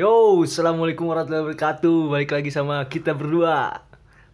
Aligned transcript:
Yo, 0.00 0.40
assalamualaikum 0.40 1.12
warahmatullahi 1.12 1.44
wabarakatuh. 1.44 2.08
Balik 2.08 2.32
lagi 2.32 2.48
sama 2.48 2.88
kita 2.88 3.12
berdua. 3.12 3.84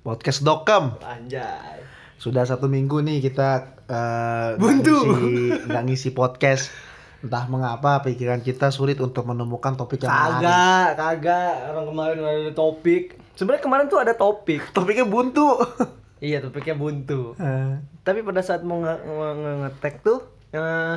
Podcast 0.07 0.47
Dokem. 0.47 0.95
Anjay. 1.03 1.83
Sudah 2.17 2.47
satu 2.47 2.71
minggu 2.71 3.03
nih 3.03 3.19
kita 3.19 3.75
nggak 3.91 4.63
Buntu. 4.63 4.95
ngisi- 5.03 5.67
nggak 5.67 5.83
ngisi 5.91 6.09
podcast. 6.15 6.71
Entah 7.19 7.51
mengapa 7.51 7.99
pikiran 8.07 8.39
kita 8.39 8.71
sulit 8.71 9.03
untuk 9.03 9.27
menemukan 9.27 9.75
topik 9.75 10.07
yang 10.07 10.15
menarik. 10.15 10.47
Kagak, 10.47 10.89
kagak. 10.95 11.55
Orang 11.75 11.87
kemarin 11.91 12.17
ada 12.23 12.53
topik. 12.55 13.03
Sebenarnya 13.35 13.63
kemarin 13.67 13.87
tuh 13.91 13.99
ada 13.99 14.15
topik. 14.15 14.71
Topiknya 14.71 15.03
buntu. 15.05 15.51
Iya, 16.17 16.41
topiknya 16.41 16.79
buntu. 16.79 17.35
Eh, 17.37 17.75
Tapi 18.01 18.23
pada 18.23 18.39
saat 18.39 18.63
mau 18.63 18.79
nge- 18.79 19.03
nge- 19.03 19.37
nge- 19.37 19.59
ngetek 19.67 19.95
tuh, 20.01 20.23
eh, 20.49 20.97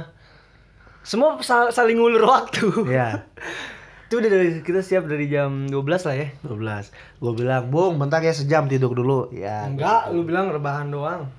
semua 1.02 1.42
sal- 1.42 1.74
saling 1.74 1.98
ngulur 1.98 2.22
waktu. 2.24 2.70
ya, 2.88 3.26
Itu 4.10 4.18
udah 4.18 4.26
dari 4.26 4.66
kita 4.66 4.82
siap 4.82 5.06
dari 5.06 5.30
jam 5.30 5.70
12 5.70 5.86
lah 5.86 6.16
ya. 6.18 6.28
12. 6.42 6.90
Gue 7.22 7.34
bilang, 7.38 7.70
"Bung, 7.70 8.02
bentar 8.02 8.18
ya 8.20 8.34
sejam 8.34 8.66
tidur 8.66 8.90
dulu." 8.90 9.30
Ya. 9.30 9.70
Enggak, 9.70 10.10
lu 10.10 10.26
bilang 10.26 10.50
rebahan 10.50 10.90
doang. 10.90 11.30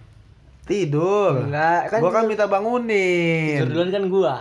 Tidur. 0.63 1.51
Enggak, 1.51 1.91
kan 1.91 1.99
Gua 1.99 2.15
kan 2.15 2.31
minta 2.31 2.47
bangunin. 2.47 3.59
Tidur 3.59 3.75
duluan 3.75 3.91
kan 3.91 4.05
gua. 4.07 4.35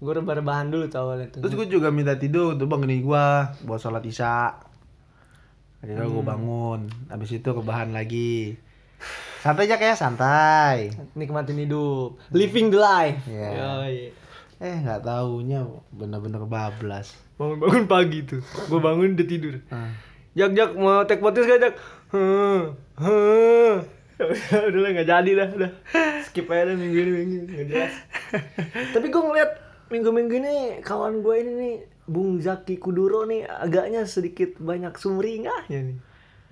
Gua 0.00 0.12
rebah-rebahan 0.16 0.72
dulu 0.72 0.88
tuh 0.88 1.04
awalnya 1.04 1.28
tuh. 1.28 1.44
Terus 1.44 1.52
gue 1.52 1.68
juga 1.68 1.92
minta 1.92 2.16
tidur 2.16 2.56
tuh 2.56 2.64
bangunin 2.64 3.04
gua 3.04 3.52
buat 3.60 3.76
sholat 3.76 4.00
isya. 4.00 4.56
Akhirnya 5.84 6.08
Hmm. 6.08 6.16
gue 6.16 6.24
bangun. 6.24 6.80
Habis 7.12 7.36
itu 7.36 7.44
rebahan 7.44 7.92
lagi. 7.92 8.56
Santai 9.44 9.68
aja 9.68 9.76
kayak 9.76 10.00
santai. 10.00 10.96
nikmatin 11.12 11.60
hidup, 11.60 12.16
living 12.32 12.72
the 12.72 12.80
life. 12.80 13.20
Iya. 13.28 13.48
Yoi. 13.52 13.96
Eh 14.56 14.76
nggak 14.80 15.04
taunya 15.04 15.60
bener-bener 15.92 16.40
bablas. 16.48 17.12
Bangun-bangun 17.34 17.84
pagi 17.90 18.22
tuh, 18.22 18.40
gue 18.42 18.80
bangun 18.80 19.18
udah 19.18 19.26
tidur. 19.26 19.54
Ah. 19.74 19.90
Jak 20.38 20.54
Jak 20.54 20.70
mau 20.78 21.02
take 21.02 21.22
podcast 21.22 21.46
gak 21.50 21.60
Jak? 21.62 21.74
Heh. 22.14 23.74
udah 24.70 24.80
lah 24.80 24.90
nggak 24.94 25.08
jadi 25.10 25.30
dah, 25.34 25.48
udah 25.58 25.70
skip 26.22 26.46
aja 26.46 26.70
dah 26.70 26.76
minggu 26.78 26.98
ini 27.02 27.10
minggu 27.10 27.34
ini 27.34 27.50
nggak 27.50 27.66
jelas. 27.66 27.94
Tapi 28.94 29.06
gue 29.10 29.22
ngeliat 29.22 29.50
minggu-minggu 29.90 30.34
ini 30.38 30.54
kawan 30.86 31.18
gue 31.18 31.34
ini 31.42 31.52
nih 31.58 31.74
Bung 32.06 32.38
Zaki 32.38 32.78
Kuduro 32.78 33.26
nih 33.26 33.48
agaknya 33.48 34.06
sedikit 34.06 34.54
banyak 34.62 34.94
sumringahnya 34.94 35.80
nih. 35.90 35.98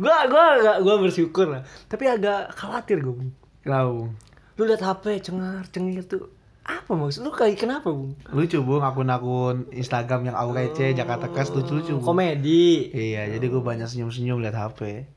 Gua 0.00 0.26
gua 0.26 0.44
agak 0.58 0.76
gua 0.82 0.94
bersyukur 0.98 1.46
lah. 1.46 1.62
Tapi 1.86 2.10
agak 2.10 2.56
khawatir 2.58 2.98
gue. 2.98 3.14
Bung. 3.14 3.32
Kenapa? 3.62 4.10
Lu 4.58 4.62
liat 4.66 4.82
HP 4.82 5.04
cengar 5.22 5.62
cengir 5.70 6.02
tuh 6.08 6.32
apa 6.62 6.94
maksud 6.94 7.26
lu 7.26 7.34
kayak 7.34 7.58
kenapa 7.58 7.90
bung? 7.90 8.14
Lucu 8.30 8.62
bung 8.62 8.86
akun-akun 8.86 9.66
Instagram 9.74 10.30
yang 10.30 10.36
Aura 10.38 10.62
EC 10.62 10.94
Jakarta 10.94 11.26
Cast 11.34 11.50
lucu-lucu. 11.58 11.98
Bung. 11.98 12.14
Komedi. 12.14 12.86
Iya 12.94 13.26
jadi 13.34 13.50
gue 13.50 13.58
banyak 13.58 13.90
senyum-senyum 13.90 14.38
liat 14.38 14.54
HP. 14.54 15.10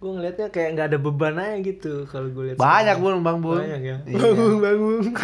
Gue 0.00 0.10
ngeliatnya 0.16 0.48
kayak 0.48 0.68
nggak 0.72 0.86
ada 0.94 0.98
beban 1.02 1.36
aja 1.36 1.60
gitu 1.60 2.08
kalau 2.08 2.32
gue 2.32 2.52
lihat. 2.52 2.56
Banyak 2.56 2.96
bung 2.96 3.20
bang 3.20 3.38
bung. 3.44 3.60
Banyak 3.60 3.82
ya. 3.84 3.96
Iya. 4.08 4.16
Bangun 4.16 4.54
bangun. 4.64 5.02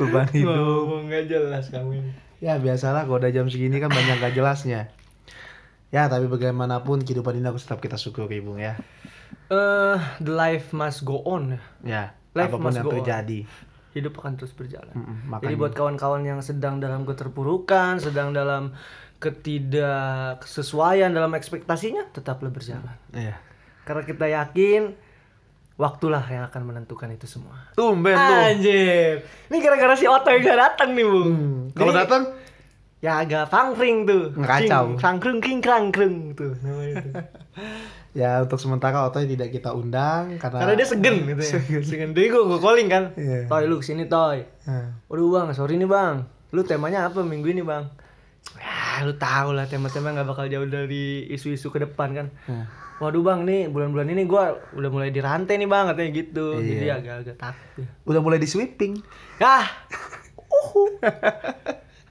Beban 0.00 0.26
hidup. 0.36 0.88
Nggak 1.08 1.24
jelas 1.32 1.64
kamu. 1.72 2.12
Ya 2.44 2.60
biasalah 2.60 3.08
kalau 3.08 3.24
udah 3.24 3.32
jam 3.32 3.48
segini 3.48 3.80
kan 3.80 3.88
banyak 3.88 4.20
gak 4.20 4.32
jelasnya. 4.32 4.88
Ya 5.92 6.08
tapi 6.08 6.28
bagaimanapun 6.28 7.04
kehidupan 7.04 7.36
ini 7.40 7.48
harus 7.48 7.64
tetap 7.64 7.80
kita 7.84 7.96
syukuri 7.96 8.40
bung 8.44 8.60
ya. 8.60 8.76
Eh, 9.48 9.96
the 10.20 10.32
life 10.32 10.76
must 10.76 11.04
go 11.08 11.20
on. 11.24 11.60
Ya 11.84 12.19
Life 12.34 12.52
apa 12.54 12.62
pun 12.62 12.70
yang 12.70 12.86
go 12.86 12.90
on. 12.90 12.94
terjadi. 13.02 13.40
Hidup 13.90 14.14
akan 14.22 14.38
terus 14.38 14.54
berjalan. 14.54 14.94
Mm-mm, 14.94 15.16
Jadi 15.18 15.30
makanya. 15.50 15.56
buat 15.58 15.72
kawan-kawan 15.74 16.22
yang 16.22 16.40
sedang 16.46 16.78
dalam 16.78 17.02
keterpurukan, 17.02 17.98
sedang 17.98 18.30
dalam 18.30 18.70
ketidaksesuaian 19.18 21.10
dalam 21.10 21.34
ekspektasinya, 21.34 22.08
tetaplah 22.14 22.48
berjalan. 22.48 22.96
Iya. 23.10 23.36
Karena 23.84 24.02
kita 24.06 24.26
yakin 24.30 24.94
waktulah 25.74 26.22
yang 26.28 26.46
akan 26.46 26.62
menentukan 26.70 27.10
itu 27.10 27.26
semua. 27.26 27.72
Tumben 27.74 28.14
tuh. 28.14 28.36
Anjir. 28.54 29.24
Ini 29.50 29.56
gara-gara 29.58 29.96
si 29.96 30.06
Otto 30.06 30.30
yang 30.30 30.44
gak 30.44 30.60
datang 30.60 30.94
nih, 30.94 31.04
Bung. 31.04 31.36
Kalau 31.74 31.92
Jadi, 31.92 32.00
datang 32.04 32.22
ya 33.00 33.12
agak 33.24 33.48
fangkring 33.48 34.04
tuh. 34.04 34.24
Ngakacau. 34.36 34.84
Cing, 34.94 35.00
Sangkrung 35.00 35.40
king 35.40 35.60
krangkrung 35.64 36.36
tuh 36.36 36.52
namanya 36.62 36.94
tuh. 37.00 37.12
ya 38.10 38.42
untuk 38.42 38.58
sementara 38.58 39.06
Otoy 39.06 39.30
tidak 39.30 39.54
kita 39.54 39.70
undang 39.70 40.34
karena 40.42 40.58
Karena 40.66 40.74
dia 40.74 40.86
segen 40.86 41.16
gitu 41.30 41.42
ya. 41.42 41.82
Segen. 41.86 42.10
Jadi 42.10 42.26
gue, 42.26 42.42
gue 42.42 42.58
calling 42.58 42.88
kan. 42.90 43.04
Iya. 43.14 43.46
Toy 43.46 43.64
lu 43.70 43.78
ke 43.78 43.86
sini 43.86 44.10
Toy. 44.10 44.42
Nah, 44.66 44.98
Waduh 45.06 45.28
bang, 45.30 45.46
sorry 45.54 45.78
nih 45.78 45.86
bang. 45.86 46.26
Lu 46.50 46.66
temanya 46.66 47.06
apa 47.06 47.22
minggu 47.22 47.46
ini 47.54 47.62
bang? 47.62 47.86
Ya 48.58 49.06
lu 49.06 49.14
tau 49.14 49.54
lah 49.54 49.70
tema-tema 49.70 50.10
nggak 50.10 50.26
bakal 50.26 50.50
jauh 50.50 50.66
dari 50.66 51.28
isu-isu 51.30 51.70
ke 51.70 51.78
depan 51.80 52.08
kan. 52.12 52.26
nah. 52.50 52.66
Waduh 53.00 53.24
bang 53.24 53.48
nih 53.48 53.72
bulan-bulan 53.72 54.12
ini 54.12 54.28
gua 54.28 54.58
udah 54.76 54.90
mulai 54.92 55.08
dirantai 55.08 55.56
nih 55.56 55.68
bang 55.70 55.84
katanya 55.88 56.10
gitu. 56.12 56.46
Iya. 56.60 56.66
Jadi 56.68 56.86
agak-agak 56.90 57.36
takut. 57.38 57.80
ya. 57.80 57.88
udah 58.04 58.20
mulai 58.20 58.38
di 58.42 58.48
sweeping. 58.50 58.98
Ah, 59.40 59.64
uhu. 60.60 60.98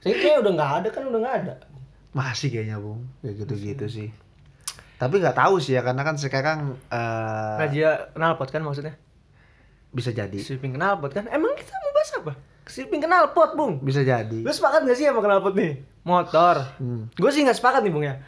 Saya 0.00 0.14
kayak 0.16 0.40
udah 0.42 0.52
nggak 0.56 0.70
ada 0.82 0.88
kan 0.88 1.02
udah 1.06 1.20
nggak 1.20 1.36
ada. 1.44 1.54
Masih 2.10 2.50
kayaknya 2.50 2.82
bung, 2.82 3.06
kayak 3.22 3.44
gitu-gitu 3.44 3.86
sih. 3.86 4.08
Tapi 5.00 5.14
nggak 5.16 5.32
tahu 5.32 5.56
sih 5.56 5.72
ya 5.72 5.80
karena 5.80 6.04
kan 6.04 6.20
sekarang 6.20 6.76
eh, 6.92 7.56
Raja 7.56 8.12
knalpot 8.12 8.52
kan 8.52 8.60
maksudnya? 8.60 9.00
bisa 9.90 10.14
jadi, 10.14 10.38
Sweeping 10.38 10.78
knalpot 10.78 11.10
kan? 11.10 11.26
Emang 11.34 11.50
kita 11.58 11.74
mau 11.74 11.90
bahas 11.90 12.10
apa? 12.14 12.32
Sweeping 12.70 13.02
knalpot 13.02 13.58
bung. 13.58 13.82
bisa 13.82 14.06
jadi. 14.06 14.38
Lu 14.46 14.54
sepakat 14.54 14.86
gak 14.86 14.94
sih 14.94 15.10
sama 15.10 15.18
knalpot 15.18 15.58
nih? 15.58 15.82
Motor. 16.06 16.62
Hmm. 16.78 17.10
Gue 17.18 17.30
sih 17.34 17.42
nggak 17.42 17.58
sepakat 17.58 17.82
nih 17.82 17.90
bung 17.90 18.06
ya. 18.06 18.22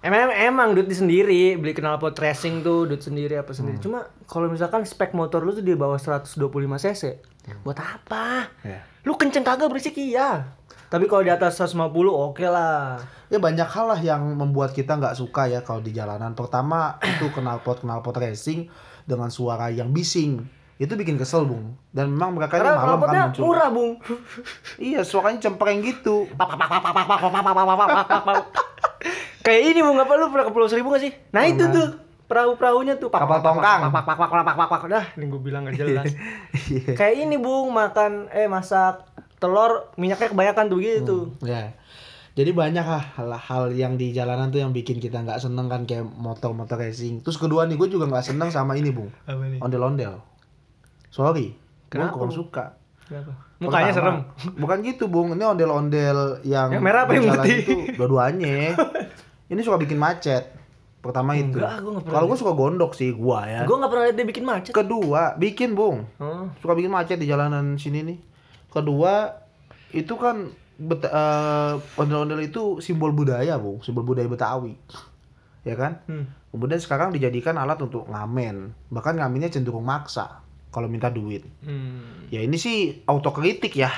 Emang 0.00 0.32
emang 0.32 0.68
duit 0.72 0.88
di 0.88 0.96
sendiri 0.96 1.54
beli 1.60 1.76
knalpot 1.76 2.16
racing 2.16 2.64
tuh 2.64 2.90
duit 2.90 3.04
sendiri 3.04 3.38
apa 3.38 3.54
sendiri. 3.54 3.78
Hmm. 3.78 3.84
Cuma 3.84 3.98
kalau 4.26 4.50
misalkan 4.50 4.82
spek 4.82 5.14
motor 5.14 5.46
lu 5.46 5.54
tuh 5.54 5.62
di 5.62 5.76
bawah 5.78 6.00
125 6.00 6.34
cc, 6.80 7.02
buat 7.62 7.78
apa? 7.78 8.50
Ya. 8.66 8.82
Lu 9.06 9.14
kenceng 9.14 9.46
kagak 9.46 9.70
berisik 9.70 9.94
iya. 9.94 10.56
Tapi 10.90 11.06
kalau 11.06 11.22
di 11.22 11.30
atas 11.30 11.54
150 11.54 11.86
oke 12.10 12.42
lah. 12.44 12.98
Ya 13.30 13.38
banyak 13.38 13.62
hal 13.62 13.86
lah 13.86 14.00
yang 14.02 14.34
membuat 14.34 14.74
kita 14.74 14.98
nggak 14.98 15.14
suka 15.14 15.46
ya 15.46 15.62
kalau 15.62 15.78
di 15.78 15.94
jalanan. 15.94 16.34
Pertama 16.34 16.98
itu 16.98 17.30
knalpot 17.30 17.86
knalpot 17.86 18.18
racing 18.18 18.66
dengan 19.06 19.30
suara 19.30 19.70
yang 19.70 19.94
bising. 19.94 20.42
Itu 20.76 20.98
bikin 20.98 21.14
kesel 21.14 21.46
bung. 21.46 21.78
Dan 21.94 22.10
memang 22.10 22.34
mereka 22.34 22.58
ini 22.58 22.66
malam 22.66 22.98
kan 22.98 23.30
muncul. 23.30 23.42
murah, 23.46 23.68
Bung. 23.68 23.92
Iya 24.80 25.04
suaranya 25.04 25.38
cempreng 25.46 25.78
gitu. 25.84 26.24
Kayak 29.40 29.62
ini 29.70 29.80
Bung, 29.80 29.96
apa 30.00 30.12
lu 30.16 30.32
pernah 30.32 30.44
ke 30.48 30.52
Pulau 30.52 30.68
Seribu 30.68 30.90
gak 30.90 31.04
sih? 31.04 31.12
Nah, 31.30 31.44
itu 31.44 31.64
tuh 31.68 31.86
perahu-perahunya 32.26 32.94
tuh 32.96 33.10
pak, 33.10 33.26
Kapal 33.26 33.42
tongkang. 33.42 33.90
pak, 33.90 34.04
pak, 34.06 34.16
pak, 34.16 34.28
pak, 34.30 34.54
pak, 34.54 34.68
pak, 34.70 34.82
dah 34.86 35.04
ini 35.18 35.24
gue 35.26 35.40
bilang 35.42 35.66
gak 35.66 35.82
jelas 35.82 36.14
Iya. 36.70 36.94
kayak 36.94 37.26
ini 37.26 37.34
bung 37.34 37.74
makan 37.74 38.30
eh 38.30 38.46
masak 38.46 39.02
telur 39.40 39.72
minyaknya 39.96 40.28
kebanyakan 40.28 40.64
tuh 40.66 40.78
gitu 40.78 41.18
Ya. 41.40 41.72
Jadi 42.30 42.52
banyak 42.52 42.86
hal-hal 43.16 43.64
yang 43.72 43.96
di 43.96 44.12
jalanan 44.12 44.48
tuh 44.48 44.60
yang 44.60 44.70
bikin 44.70 44.96
kita 44.96 45.18
nggak 45.18 45.40
seneng 45.40 45.66
kan 45.66 45.82
kayak 45.82 46.06
motor-motor 46.06 46.78
racing. 46.78 47.18
Terus 47.20 47.34
kedua 47.36 47.64
nih 47.64 47.74
gue 47.74 47.88
juga 47.90 48.06
nggak 48.06 48.22
seneng 48.24 48.48
sama 48.48 48.76
ini 48.76 48.88
bung, 48.88 49.10
apa 49.24 49.42
nih 49.42 49.58
ondel-ondel. 49.58 50.22
Sorry, 51.08 51.50
gue 51.50 51.90
Kenapa, 51.90 52.14
kurang 52.14 52.30
Bung? 52.30 52.38
suka. 52.38 52.64
Kenapa? 53.02 53.32
mukanya 53.58 53.90
serem 53.90 54.16
Bukan 54.54 54.78
gitu 54.80 55.04
bung, 55.04 55.34
ini 55.34 55.42
ondel-ondel 55.42 56.38
yang 56.44 56.70
Yang 56.70 56.80
merah 56.80 57.02
apa 57.02 57.12
yang 57.12 57.26
putih? 57.26 57.58
itu 57.58 57.74
dua-duanya. 57.92 58.78
ini 59.48 59.60
suka 59.60 59.76
bikin 59.76 59.98
macet. 59.98 60.54
Pertama 61.00 61.34
itu. 61.34 61.56
Enggak, 61.56 61.80
gua 61.80 61.90
nggak 61.90 62.04
pernah 62.04 62.14
Kalau 62.14 62.26
gue 62.28 62.38
suka 62.38 62.52
gondok 62.54 62.92
sih 62.94 63.10
gua 63.10 63.44
ya. 63.44 63.60
gue 63.64 63.74
nggak 63.74 63.90
pernah 63.90 64.04
lihat 64.06 64.16
dia 64.16 64.26
bikin 64.28 64.44
macet 64.46 64.70
Kedua, 64.70 65.22
bikin 65.34 65.74
bung. 65.74 66.06
oh. 66.16 66.46
suka 66.56 66.72
bikin 66.72 66.88
macet 66.88 67.18
di 67.18 67.26
jalanan 67.26 67.74
sini 67.74 68.06
nih. 68.06 68.18
Kedua, 68.70 69.34
itu 69.90 70.14
kan 70.16 70.50
bet, 70.78 71.04
eh, 71.04 71.74
ondel-ondel 72.00 72.40
itu 72.46 72.78
simbol 72.80 73.12
budaya, 73.12 73.60
Bu. 73.60 73.82
Simbol 73.84 74.06
budaya 74.06 74.30
Betawi. 74.30 74.74
Ya 75.66 75.76
kan? 75.76 76.00
hmm. 76.08 76.40
Kemudian 76.50 76.80
sekarang 76.82 77.14
dijadikan 77.14 77.60
alat 77.60 77.78
untuk 77.84 78.10
ngamen. 78.10 78.74
Bahkan 78.90 79.22
ngamennya 79.22 79.54
cenderung 79.54 79.86
maksa 79.86 80.42
kalau 80.74 80.90
minta 80.90 81.10
duit. 81.10 81.46
Hmm. 81.62 82.26
Ya 82.32 82.42
ini 82.42 82.58
sih 82.58 83.06
autokritik 83.06 83.74
ya. 83.78 83.90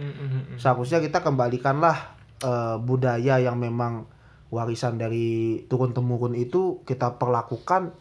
Hmm, 0.00 0.08
hmm, 0.08 0.28
hmm, 0.28 0.42
hmm. 0.54 0.58
Seharusnya 0.60 1.00
kita 1.04 1.20
kembalikanlah 1.20 2.16
eh, 2.40 2.76
budaya 2.80 3.36
yang 3.36 3.60
memang 3.60 4.08
warisan 4.50 4.98
dari 4.98 5.62
turun 5.70 5.94
temurun 5.94 6.34
itu 6.34 6.82
kita 6.82 7.20
perlakukan 7.20 7.94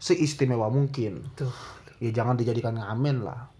seistimewa 0.00 0.72
mungkin. 0.72 1.22
tuh 1.38 1.52
Ya 2.02 2.10
jangan 2.10 2.34
dijadikan 2.34 2.74
ngamen 2.74 3.22
lah. 3.22 3.51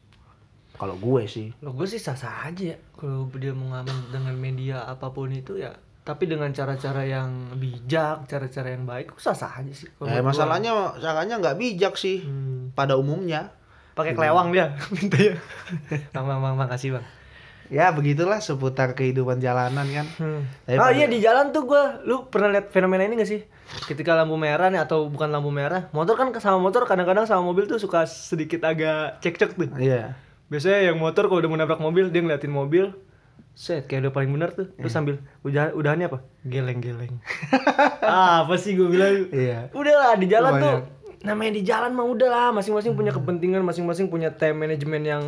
Kalau 0.82 0.96
gue 0.96 1.22
sih. 1.24 1.54
lo 1.58 1.70
gue 1.70 1.86
sih 1.86 1.96
sah 1.96 2.12
sah 2.12 2.42
aja 2.44 2.74
ya 2.74 2.78
kalau 2.92 3.30
dia 3.32 3.50
mau 3.50 3.70
ngamen 3.70 4.10
dengan 4.10 4.34
media 4.34 4.82
apa 4.82 5.08
pun 5.08 5.30
itu 5.30 5.54
ya 5.54 5.70
tapi 6.02 6.26
dengan 6.26 6.50
cara-cara 6.50 7.06
yang 7.06 7.30
bijak 7.54 8.26
cara-cara 8.26 8.68
yang 8.68 8.82
baik 8.82 9.14
sah 9.16 9.30
sah 9.32 9.54
aja 9.54 9.70
sih 9.70 9.86
Kalau 9.92 10.10
Eh, 10.10 10.18
masalahnya 10.20 10.74
caranya 10.96 11.38
nggak 11.38 11.54
bijak 11.56 11.94
sih 11.94 12.20
Hmm. 12.20 12.74
pada 12.74 12.94
umumnya. 12.94 13.54
pakai 13.92 14.10
kelewang 14.12 14.50
dia 14.50 14.72
minta 14.90 15.14
ya 15.14 15.36
bang 16.10 16.24
bang 16.24 16.40
bang 16.40 16.54
makasih 16.56 16.96
bang 16.96 17.04
ya 17.68 17.88
begitulah 17.88 18.36
seputar 18.38 18.92
kehidupan 18.92 19.38
jalanan 19.38 19.86
kan. 19.86 20.06
Tapi 20.60 20.74
ah 20.74 20.80
pada- 20.82 20.92
iya 20.92 21.06
di 21.06 21.20
jalan 21.20 21.52
tuh 21.52 21.64
gua 21.64 22.02
lu 22.02 22.26
pernah 22.26 22.50
lihat 22.50 22.68
fenomena 22.68 23.00
ini 23.02 23.16
gak 23.16 23.30
sih? 23.30 23.40
Ketika 23.86 24.12
lampu 24.12 24.36
merah 24.36 24.68
nih 24.68 24.76
atau 24.78 25.06
bukan 25.06 25.28
lampu 25.28 25.48
merah, 25.48 25.88
motor 25.90 26.12
kan 26.14 26.28
sama 26.36 26.56
motor 26.58 26.84
kadang-kadang 26.84 27.24
sama 27.24 27.40
mobil 27.42 27.64
tuh 27.64 27.76
suka 27.76 28.04
sedikit 28.04 28.60
agak 28.62 29.20
cekcok 29.20 29.50
tuh. 29.54 29.68
Iya. 29.74 30.12
Biasanya 30.52 30.92
yang 30.92 31.00
motor 31.00 31.32
kalau 31.32 31.40
udah 31.40 31.48
mau 31.48 31.56
nabrak 31.56 31.80
mobil 31.80 32.12
dia 32.12 32.20
ngeliatin 32.20 32.52
mobil, 32.52 32.92
set 33.56 33.88
kayak 33.88 34.04
udah 34.04 34.12
paling 34.12 34.28
benar 34.28 34.52
tuh. 34.52 34.68
Terus 34.76 34.92
sambil 34.92 35.16
udah 35.48 35.72
udahannya 35.72 36.12
apa? 36.12 36.20
Geleng-geleng. 36.44 37.24
ah, 38.04 38.44
apa 38.44 38.60
sih 38.60 38.76
gue 38.76 38.84
bilang? 38.84 39.32
Iya. 39.32 39.72
Udahlah 39.72 40.12
di 40.20 40.28
jalan 40.28 40.52
tuh. 40.60 40.78
Namanya 41.24 41.56
di 41.56 41.62
jalan 41.64 41.96
mah 41.96 42.04
udahlah, 42.04 42.52
masing-masing 42.52 42.92
punya 42.92 43.16
kepentingan, 43.16 43.64
masing-masing 43.64 44.12
punya 44.12 44.28
time 44.36 44.60
management 44.60 45.04
yang 45.08 45.22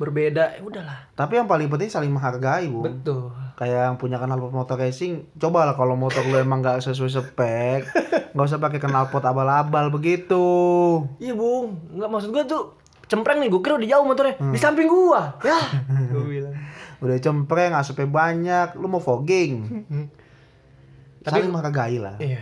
berbeda. 0.00 0.56
Ya 0.56 0.62
udahlah. 0.64 1.12
Tapi 1.12 1.36
yang 1.36 1.44
paling 1.44 1.68
penting 1.68 1.92
saling 1.92 2.08
menghargai, 2.08 2.64
Bu. 2.72 2.88
Betul. 2.88 3.36
Kayak 3.60 3.92
yang 3.92 3.96
punya 4.00 4.16
knalpot 4.16 4.56
motor 4.56 4.80
racing, 4.80 5.28
cobalah 5.36 5.76
kalau 5.76 5.92
motor 5.92 6.24
lu 6.24 6.40
emang 6.40 6.64
nggak 6.64 6.80
sesuai 6.80 7.12
spek, 7.12 7.80
nggak 8.32 8.46
usah 8.48 8.56
pakai 8.56 8.80
knalpot 8.80 9.20
abal-abal 9.20 9.92
begitu. 9.92 10.40
Iya 11.20 11.36
bung, 11.36 11.76
nggak 11.92 12.08
maksud 12.08 12.32
gua 12.32 12.48
tuh 12.48 12.79
cempreng 13.10 13.42
nih, 13.42 13.50
gue 13.50 13.60
kira 13.60 13.74
udah 13.74 13.90
jauh 13.90 14.06
motornya 14.06 14.34
di 14.38 14.58
samping 14.62 14.86
gua. 14.86 15.34
Ya, 15.42 15.58
gue 16.14 16.24
bilang. 16.24 16.54
Udah 17.02 17.18
cempreng, 17.18 17.74
asapnya 17.74 18.06
banyak, 18.06 18.78
lu 18.78 18.86
mau 18.86 19.02
fogging. 19.02 19.66
Saling 21.26 21.50
menghargai 21.50 21.98
lah. 21.98 22.16
Iya. 22.22 22.40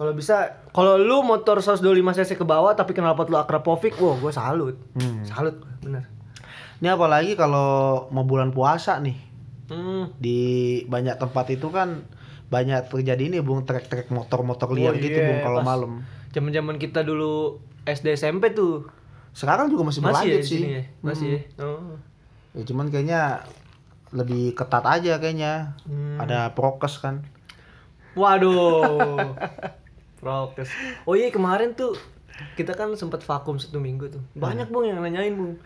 Kalau 0.00 0.16
bisa, 0.16 0.64
kalau 0.72 0.96
lu 0.96 1.20
motor 1.20 1.60
125 1.60 1.84
cc 2.16 2.40
ke 2.40 2.46
bawah 2.48 2.72
tapi 2.72 2.96
knalpot 2.96 3.28
lu 3.28 3.36
Akrapovic, 3.36 4.00
wah 4.00 4.16
gue 4.16 4.32
salut. 4.32 4.80
Hmm. 4.96 5.20
Salut, 5.28 5.60
bener. 5.84 6.08
Ini 6.80 6.96
apalagi 6.96 7.36
kalau 7.36 8.08
mau 8.08 8.24
bulan 8.24 8.56
puasa 8.56 8.96
nih. 9.04 9.20
Hmm. 9.68 10.16
Di 10.16 10.40
banyak 10.88 11.20
tempat 11.20 11.52
itu 11.52 11.68
kan 11.68 12.08
banyak 12.50 12.90
terjadi 12.90 13.22
ini 13.30 13.38
Bung 13.44 13.62
trek-trek 13.62 14.10
motor-motor 14.10 14.72
liar 14.74 14.96
Oh, 14.96 14.98
gitu 14.98 15.20
iya, 15.20 15.28
Bung 15.28 15.40
kalau 15.44 15.60
malam. 15.62 15.92
Zaman-zaman 16.32 16.80
kita 16.80 17.04
dulu 17.04 17.60
SD 17.84 18.16
SMP 18.16 18.56
tuh 18.56 18.88
Sekarang 19.32 19.70
juga 19.70 19.86
masih, 19.86 20.00
masih 20.02 20.10
ya 20.10 20.14
berlanjut 20.14 20.40
di 20.42 20.48
sih. 20.48 20.60
ya? 20.62 20.82
Masih. 21.00 21.28
ya? 21.30 21.40
Oh. 21.62 21.96
Ya, 22.54 22.62
cuman 22.66 22.86
kayaknya 22.90 23.20
lebih 24.10 24.54
ketat 24.58 24.84
aja 24.86 25.22
kayaknya. 25.22 25.78
Hmm. 25.86 26.18
Ada 26.18 26.50
prokes 26.54 26.98
kan. 26.98 27.22
Waduh. 28.18 29.34
Prokes. 30.20 30.68
Oh 31.08 31.16
iya 31.16 31.32
kemarin 31.32 31.72
tuh 31.72 31.96
kita 32.52 32.76
kan 32.76 32.92
sempat 32.92 33.24
vakum 33.24 33.56
satu 33.56 33.80
minggu 33.80 34.12
tuh. 34.12 34.22
Banyak 34.36 34.68
bung 34.68 34.84
yang 34.84 35.00
nanyain 35.00 35.32
bung. 35.32 35.56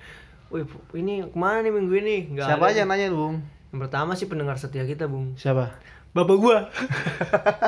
Wih 0.54 0.62
ini 0.94 1.26
ke 1.26 1.34
mana 1.34 1.66
nih 1.66 1.74
minggu 1.74 1.94
ini? 1.98 2.16
Nggak 2.36 2.46
Siapa 2.46 2.64
ada 2.68 2.70
aja 2.70 2.78
yang 2.86 2.90
nanya 2.94 3.10
Bung? 3.10 3.42
Yang 3.74 3.80
pertama 3.88 4.12
sih 4.14 4.30
pendengar 4.30 4.54
setia 4.54 4.86
kita 4.86 5.10
bung. 5.10 5.34
Siapa? 5.34 5.74
Bapak 6.14 6.36
gua. 6.38 6.70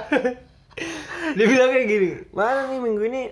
Dia 1.37 1.47
bilang 1.51 1.75
kayak 1.75 1.87
gini. 1.91 2.11
Mana 2.31 2.71
nih 2.71 2.79
minggu 2.79 3.03
ini 3.11 3.23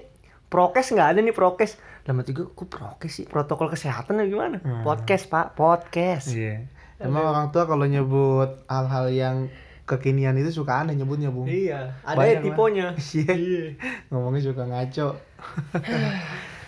prokes 0.51 0.91
nggak 0.91 1.09
ada 1.15 1.21
nih 1.23 1.31
prokes. 1.31 1.79
Lama 2.05 2.21
tiga, 2.21 2.45
kok 2.45 2.69
prokes 2.69 3.13
sih? 3.17 3.25
Protokol 3.25 3.73
kesehatan 3.73 4.21
atau 4.21 4.29
gimana? 4.29 4.61
Podcast 4.85 5.25
pak, 5.33 5.57
podcast. 5.57 6.37
Iya. 6.37 6.69
Emang 7.01 7.25
orang 7.25 7.49
tua 7.49 7.65
kalau 7.65 7.89
nyebut 7.89 8.61
hal-hal 8.69 9.09
yang 9.09 9.37
kekinian 9.85 10.37
itu 10.37 10.53
suka 10.53 10.85
aneh 10.85 10.97
nyebutnya 10.97 11.33
Bung. 11.33 11.49
Iya, 11.49 11.97
ada 12.05 12.17
Banyak 12.17 12.41
ya 12.41 12.45
tiponya. 12.45 12.87
Iya. 13.25 13.65
Ngomongnya 14.13 14.41
suka 14.53 14.63
ngaco. 14.69 15.09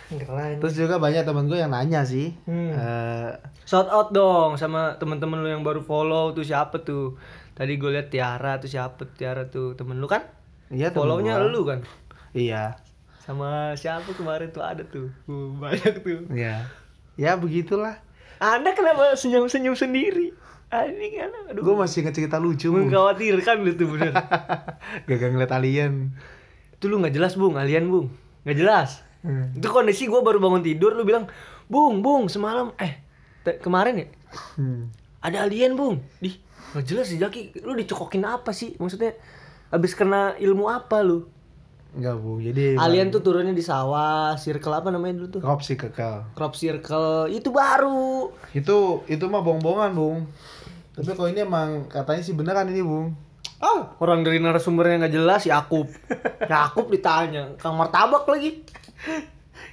Keren. 0.07 0.63
Terus 0.63 0.73
juga 0.79 0.95
banyak 1.03 1.27
temen 1.27 1.51
gue 1.51 1.59
yang 1.59 1.69
nanya 1.69 2.01
sih. 2.07 2.31
Hmm. 2.47 2.71
eh, 2.71 3.31
Shout 3.67 3.91
out 3.91 4.15
dong 4.15 4.55
sama 4.55 4.95
teman-teman 4.95 5.43
lu 5.43 5.49
yang 5.51 5.67
baru 5.67 5.83
follow 5.83 6.31
tuh 6.31 6.47
siapa 6.47 6.79
tuh? 6.79 7.19
Tadi 7.51 7.75
gue 7.75 7.91
liat 7.91 8.07
Tiara 8.07 8.55
tuh 8.57 8.71
siapa 8.71 9.03
Tiara 9.13 9.51
tuh 9.51 9.75
temen 9.75 9.99
lu 9.99 10.07
kan? 10.07 10.23
iya 10.71 10.89
temen 10.91 11.03
Follownya 11.07 11.43
lu 11.43 11.61
kan? 11.67 11.83
Iya. 12.31 12.79
Sama 13.27 13.75
siapa 13.75 14.07
kemarin 14.15 14.47
tuh 14.55 14.63
ada 14.63 14.87
tuh? 14.87 15.11
Uh, 15.27 15.51
banyak 15.59 15.99
tuh. 15.99 16.23
Iya. 16.31 16.63
Ya 17.19 17.35
begitulah. 17.35 17.99
Anda 18.39 18.71
kenapa 18.71 19.19
senyum-senyum 19.19 19.75
sendiri? 19.75 20.31
Ah, 20.71 20.87
ini 20.87 21.19
kan 21.19 21.31
aduh. 21.51 21.59
Gue 21.63 21.75
masih 21.75 22.07
inget 22.07 22.15
cerita 22.15 22.39
lucu. 22.39 22.71
Mengkhawatirkan 22.71 23.67
lu 23.67 23.71
tuh 23.75 23.87
bener. 23.91 24.15
Gagal 25.11 25.29
ngeliat 25.35 25.51
alien. 25.51 26.15
Itu 26.75 26.87
lu 26.87 27.03
nggak 27.03 27.15
jelas 27.15 27.35
bung, 27.35 27.59
alien 27.59 27.91
bung, 27.91 28.07
nggak 28.47 28.57
jelas. 28.57 29.01
Hmm. 29.25 29.51
Itu 29.57 29.73
kondisi 29.73 30.05
gue 30.05 30.21
baru 30.21 30.37
bangun 30.37 30.61
tidur, 30.61 30.93
lu 30.93 31.01
bilang, 31.01 31.25
bung, 31.65 32.05
bung, 32.05 32.29
semalam, 32.29 32.69
eh, 32.77 33.01
kemarin 33.59 34.05
ya, 34.05 34.07
Hmm. 34.59 34.93
ada 35.25 35.49
alien 35.49 35.73
bung, 35.73 36.05
di, 36.21 36.37
nggak 36.75 36.85
jelas 36.85 37.09
sih 37.09 37.17
Jaki, 37.17 37.65
lu 37.65 37.73
dicokokin 37.73 38.23
apa 38.29 38.53
sih? 38.53 38.77
Maksudnya, 38.77 39.17
abis 39.73 39.97
kena 39.97 40.37
ilmu 40.37 40.69
apa 40.69 41.01
lu? 41.01 41.25
Enggak 41.97 42.15
Bung. 42.21 42.39
Jadi 42.45 42.77
Alien 42.77 43.09
tuh 43.09 43.25
turunnya 43.25 43.57
di 43.57 43.65
sawah, 43.65 44.37
circle 44.37 44.77
apa 44.77 44.93
namanya 44.93 45.25
dulu 45.25 45.27
tuh? 45.37 45.41
Sih 45.65 45.73
kekal. 45.73 46.29
Crop 46.37 46.53
circle, 46.53 47.25
itu 47.33 47.49
baru. 47.49 48.29
Itu 48.53 49.01
itu 49.09 49.25
mah 49.25 49.41
bohong-bohongan 49.41 49.91
Bung. 49.97 50.29
Tapi 50.93 51.13
kalau 51.17 51.29
ini 51.33 51.41
emang 51.41 51.89
katanya 51.89 52.21
sih 52.21 52.37
beneran 52.37 52.69
ini 52.69 52.85
Bung. 52.85 53.17
Ah, 53.57 53.97
orang 53.97 54.21
dari 54.21 54.37
narasumbernya 54.37 55.01
nggak 55.01 55.15
jelas, 55.17 55.41
Yakub. 55.49 55.89
Yakub 56.45 56.93
ditanya, 56.93 57.57
Kang 57.57 57.73
Martabak 57.73 58.29
lagi. 58.29 58.61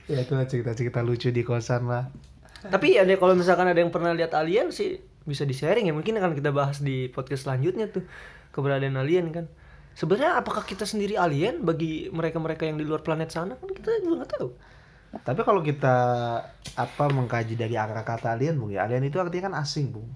Ya 0.08 0.24
itu 0.24 0.32
cerita-cerita 0.32 1.04
lucu 1.04 1.28
di 1.28 1.44
kosan 1.44 1.88
lah. 1.88 2.08
Tapi 2.64 2.96
ada 2.96 3.12
kalau 3.20 3.36
misalkan 3.36 3.68
ada 3.68 3.76
yang 3.76 3.92
pernah 3.92 4.16
lihat 4.16 4.32
alien 4.32 4.72
sih 4.72 4.96
bisa 5.24 5.44
di 5.44 5.52
sharing 5.56 5.88
ya 5.88 5.92
mungkin 5.96 6.16
akan 6.16 6.36
kita 6.36 6.52
bahas 6.52 6.80
di 6.80 7.08
podcast 7.12 7.44
selanjutnya 7.48 7.92
tuh 7.92 8.08
keberadaan 8.56 8.96
alien 8.96 9.28
kan. 9.32 9.46
Sebenarnya 9.94 10.42
apakah 10.42 10.66
kita 10.66 10.82
sendiri 10.82 11.14
alien 11.14 11.62
bagi 11.62 12.10
mereka-mereka 12.10 12.66
yang 12.66 12.76
di 12.78 12.84
luar 12.84 13.00
planet 13.00 13.30
sana 13.30 13.54
kan 13.54 13.70
kita 13.70 14.02
juga 14.02 14.22
nggak 14.22 14.32
tahu. 14.34 14.48
Tapi 15.14 15.40
kalau 15.46 15.62
kita 15.62 15.96
apa 16.74 17.04
mengkaji 17.06 17.54
dari 17.54 17.78
akar 17.78 18.02
kata 18.02 18.34
alien 18.34 18.58
Bung 18.58 18.74
ya, 18.74 18.82
alien 18.82 19.06
itu 19.06 19.22
artinya 19.22 19.54
kan 19.54 19.54
asing 19.62 19.94
Bung. 19.94 20.10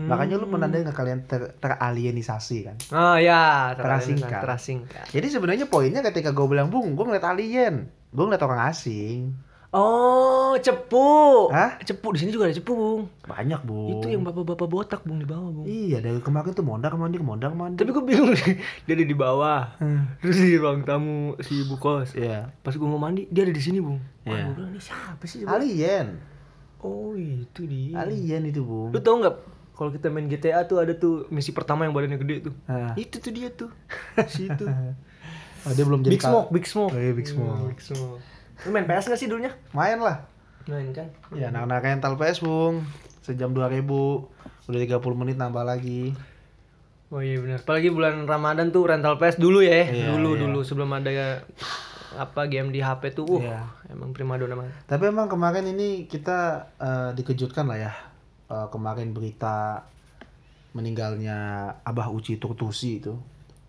Makanya 0.00 0.38
lu 0.38 0.46
menandai 0.50 0.82
nggak 0.82 0.96
kalian 0.96 1.20
ter 1.26 1.54
teralienisasi 1.58 2.56
kan. 2.66 2.76
Oh 2.90 3.18
ya, 3.18 3.74
Terasingkan. 3.74 4.40
terasingkan. 4.42 5.04
Jadi 5.10 5.26
sebenarnya 5.30 5.66
poinnya 5.70 6.00
ketika 6.02 6.30
gue 6.34 6.46
bilang 6.46 6.70
Bung, 6.70 6.94
gue 6.98 7.04
ngeliat 7.04 7.26
alien, 7.26 7.86
gue 8.10 8.24
ngeliat 8.24 8.42
orang 8.42 8.70
asing. 8.70 9.34
Oh, 9.70 10.58
cepu. 10.58 11.46
Hah? 11.54 11.78
Cepu 11.78 12.10
di 12.10 12.18
sini 12.18 12.34
juga 12.34 12.50
ada 12.50 12.54
cepu, 12.58 12.74
Bung. 12.74 13.02
Banyak 13.22 13.62
Bung. 13.62 14.02
Itu 14.02 14.10
yang 14.10 14.26
bapak-bapak 14.26 14.66
botak, 14.66 15.00
Bung, 15.06 15.22
di 15.22 15.28
bawah, 15.30 15.46
Bung. 15.46 15.62
Iya 15.62 16.02
dari 16.02 16.18
kemarin 16.18 16.50
tuh 16.50 16.66
mondar 16.66 16.90
mandir 16.98 17.22
mondar 17.22 17.54
mandir. 17.54 17.86
Tapi 17.86 17.94
gue 17.94 18.02
bingung 18.02 18.34
nih, 18.34 18.58
dia 18.90 18.94
ada 18.98 19.06
di 19.06 19.14
bawah. 19.14 19.78
Hmm. 19.78 20.18
Terus 20.18 20.42
di 20.42 20.58
ruang 20.58 20.82
tamu 20.82 21.38
si 21.46 21.62
ibu 21.62 21.78
kos. 21.78 22.18
Iya. 22.18 22.50
Pas 22.66 22.74
gue 22.74 22.88
mau 22.90 22.98
mandi, 22.98 23.30
dia 23.30 23.46
ada 23.46 23.54
di 23.54 23.62
sini, 23.62 23.78
Bung. 23.78 24.02
Iya. 24.26 24.50
gue 24.50 24.54
bilang, 24.58 24.74
ini 24.74 24.82
siapa 24.82 25.22
sih? 25.30 25.46
Alien. 25.46 26.18
Oh, 26.82 27.14
itu 27.14 27.62
dia. 27.70 28.02
Alien 28.02 28.50
itu 28.50 28.66
Bung. 28.66 28.90
Lu 28.90 28.98
tau 28.98 29.22
nggak 29.22 29.34
kalau 29.78 29.94
kita 29.94 30.10
main 30.10 30.26
GTA 30.26 30.66
tuh 30.66 30.82
ada 30.82 30.98
tuh 30.98 31.30
misi 31.30 31.54
pertama 31.54 31.86
yang 31.86 31.94
badannya 31.94 32.18
gede 32.18 32.50
tuh. 32.50 32.54
Ah. 32.66 32.92
Itu 32.98 33.22
tuh 33.22 33.30
dia 33.30 33.54
tuh. 33.54 33.70
Situ. 34.34 34.66
Oh, 35.62 35.72
dia 35.78 35.84
belum 35.86 36.02
jadi 36.02 36.12
Big 36.18 36.24
Smoke, 36.26 36.48
Big 36.50 36.66
Smoke. 36.66 36.90
Oh, 36.90 36.98
iya, 36.98 37.12
Big 37.14 37.28
Smoke. 37.30 37.54
Hmm, 37.54 37.70
Big 37.70 37.80
Smoke. 37.80 38.20
Lu 38.66 38.70
main 38.72 38.84
PS 38.84 39.08
nggak 39.08 39.20
sih 39.20 39.28
dulunya? 39.28 39.52
Main 39.72 40.00
lah. 40.00 40.24
Main 40.68 40.92
kan. 40.92 41.08
Ya 41.32 41.48
anak-anak 41.48 41.80
rental 41.80 42.14
PS 42.20 42.44
Bung. 42.44 42.84
Sejam 43.24 43.52
2000 43.52 43.84
Udah 44.70 44.78
30 44.78 45.02
menit 45.18 45.34
nambah 45.34 45.66
lagi. 45.66 46.14
Oh 47.10 47.18
iya 47.18 47.42
benar. 47.42 47.58
Apalagi 47.58 47.90
bulan 47.90 48.22
Ramadan 48.22 48.70
tuh 48.70 48.86
rental 48.86 49.18
PS 49.18 49.42
dulu 49.42 49.66
ya. 49.66 49.82
Iya, 49.90 50.14
dulu 50.14 50.38
iya. 50.38 50.40
dulu 50.46 50.60
sebelum 50.62 50.94
ada 50.94 51.42
apa 52.14 52.46
game 52.46 52.70
di 52.70 52.78
HP 52.78 53.18
tuh. 53.18 53.26
Uh, 53.26 53.42
Iya. 53.42 53.66
emang 53.90 54.14
primadona 54.14 54.54
banget. 54.54 54.74
Tapi 54.86 55.10
emang 55.10 55.26
kemarin 55.26 55.66
ini 55.66 56.06
kita 56.06 56.70
eh, 56.78 57.10
dikejutkan 57.18 57.66
lah 57.66 57.78
ya. 57.90 57.92
Eh, 58.46 58.66
kemarin 58.70 59.10
berita 59.10 59.82
meninggalnya 60.70 61.70
Abah 61.82 62.14
Uci 62.14 62.38
Turtusi 62.38 63.02
itu. 63.02 63.18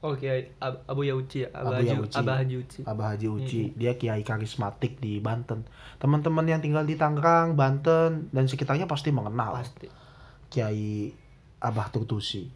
Oke, 0.02 0.58
Ab- 0.58 0.82
Abu 0.90 1.06
Yauci 1.06 1.46
ya. 1.46 1.50
Abah 1.54 1.78
Abu 1.78 1.86
Haji, 1.86 1.94
Yauci. 1.94 2.18
Abah 2.18 2.36
Haji 2.42 2.56
Uci. 2.58 2.80
Abah 2.82 3.08
Haji 3.14 3.28
Uci, 3.30 3.62
dia 3.78 3.94
kiai 4.02 4.26
karismatik 4.26 4.98
di 4.98 5.22
Banten. 5.22 5.62
Teman-teman 6.02 6.42
yang 6.50 6.58
tinggal 6.58 6.90
di 6.90 6.98
Tangerang, 6.98 7.54
Banten 7.54 8.34
dan 8.34 8.50
sekitarnya 8.50 8.90
pasti 8.90 9.14
mengenal 9.14 9.62
Pasti. 9.62 9.86
Kiai 10.50 11.14
Abah 11.62 11.94
Turtusi. 11.94 12.50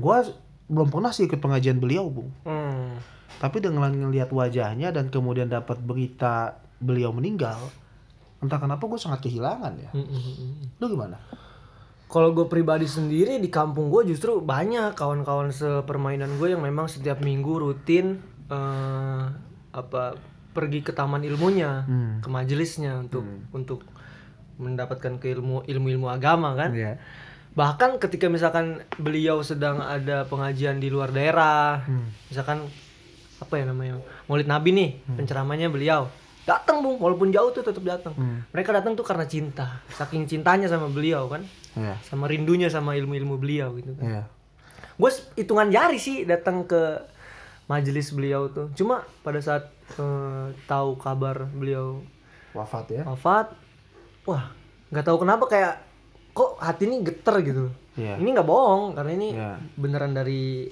Gua 0.00 0.24
belum 0.72 0.88
pernah 0.88 1.12
sih 1.12 1.28
ikut 1.28 1.44
pengajian 1.44 1.76
beliau, 1.76 2.08
Bung. 2.08 2.32
Hmm. 2.48 2.96
Tapi 3.36 3.60
dengan 3.60 3.92
ngelihat 3.92 4.32
wajahnya 4.32 4.96
dan 4.96 5.12
kemudian 5.12 5.52
dapat 5.52 5.76
berita 5.76 6.56
beliau 6.80 7.12
meninggal, 7.12 7.60
entah 8.40 8.56
kenapa 8.56 8.80
gue 8.88 8.96
sangat 8.96 9.28
kehilangan 9.28 9.72
ya. 9.76 9.90
Hmm, 9.92 10.08
hmm, 10.08 10.20
hmm, 10.24 10.34
hmm. 10.40 10.66
Lu 10.80 10.86
gimana? 10.88 11.20
Kalau 12.12 12.28
gue 12.30 12.44
pribadi 12.44 12.84
sendiri 12.84 13.40
di 13.40 13.48
kampung 13.48 13.88
gue 13.88 14.04
justru 14.06 14.36
banyak 14.38 14.92
kawan-kawan 14.92 15.48
sepermainan 15.48 16.36
gue 16.36 16.52
yang 16.52 16.60
memang 16.60 16.84
setiap 16.84 17.18
minggu 17.18 17.56
rutin 17.58 18.20
eh, 18.46 19.22
apa 19.72 20.12
pergi 20.52 20.84
ke 20.84 20.92
taman 20.92 21.24
ilmunya, 21.24 21.82
Hmm. 21.82 22.20
ke 22.20 22.28
majelisnya 22.28 23.00
untuk 23.00 23.24
untuk 23.50 23.80
mendapatkan 24.54 25.16
keilmu 25.16 25.64
ilmu-ilmu 25.64 26.06
agama 26.06 26.52
kan. 26.52 26.70
Iya. 26.70 27.00
bahkan 27.52 27.96
ketika 27.96 28.28
misalkan 28.28 28.80
beliau 28.96 29.40
sedang 29.40 29.76
ada 29.76 30.24
pengajian 30.24 30.76
di 30.76 30.88
luar 30.88 31.12
daerah 31.12 31.84
Hmm. 31.84 32.08
misalkan 32.28 32.64
apa 33.38 33.54
ya 33.54 33.64
namanya 33.64 34.00
Maulid 34.24 34.46
Nabi 34.46 34.72
nih 34.72 34.90
penceramanya 35.10 35.68
beliau 35.68 36.08
datang 36.42 36.80
bung 36.80 36.98
walaupun 36.98 37.30
jauh 37.30 37.50
tuh 37.50 37.62
tetap 37.62 37.80
datang 37.80 38.12
Hmm. 38.12 38.42
mereka 38.48 38.70
datang 38.72 38.92
tuh 38.92 39.02
karena 39.02 39.22
cinta 39.24 39.78
saking 39.88 40.26
cintanya 40.26 40.66
sama 40.66 40.86
beliau 40.86 41.26
kan 41.26 41.46
Iya. 41.72 41.94
sama 42.02 42.26
rindunya 42.26 42.66
sama 42.66 42.92
ilmu-ilmu 42.92 43.36
beliau 43.36 43.72
gitu 43.74 43.94
kan 43.94 44.04
Iya. 44.04 44.22
gue 44.92 45.10
hitungan 45.36 45.68
jari 45.68 45.96
sih 45.96 46.22
datang 46.22 46.62
ke 46.62 46.98
majelis 47.64 48.10
beliau 48.10 48.46
tuh 48.48 48.68
cuma 48.72 49.06
pada 49.20 49.38
saat 49.38 49.70
eh, 49.92 50.46
tahu 50.64 50.96
kabar 50.96 51.46
beliau 51.46 52.02
Wafat 52.52 52.86
ya. 52.90 53.02
wafat 53.04 53.54
wah 54.24 54.50
nggak 54.88 55.04
tahu 55.04 55.16
kenapa 55.18 55.44
kayak 55.46 55.74
kok 56.32 56.58
hati 56.58 56.84
ini 56.84 57.00
geter 57.00 57.38
gitu 57.40 57.70
Iya. 57.92 58.16
ini 58.16 58.28
nggak 58.30 58.44
bohong 58.44 58.92
karena 58.92 59.12
ini 59.12 59.28
Iya. 59.32 59.56
beneran 59.74 60.10
dari 60.10 60.68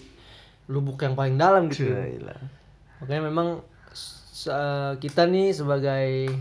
lubuk 0.67 0.99
yang 0.99 1.15
paling 1.15 1.37
dalam 1.37 1.69
gitu 1.69 1.89
Gila. 1.89 2.37
makanya 2.99 3.23
memang 3.25 3.49
se- 4.41 4.57
kita 4.99 5.25
nih 5.25 5.53
sebagai 5.53 6.33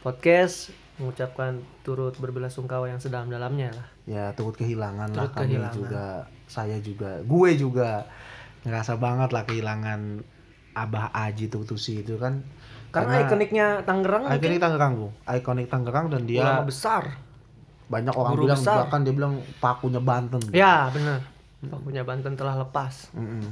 podcast 0.00 0.70
mengucapkan 0.96 1.52
turut 1.80 2.16
berbelasungkawa 2.16 2.88
yang 2.88 2.98
sedalam-dalamnya 2.98 3.70
lah 3.70 3.86
Ya 4.04 4.24
turut 4.32 4.54
kehilangan 4.54 5.12
lah 5.12 5.28
Turut 5.28 5.32
kami 5.36 5.46
kehilangan. 5.52 5.76
juga, 5.76 6.06
saya 6.46 6.80
juga, 6.80 7.20
gue 7.22 7.50
juga 7.54 8.08
ngerasa 8.60 8.96
banget 8.96 9.30
lah 9.30 9.44
kehilangan 9.44 10.24
Abah 10.74 11.12
Aji 11.12 11.46
Tutusi 11.46 12.00
itu 12.00 12.16
kan. 12.16 12.40
karena, 12.88 13.20
ikoniknya 13.20 13.66
Tangerang 13.82 14.24
ikonik 14.32 14.58
Tangerang 14.58 14.92
bu, 14.96 15.08
ikonik 15.28 15.68
Tangerang 15.68 16.06
dan 16.08 16.24
dia 16.24 16.40
ulama 16.40 16.64
besar 16.64 17.04
banyak 17.86 18.12
orang 18.12 18.32
guru 18.32 18.42
bilang 18.46 18.58
besar. 18.58 18.76
bahkan 18.82 19.00
dia 19.00 19.12
bilang 19.12 19.32
pakunya 19.58 20.00
Banten. 20.00 20.40
ya 20.50 20.88
benar 20.88 21.20
punya 21.78 22.00
Banten 22.02 22.32
telah 22.32 22.56
lepas 22.56 23.12
Mm-mm. 23.12 23.44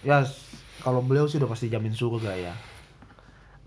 Ya 0.00 0.22
s- 0.22 0.40
kalau 0.78 1.00
beliau 1.00 1.24
sih 1.24 1.36
udah 1.36 1.46
pasti 1.46 1.66
jamin 1.66 1.90
surga 1.90 2.32
ya. 2.32 2.54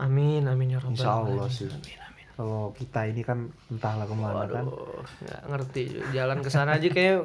Amin 0.01 0.41
amin 0.43 0.67
ya 0.69 0.79
robbal 0.79 0.93
Insya 0.93 1.11
Allah 1.15 1.47
sih. 1.47 1.67
amin 1.67 1.97
amin 1.99 2.25
Kalau 2.31 2.73
kita 2.73 3.05
ini 3.05 3.21
kan 3.21 3.39
entahlah 3.67 4.03
ke 4.03 4.15
mana 4.15 4.43
kan. 4.43 4.65
Waduh, 4.65 5.05
nggak 5.21 5.41
ngerti 5.47 5.81
jalan 6.09 6.37
ke 6.39 6.49
sana 6.49 6.73
aja 6.73 6.87
kayak 6.87 7.21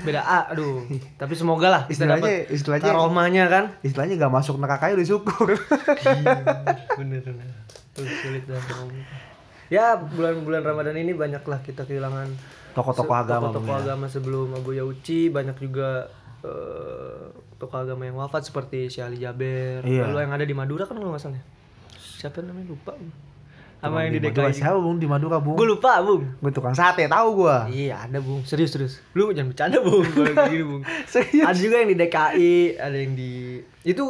beda 0.00 0.20
A, 0.20 0.40
aduh. 0.48 0.86
Tapi 1.16 1.34
semoga 1.34 1.66
lah 1.68 1.82
kita 1.84 2.02
Istilahnya, 2.02 2.22
dapat 2.40 2.50
istilahnya, 2.50 2.86
karomanya 2.88 3.44
kan. 3.46 3.64
istilahnya 3.80 4.14
gak 4.16 4.30
masuk 4.32 4.56
neraka 4.56 4.86
ya 4.86 4.94
udah 4.94 5.08
syukur. 5.08 5.46
bener 6.96 7.20
bener. 7.20 7.48
Tuh, 7.90 8.06
sulit 8.06 8.44
dan 8.44 8.62
Ya 9.66 9.94
bulan-bulan 9.94 10.62
Ramadan 10.64 10.96
ini 10.96 11.12
banyaklah 11.12 11.58
kita 11.60 11.82
kehilangan 11.84 12.26
Tokoh-tokoh 12.72 13.06
se- 13.08 13.20
agama, 13.20 13.50
tokoh-tokoh 13.50 13.70
ya. 13.72 13.82
agama 13.84 14.06
sebelum 14.06 14.48
Abu 14.52 14.70
Yauci 14.72 15.26
banyak 15.28 15.58
juga 15.60 16.10
eh, 16.40 17.22
tokoh 17.56 17.78
agama 17.80 18.02
yang 18.04 18.14
wafat 18.16 18.42
seperti 18.44 18.86
Syekh 18.88 19.04
Ali 19.04 19.18
Jaber. 19.18 19.82
Iya. 19.82 20.06
Lalu 20.06 20.18
yang 20.20 20.32
ada 20.32 20.42
di 20.44 20.54
Madura 20.54 20.86
kan 20.86 20.94
kalau 20.96 21.10
nggak 21.12 21.22
salah. 21.24 21.42
Siapa 22.20 22.44
namanya 22.44 22.68
lupa. 22.68 22.92
Sama 23.80 24.04
yang 24.04 24.12
di 24.12 24.20
Madura 24.20 24.52
DKI. 24.52 24.60
siapa 24.60 24.76
bung 24.76 25.00
di 25.00 25.08
Madura 25.08 25.40
bung? 25.40 25.56
Gue 25.56 25.64
lupa, 25.64 26.04
Bung. 26.04 26.22
Gue 26.36 26.52
tukang 26.52 26.76
sate 26.76 27.08
tahu 27.08 27.28
gua. 27.40 27.64
Iya 27.66 28.04
ada 28.04 28.20
bung, 28.20 28.44
serius 28.44 28.70
serius. 28.70 29.00
Lu 29.16 29.32
jangan 29.32 29.56
bercanda 29.56 29.80
bung, 29.80 30.04
gini 30.52 30.60
bung. 30.60 30.82
Serius? 31.06 31.48
Ada 31.48 31.56
juga 31.56 31.76
yang 31.80 31.88
di 31.88 31.96
DKI, 31.96 32.52
ada 32.76 32.92
yang 32.94 33.12
di 33.16 33.32
itu 33.80 34.04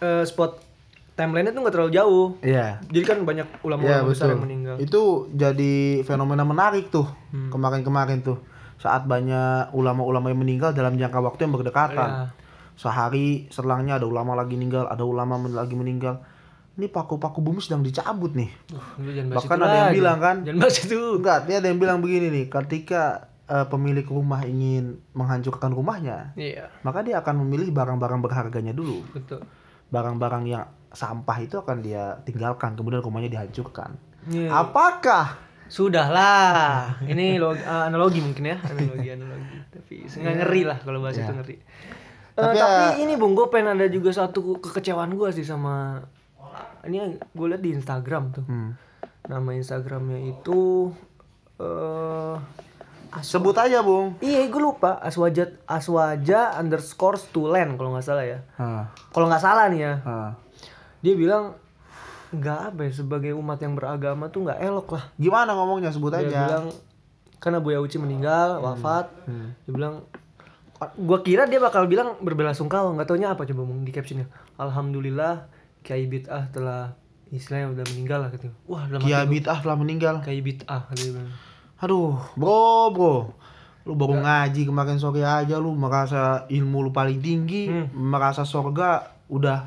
eh, 0.00 0.24
spot 0.24 0.64
timelinenya 1.12 1.52
tuh 1.52 1.60
nggak 1.60 1.74
terlalu 1.76 1.92
jauh. 1.92 2.26
Iya. 2.40 2.80
Jadi 2.88 3.04
kan 3.04 3.18
banyak 3.20 3.44
Iya 3.46 3.60
ulama-ulama 3.60 4.08
besar 4.08 4.24
betul. 4.24 4.32
yang 4.32 4.42
meninggal. 4.42 4.74
Itu 4.80 5.02
jadi 5.28 5.74
fenomena 6.02 6.42
menarik 6.42 6.88
tuh 6.88 7.04
Hmm. 7.28 7.52
kemarin-kemarin 7.52 8.24
tuh 8.24 8.40
saat 8.76 9.04
banyak 9.04 9.76
ulama-ulama 9.76 10.32
yang 10.32 10.40
meninggal 10.40 10.72
dalam 10.72 10.96
jangka 10.96 11.20
waktu 11.20 11.44
yang 11.44 11.52
berdekatan. 11.52 12.08
Iya. 12.08 12.26
Sehari 12.74 13.44
selangnya 13.48 14.00
ada 14.00 14.08
ulama 14.08 14.32
lagi 14.32 14.56
meninggal, 14.56 14.88
ada 14.88 15.04
ulama 15.04 15.36
lagi 15.44 15.76
meninggal. 15.76 16.24
Ini 16.72 16.88
paku-paku 16.88 17.38
bumi 17.38 17.58
sedang 17.58 17.80
dicabut 17.80 18.32
nih. 18.32 18.48
Uh, 18.70 19.28
Bahkan 19.30 19.56
ada 19.56 19.68
yang 19.68 19.86
lagi. 19.86 19.96
bilang 19.96 20.18
kan, 20.18 20.36
Jangan 20.40 20.58
bahas 20.58 20.76
itu. 20.78 21.00
enggak, 21.14 21.38
dia 21.44 21.56
ada 21.58 21.66
yang 21.66 21.76
bilang 21.76 21.98
begini 21.98 22.26
nih, 22.28 22.46
ketika 22.48 23.02
eh, 23.44 23.66
pemilik 23.66 24.06
rumah 24.06 24.40
ingin 24.42 24.96
menghancurkan 25.12 25.68
rumahnya, 25.70 26.32
Iya, 26.32 26.72
maka 26.80 27.00
dia 27.00 27.18
akan 27.18 27.42
memilih 27.42 27.68
barang-barang 27.70 28.20
berharganya 28.20 28.72
dulu. 28.72 29.04
betul. 29.10 29.44
Barang-barang 29.88 30.44
yang 30.46 30.64
sampah 30.88 31.36
itu 31.38 31.56
akan 31.56 31.80
dia 31.80 32.16
tinggalkan, 32.22 32.72
kemudian 32.72 33.00
rumahnya 33.00 33.28
dihancurkan. 33.30 34.00
Iya. 34.26 34.48
Apakah 34.48 35.36
Sudahlah. 35.68 37.00
Ini 37.02 37.36
log- 37.36 37.56
eh, 37.58 37.82
analogi 37.82 38.20
mungkin 38.20 38.44
ya, 38.46 38.56
analogi 38.62 39.08
analogi. 39.10 39.56
Tapi 39.68 39.94
nggak 40.06 40.34
ngeri 40.38 40.62
lah 40.62 40.78
kalau 40.78 40.98
bahas 40.98 41.14
Iya. 41.14 41.24
itu 41.26 41.32
ngeri. 41.34 41.56
Eh, 41.56 41.64
Tapi 42.38 42.56
tapi, 42.56 42.84
ya- 42.86 42.96
ini 42.98 43.12
Bung, 43.14 43.32
gue 43.34 43.44
pengen 43.46 43.74
ada 43.74 43.84
juga 43.86 44.08
satu 44.08 44.56
kekecewaan 44.58 45.12
gue 45.12 45.28
sih 45.30 45.42
sama 45.42 46.00
ini 46.86 47.16
gue 47.18 47.46
liat 47.46 47.62
di 47.62 47.70
Instagram 47.74 48.22
tuh. 48.34 48.44
Hmm. 48.46 48.74
Nama 49.28 49.50
Instagramnya 49.54 50.18
itu 50.34 50.90
eh 51.62 52.36
Sebut 53.20 53.52
aja, 53.52 53.84
Bung. 53.84 54.16
Iya, 54.24 54.48
gue 54.48 54.62
lupa. 54.62 54.96
Aswaja 54.96 55.52
Aswaja 55.68 56.56
underscore 56.56 57.20
Stulen 57.20 57.76
kalau 57.76 57.92
nggak 57.92 58.06
salah 58.08 58.24
ya. 58.24 58.40
Ah, 58.56 58.88
Kalau 59.12 59.28
nggak 59.28 59.44
salah 59.44 59.68
nih 59.68 59.84
ya, 59.84 59.92
ah. 60.08 60.32
dia 61.04 61.12
bilang 61.12 61.52
nggak 62.32 62.72
apa 62.72 62.88
ya 62.88 62.92
sebagai 62.96 63.36
umat 63.36 63.60
yang 63.60 63.76
beragama 63.76 64.32
tuh 64.32 64.48
nggak 64.48 64.64
elok 64.64 64.96
lah. 64.96 65.04
Gimana 65.20 65.52
ngomongnya? 65.52 65.92
Sebut 65.92 66.08
Dia 66.16 66.24
aja. 66.24 66.40
bilang 66.48 66.66
karena 67.36 67.60
Buya 67.60 67.84
Uci 67.84 68.00
meninggal, 68.00 68.64
wafat. 68.64 69.12
Hmm. 69.28 69.52
Dia 69.68 69.72
bilang 69.76 69.94
gua 70.96 71.20
kira 71.20 71.44
dia 71.44 71.60
bakal 71.60 71.84
bilang 71.84 72.16
berbelasungkawa, 72.24 72.96
nggak 72.96 73.12
taunya 73.12 73.36
apa 73.36 73.44
coba 73.44 73.60
Bung, 73.68 73.84
di 73.84 73.92
captionnya. 73.92 74.24
Alhamdulillah 74.56 75.52
Kiai 75.82 76.06
Bid'ah 76.06 76.48
telah 76.54 76.94
istilahnya 77.32 77.72
udah 77.74 77.84
meninggal 77.94 78.18
lah 78.22 78.30
gitu. 78.30 78.48
Wah, 78.68 78.86
dalam 78.86 79.02
Kia 79.02 79.24
hati 79.24 79.26
gua, 79.26 79.32
bid'ah 79.34 79.58
telah 79.64 79.76
meninggal. 79.76 80.14
Kiai 80.22 80.40
Bid'ah. 80.44 80.82
Aduh, 81.82 82.20
bro, 82.38 82.92
bro. 82.94 83.14
Lu 83.82 83.98
baru 83.98 84.22
ngaji 84.22 84.62
kemarin 84.62 85.02
sore 85.02 85.26
aja 85.26 85.58
lu 85.58 85.74
merasa 85.74 86.46
ilmu 86.46 86.86
lu 86.86 86.90
paling 86.94 87.18
tinggi, 87.18 87.66
Hmm. 87.66 87.90
merasa 87.90 88.46
sorga 88.46 89.10
udah 89.26 89.66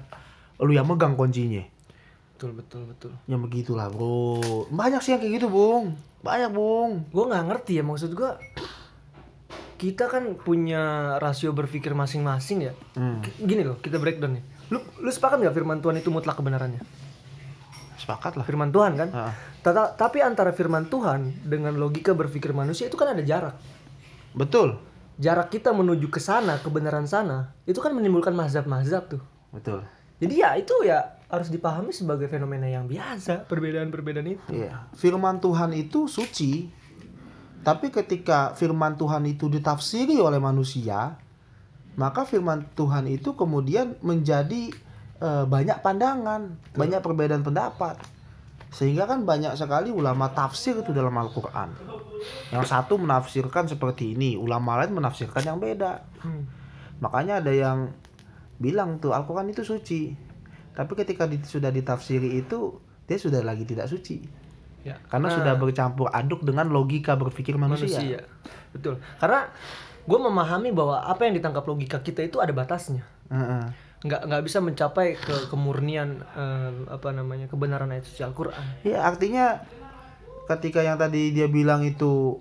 lu 0.64 0.72
yang 0.72 0.88
megang 0.88 1.20
kuncinya. 1.20 1.68
Betul 2.36 2.56
betul 2.56 2.88
betul. 2.88 3.12
Ya 3.28 3.36
begitulah, 3.36 3.92
bro. 3.92 4.40
Banyak 4.72 5.04
sih 5.04 5.12
yang 5.12 5.20
kayak 5.20 5.44
gitu, 5.44 5.48
Bung. 5.52 6.00
Banyak, 6.24 6.56
Bung. 6.56 7.12
Gue 7.12 7.26
nggak 7.28 7.44
ngerti 7.52 7.80
ya 7.80 7.84
maksud 7.84 8.16
gua 8.16 8.40
kita 9.76 10.08
kan 10.08 10.40
punya 10.40 11.16
rasio 11.20 11.52
berpikir 11.52 11.92
masing-masing 11.92 12.72
ya. 12.72 12.74
Hmm. 12.96 13.20
Gini 13.44 13.68
loh, 13.68 13.76
kita 13.84 14.00
breakdown 14.00 14.40
nih. 14.40 14.55
Lu 14.70 14.80
lu 15.00 15.10
sepakat 15.10 15.38
nggak 15.40 15.54
firman 15.54 15.80
Tuhan 15.80 15.98
itu 15.98 16.10
mutlak 16.10 16.36
kebenarannya? 16.36 16.82
Sepakat 17.96 18.36
lah. 18.36 18.46
Firman 18.46 18.70
Tuhan 18.70 18.94
kan? 18.96 19.10
Tata- 19.62 19.94
tapi 19.94 20.22
antara 20.22 20.52
firman 20.52 20.86
Tuhan 20.86 21.42
dengan 21.42 21.74
logika 21.74 22.14
berpikir 22.14 22.52
manusia 22.52 22.86
itu 22.86 22.96
kan 22.96 23.14
ada 23.14 23.24
jarak. 23.24 23.56
betul. 24.32 24.78
Jarak 25.16 25.48
kita 25.48 25.72
menuju 25.72 26.12
ke 26.12 26.20
sana, 26.20 26.60
kebenaran 26.60 27.08
sana, 27.08 27.56
itu 27.64 27.80
kan 27.80 27.96
menimbulkan 27.96 28.36
mazhab-mazhab 28.36 29.08
tuh. 29.08 29.24
Betul. 29.48 29.80
Jadi 30.20 30.44
ya 30.44 30.60
itu 30.60 30.76
ya 30.84 31.16
harus 31.32 31.48
dipahami 31.48 31.96
sebagai 31.96 32.28
fenomena 32.28 32.68
yang 32.68 32.84
biasa, 32.84 33.48
perbedaan-perbedaan 33.48 34.28
itu. 34.28 34.52
Iya. 34.52 34.92
Firman 34.92 35.40
Tuhan 35.40 35.72
itu 35.72 36.12
suci. 36.12 36.68
Tapi 37.64 37.90
ketika 37.90 38.52
firman 38.54 38.94
Tuhan 38.94 39.24
itu 39.24 39.48
ditafsiri 39.48 40.20
oleh 40.20 40.38
manusia, 40.38 41.16
maka 41.96 42.24
firman 42.24 42.68
Tuhan 42.74 43.08
itu 43.08 43.34
kemudian 43.34 43.96
menjadi 44.00 44.72
eh, 45.18 45.46
banyak 45.46 45.80
pandangan, 45.80 46.56
banyak 46.74 47.00
perbedaan 47.00 47.42
pendapat. 47.42 47.96
Sehingga 48.70 49.08
kan 49.08 49.24
banyak 49.24 49.56
sekali 49.56 49.88
ulama 49.88 50.28
tafsir 50.30 50.76
itu 50.76 50.92
dalam 50.92 51.16
Al-Qur'an. 51.16 51.72
Yang 52.52 52.66
satu 52.68 53.00
menafsirkan 53.00 53.66
seperti 53.66 54.12
ini, 54.12 54.36
ulama 54.36 54.76
lain 54.84 54.92
menafsirkan 54.92 55.40
yang 55.42 55.64
beda. 55.64 56.04
Hmm. 56.20 56.44
Makanya 57.00 57.40
ada 57.40 57.56
yang 57.56 57.96
bilang 58.60 59.00
tuh 59.00 59.16
Al-Quran 59.16 59.48
itu 59.48 59.64
suci. 59.64 60.12
Tapi 60.76 60.92
ketika 60.92 61.24
di- 61.24 61.40
sudah 61.40 61.72
ditafsiri 61.72 62.36
itu 62.36 62.76
dia 63.08 63.16
sudah 63.16 63.40
lagi 63.40 63.64
tidak 63.64 63.88
suci. 63.88 64.28
Ya. 64.84 65.00
Karena 65.08 65.32
Nah, 65.32 65.36
sudah 65.40 65.54
bercampur 65.56 66.12
aduk 66.12 66.44
dengan 66.44 66.68
logika 66.68 67.16
berpikir 67.16 67.56
manusia. 67.56 67.96
manusia. 67.96 68.20
Betul. 68.76 69.00
Karena 69.18 69.48
gue 70.06 70.20
memahami 70.20 70.70
bahwa 70.70 71.02
apa 71.02 71.26
yang 71.26 71.34
ditangkap 71.34 71.64
logika 71.64 71.98
kita 72.00 72.22
itu 72.22 72.38
ada 72.38 72.52
batasnya. 72.52 73.02
Heeh. 73.28 73.64
Nggak 74.02 74.22
nggak 74.24 74.44
bisa 74.44 74.58
mencapai 74.60 75.16
ke 75.16 75.50
kemurnian 75.50 76.22
eh, 76.32 76.72
apa 76.88 77.10
namanya 77.10 77.46
kebenaran 77.46 77.90
ayat 77.90 78.06
suci 78.06 78.22
Al-Qur'an. 78.22 78.82
Ya 78.82 79.02
artinya 79.02 79.66
ketika 80.46 80.80
yang 80.80 80.96
tadi 80.96 81.30
dia 81.32 81.48
bilang 81.48 81.82
itu 81.82 82.38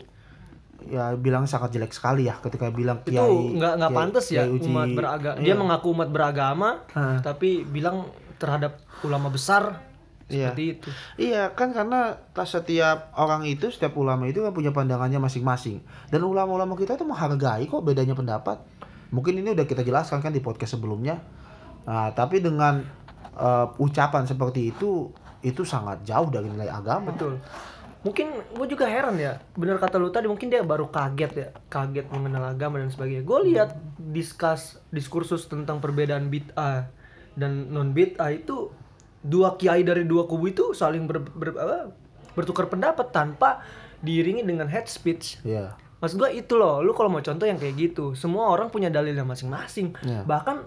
ya 0.84 1.16
bilang 1.16 1.48
sangat 1.48 1.72
jelek 1.72 1.90
sekali 1.90 2.28
ya 2.28 2.36
ketika 2.36 2.68
bilang 2.68 3.00
itu 3.00 3.16
kiai 3.16 3.56
nggak 3.56 3.80
nggak 3.80 3.88
Kiai- 3.88 3.98
pantas 3.98 4.26
ya 4.28 4.44
Uji- 4.44 4.68
umat 4.68 4.88
beragama 4.92 5.34
Iya. 5.34 5.40
dia 5.40 5.54
mengaku 5.56 5.86
umat 5.90 6.08
beragama 6.12 6.68
Hah. 6.92 7.24
tapi 7.24 7.64
bilang 7.64 8.04
terhadap 8.36 8.76
ulama 9.00 9.32
besar 9.32 9.80
Iya. 10.28 10.52
seperti 10.52 10.64
itu. 10.78 10.88
Iya 11.20 11.52
kan 11.52 11.76
karena 11.76 12.16
setiap 12.48 13.12
orang 13.16 13.44
itu 13.44 13.68
setiap 13.68 13.92
ulama 14.00 14.24
itu 14.24 14.40
kan 14.40 14.56
punya 14.56 14.72
pandangannya 14.72 15.20
masing-masing. 15.20 15.84
Dan 16.08 16.24
ulama-ulama 16.24 16.72
kita 16.80 16.96
tuh 16.96 17.04
menghargai 17.04 17.68
kok 17.68 17.84
bedanya 17.84 18.16
pendapat. 18.16 18.64
Mungkin 19.12 19.44
ini 19.44 19.52
udah 19.52 19.68
kita 19.68 19.84
jelaskan 19.84 20.24
kan 20.24 20.32
di 20.32 20.40
podcast 20.40 20.80
sebelumnya. 20.80 21.20
Nah 21.84 22.08
tapi 22.16 22.40
dengan 22.40 22.80
eh, 23.36 23.66
ucapan 23.76 24.24
seperti 24.24 24.72
itu 24.72 25.12
itu 25.44 25.62
sangat 25.62 26.00
jauh 26.08 26.32
dari 26.32 26.48
nilai 26.48 26.72
agama. 26.72 27.12
Betul. 27.12 27.36
Mungkin 28.04 28.36
gue 28.52 28.66
juga 28.68 28.84
heran 28.84 29.16
ya 29.16 29.40
benar 29.56 29.80
kata 29.80 29.96
lu 29.96 30.12
tadi 30.12 30.28
mungkin 30.28 30.52
dia 30.52 30.60
baru 30.60 30.92
kaget 30.92 31.32
ya 31.32 31.48
kaget 31.72 32.08
mengenal 32.12 32.52
agama 32.52 32.80
dan 32.80 32.88
sebagainya. 32.92 33.24
Gue 33.24 33.52
lihat 33.52 33.76
diskus 33.96 34.80
diskursus 34.92 35.48
tentang 35.48 35.80
perbedaan 35.80 36.28
bid'ah 36.28 36.88
dan 37.36 37.72
non 37.72 37.96
bid'ah 37.96 38.28
itu 38.32 38.72
dua 39.24 39.56
kiai 39.56 39.80
dari 39.80 40.04
dua 40.04 40.28
kubu 40.28 40.52
itu 40.52 40.76
saling 40.76 41.08
ber, 41.08 41.24
ber- 41.24 41.56
apa, 41.56 41.78
bertukar 42.36 42.68
pendapat 42.68 43.08
tanpa 43.08 43.64
diiringi 44.04 44.44
dengan 44.44 44.68
head 44.68 44.84
speech 44.84 45.40
Iya 45.40 45.80
Maksud 46.04 46.20
gua 46.20 46.28
itu 46.28 46.52
loh, 46.60 46.84
lu 46.84 46.92
kalau 46.92 47.08
mau 47.08 47.24
contoh 47.24 47.48
yang 47.48 47.56
kayak 47.56 47.80
gitu, 47.80 48.12
semua 48.12 48.52
orang 48.52 48.68
punya 48.68 48.92
dalilnya 48.92 49.24
masing-masing. 49.24 49.96
Iya. 50.04 50.28
Bahkan 50.28 50.60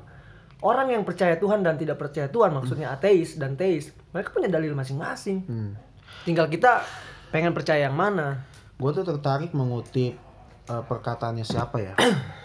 orang 0.65 0.89
yang 0.97 1.05
percaya 1.05 1.37
Tuhan 1.37 1.61
dan 1.61 1.77
tidak 1.77 2.01
percaya 2.01 2.25
Tuhan, 2.25 2.57
maksudnya 2.57 2.89
ateis 2.89 3.37
dan 3.37 3.53
teis, 3.53 3.93
mereka 4.17 4.33
punya 4.33 4.49
dalil 4.49 4.73
masing-masing. 4.73 5.45
hmm. 5.45 5.71
Tinggal 6.25 6.49
kita 6.49 6.81
pengen 7.29 7.53
percaya 7.53 7.85
yang 7.85 7.93
mana. 7.93 8.49
gue 8.77 8.91
tuh 8.93 9.05
tertarik 9.05 9.53
mengutip 9.57 10.17
eh, 10.69 10.83
perkataannya 10.85 11.41
siapa 11.41 11.77
ya 11.81 11.93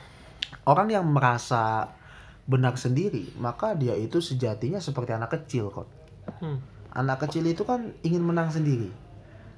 orang 0.71 0.89
yang 0.89 1.05
merasa 1.05 1.93
benar 2.49 2.81
sendiri 2.81 3.37
maka 3.37 3.77
dia 3.77 3.93
itu 3.93 4.25
sejatinya 4.25 4.81
seperti 4.81 5.13
anak 5.13 5.29
kecil 5.29 5.69
kok 5.69 5.89
Hmm. 6.43 6.59
anak 6.93 7.25
kecil 7.27 7.47
itu 7.49 7.65
kan 7.65 7.95
ingin 8.05 8.23
menang 8.23 8.53
sendiri. 8.53 8.93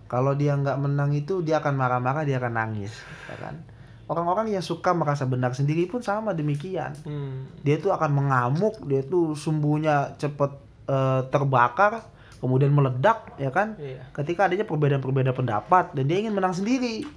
Kalau 0.06 0.36
dia 0.36 0.54
nggak 0.54 0.78
menang 0.78 1.10
itu 1.16 1.40
dia 1.40 1.58
akan 1.58 1.74
marah-marah, 1.74 2.22
dia 2.22 2.38
akan 2.38 2.54
nangis, 2.54 2.92
ya 3.26 3.36
kan? 3.40 3.58
Orang-orang 4.04 4.52
yang 4.52 4.60
suka 4.60 4.92
merasa 4.92 5.24
benar 5.24 5.56
sendiri 5.56 5.88
pun 5.88 6.04
sama 6.04 6.36
demikian. 6.36 6.92
Hmm. 7.02 7.48
Dia 7.64 7.80
tuh 7.80 7.90
akan 7.90 8.12
mengamuk, 8.12 8.84
dia 8.84 9.00
tuh 9.00 9.32
sumbunya 9.32 10.12
cepet 10.20 10.52
eh, 10.86 11.20
terbakar, 11.32 12.04
kemudian 12.44 12.68
meledak, 12.68 13.32
ya 13.40 13.48
kan? 13.48 13.80
Iya. 13.80 14.04
Ketika 14.12 14.44
adanya 14.44 14.68
perbedaan-perbedaan 14.68 15.32
pendapat 15.32 15.96
dan 15.96 16.04
dia 16.04 16.20
ingin 16.20 16.36
menang 16.36 16.52
sendiri. 16.52 17.08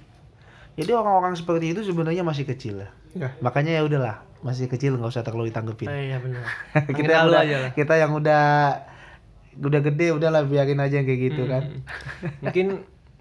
Jadi 0.78 0.90
orang-orang 0.96 1.36
seperti 1.36 1.76
itu 1.76 1.84
sebenarnya 1.84 2.24
masih 2.24 2.48
kecil 2.48 2.80
ya. 2.80 2.88
Ya. 3.12 3.28
Makanya 3.44 3.76
ya 3.76 3.82
udahlah, 3.84 4.24
masih 4.40 4.72
kecil 4.72 4.96
nggak 4.96 5.12
usah 5.12 5.20
terlalu 5.20 5.52
ditanggepin. 5.52 5.92
Eh, 5.92 6.14
iya 6.14 6.18
benar. 6.22 6.44
kita 6.98 7.10
yang 7.12 7.26
udah, 7.28 7.42
kita 7.76 7.94
yang 8.00 8.12
udah 8.16 8.44
udah 9.60 9.80
gede 9.80 10.06
udahlah 10.10 10.42
biarin 10.42 10.78
aja 10.78 10.96
yang 10.96 11.06
kayak 11.06 11.22
gitu 11.26 11.42
kan 11.44 11.62
Hmm. 11.68 11.82
Mungkin 12.40 12.66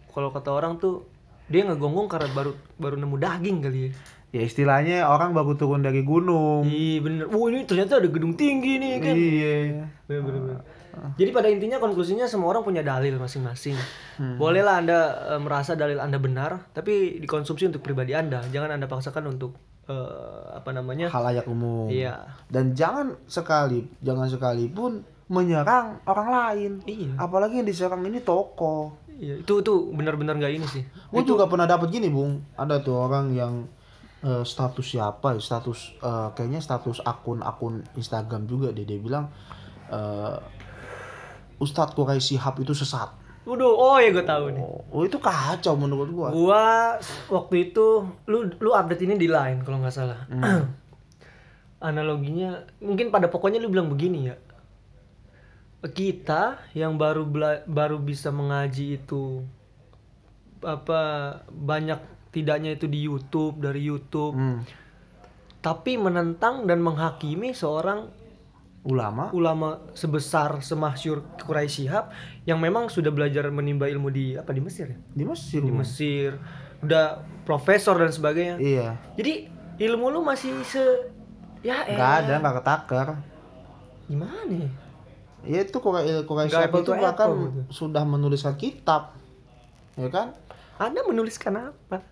kalau 0.08 0.30
kata 0.30 0.50
orang 0.50 0.78
tuh 0.78 1.06
dia 1.46 1.64
ngegonggong 1.64 2.08
karena 2.08 2.30
baru 2.30 2.52
baru 2.76 2.96
nemu 2.96 3.16
daging 3.16 3.58
kali 3.60 3.80
ya. 3.80 3.92
ya 4.30 4.42
istilahnya 4.44 4.98
orang 5.06 5.32
baru 5.32 5.54
turun 5.54 5.80
dari 5.80 6.02
gunung 6.02 6.64
Iya 6.64 7.00
bener. 7.00 7.26
Oh 7.30 7.48
ini 7.48 7.64
ternyata 7.64 7.98
ada 7.98 8.06
gedung 8.06 8.34
tinggi 8.34 8.76
nih 8.76 8.94
kan. 8.98 9.16
iya 9.16 9.56
Bener, 10.04 10.22
bener, 10.22 10.42
bener. 10.44 10.60
Jadi 11.14 11.30
pada 11.30 11.46
intinya 11.48 11.78
konklusinya 11.78 12.26
semua 12.26 12.50
orang 12.50 12.64
punya 12.64 12.82
dalil 12.82 13.16
masing-masing. 13.16 13.78
Hmm. 14.18 14.36
Bolehlah 14.36 14.82
anda 14.82 15.00
eh, 15.30 15.40
merasa 15.40 15.74
dalil 15.74 15.98
anda 15.98 16.18
benar, 16.18 16.66
tapi 16.72 17.18
dikonsumsi 17.18 17.70
untuk 17.70 17.82
pribadi 17.82 18.12
anda. 18.12 18.42
Jangan 18.48 18.74
anda 18.74 18.86
paksakan 18.86 19.30
untuk 19.30 19.54
eh, 19.86 20.42
apa 20.52 20.70
namanya? 20.72 21.08
halayak 21.08 21.46
umum 21.46 21.86
Iya. 21.88 22.26
dan 22.48 22.74
jangan 22.74 23.16
sekali 23.26 23.86
jangan 24.00 24.26
sekalipun 24.28 25.06
menyerang 25.28 26.00
orang 26.04 26.30
lain 26.30 26.72
Iya. 26.84 27.16
apalagi 27.18 27.60
yang 27.60 27.68
diserang 27.68 28.02
ini 28.02 28.20
tokoh 28.20 28.96
Iya. 29.12 29.42
Itu 29.42 29.60
itu 29.60 29.74
benar-benar 29.90 30.38
nggak 30.38 30.54
ini 30.54 30.68
sih. 30.70 30.86
gue 30.86 31.24
juga 31.26 31.50
pernah 31.50 31.66
dapet 31.66 31.90
gini 31.90 32.06
bung 32.06 32.38
ada 32.54 32.78
tuh 32.78 33.02
orang 33.02 33.34
yang 33.34 33.66
eh, 34.22 34.44
status 34.44 34.86
siapa 34.86 35.34
ya 35.34 35.42
status 35.42 35.98
eh, 35.98 36.30
kayaknya 36.32 36.62
status 36.62 37.02
akun-akun 37.02 37.82
Instagram 37.94 38.46
juga 38.46 38.70
deh 38.70 38.86
dia 38.86 39.02
bilang 39.02 39.34
eh, 39.90 40.38
Ustadz 41.58 41.98
Quraisy 41.98 42.38
Shihab 42.38 42.62
itu 42.62 42.72
sesat 42.72 43.10
Waduh, 43.42 43.74
oh 43.74 43.96
ya 43.96 44.12
gue 44.12 44.22
tahu 44.22 44.52
nih. 44.52 44.60
oh, 44.92 45.02
itu 45.02 45.18
kacau 45.18 45.74
menurut 45.74 46.12
gua 46.12 46.28
Gua 46.30 46.66
waktu 47.32 47.72
itu 47.72 48.04
lu 48.28 48.44
lu 48.54 48.70
update 48.70 49.02
ini 49.02 49.16
di 49.16 49.26
line 49.26 49.64
kalau 49.64 49.80
nggak 49.80 49.96
salah. 49.96 50.20
Analoginya 51.80 52.60
mungkin 52.82 53.08
pada 53.08 53.30
pokoknya 53.30 53.58
lu 53.58 53.70
bilang 53.70 53.88
begini 53.88 54.28
ya. 54.28 54.36
Kita 55.80 56.42
yang 56.74 56.98
baru 56.98 57.24
bela- 57.24 57.64
baru 57.64 57.98
bisa 57.98 58.30
mengaji 58.30 58.98
itu 58.98 59.46
apa 60.60 61.02
banyak 61.48 62.02
tidaknya 62.30 62.74
itu 62.74 62.86
di 62.86 63.00
YouTube 63.00 63.62
dari 63.62 63.78
YouTube 63.80 64.34
Hmm. 64.34 64.66
tapi 65.60 65.96
menentang 65.96 66.66
dan 66.66 66.80
menghakimi 66.80 67.54
seorang 67.54 68.10
ulama 68.82 69.30
ulama 69.32 69.68
sebesar 69.94 70.58
semasyur 70.60 71.22
Quraisy 71.38 71.86
Shihab 71.86 72.10
yang 72.44 72.58
memang 72.58 72.88
sudah 72.88 73.10
belajar 73.10 73.46
menimba 73.48 73.86
ilmu 73.86 74.10
di 74.10 74.34
apa 74.34 74.50
di 74.50 74.60
Mesir 74.60 74.88
ya? 74.88 74.98
di 75.08 75.24
Mesir 75.24 75.62
di. 75.62 75.70
Mesir 75.70 76.30
udah 76.80 77.06
profesor 77.44 77.94
dan 77.96 78.10
sebagainya 78.10 78.58
iya 78.58 78.98
jadi 79.14 79.50
ilmu 79.78 80.10
lu 80.10 80.22
masih 80.22 80.58
se 80.64 80.82
ya 81.62 81.86
nggak 81.86 81.96
elah. 81.96 82.18
ada 82.20 82.34
nggak 82.40 82.56
ketakar 82.56 83.08
gimana 84.06 84.54
ya 84.58 84.70
ya 85.46 85.62
itu 85.62 85.78
Quraisy 85.78 86.26
Quraisy 86.26 86.52
Shihab 86.54 86.70
apple 86.72 86.82
itu 86.82 86.92
bahkan 86.98 87.28
apple 87.30 87.46
gitu. 87.46 87.62
sudah 87.70 88.04
menuliskan 88.08 88.56
kitab 88.58 89.14
ya 89.98 90.10
kan? 90.10 90.34
Anda 90.78 91.02
menuliskan 91.06 91.74
apa? 91.74 92.06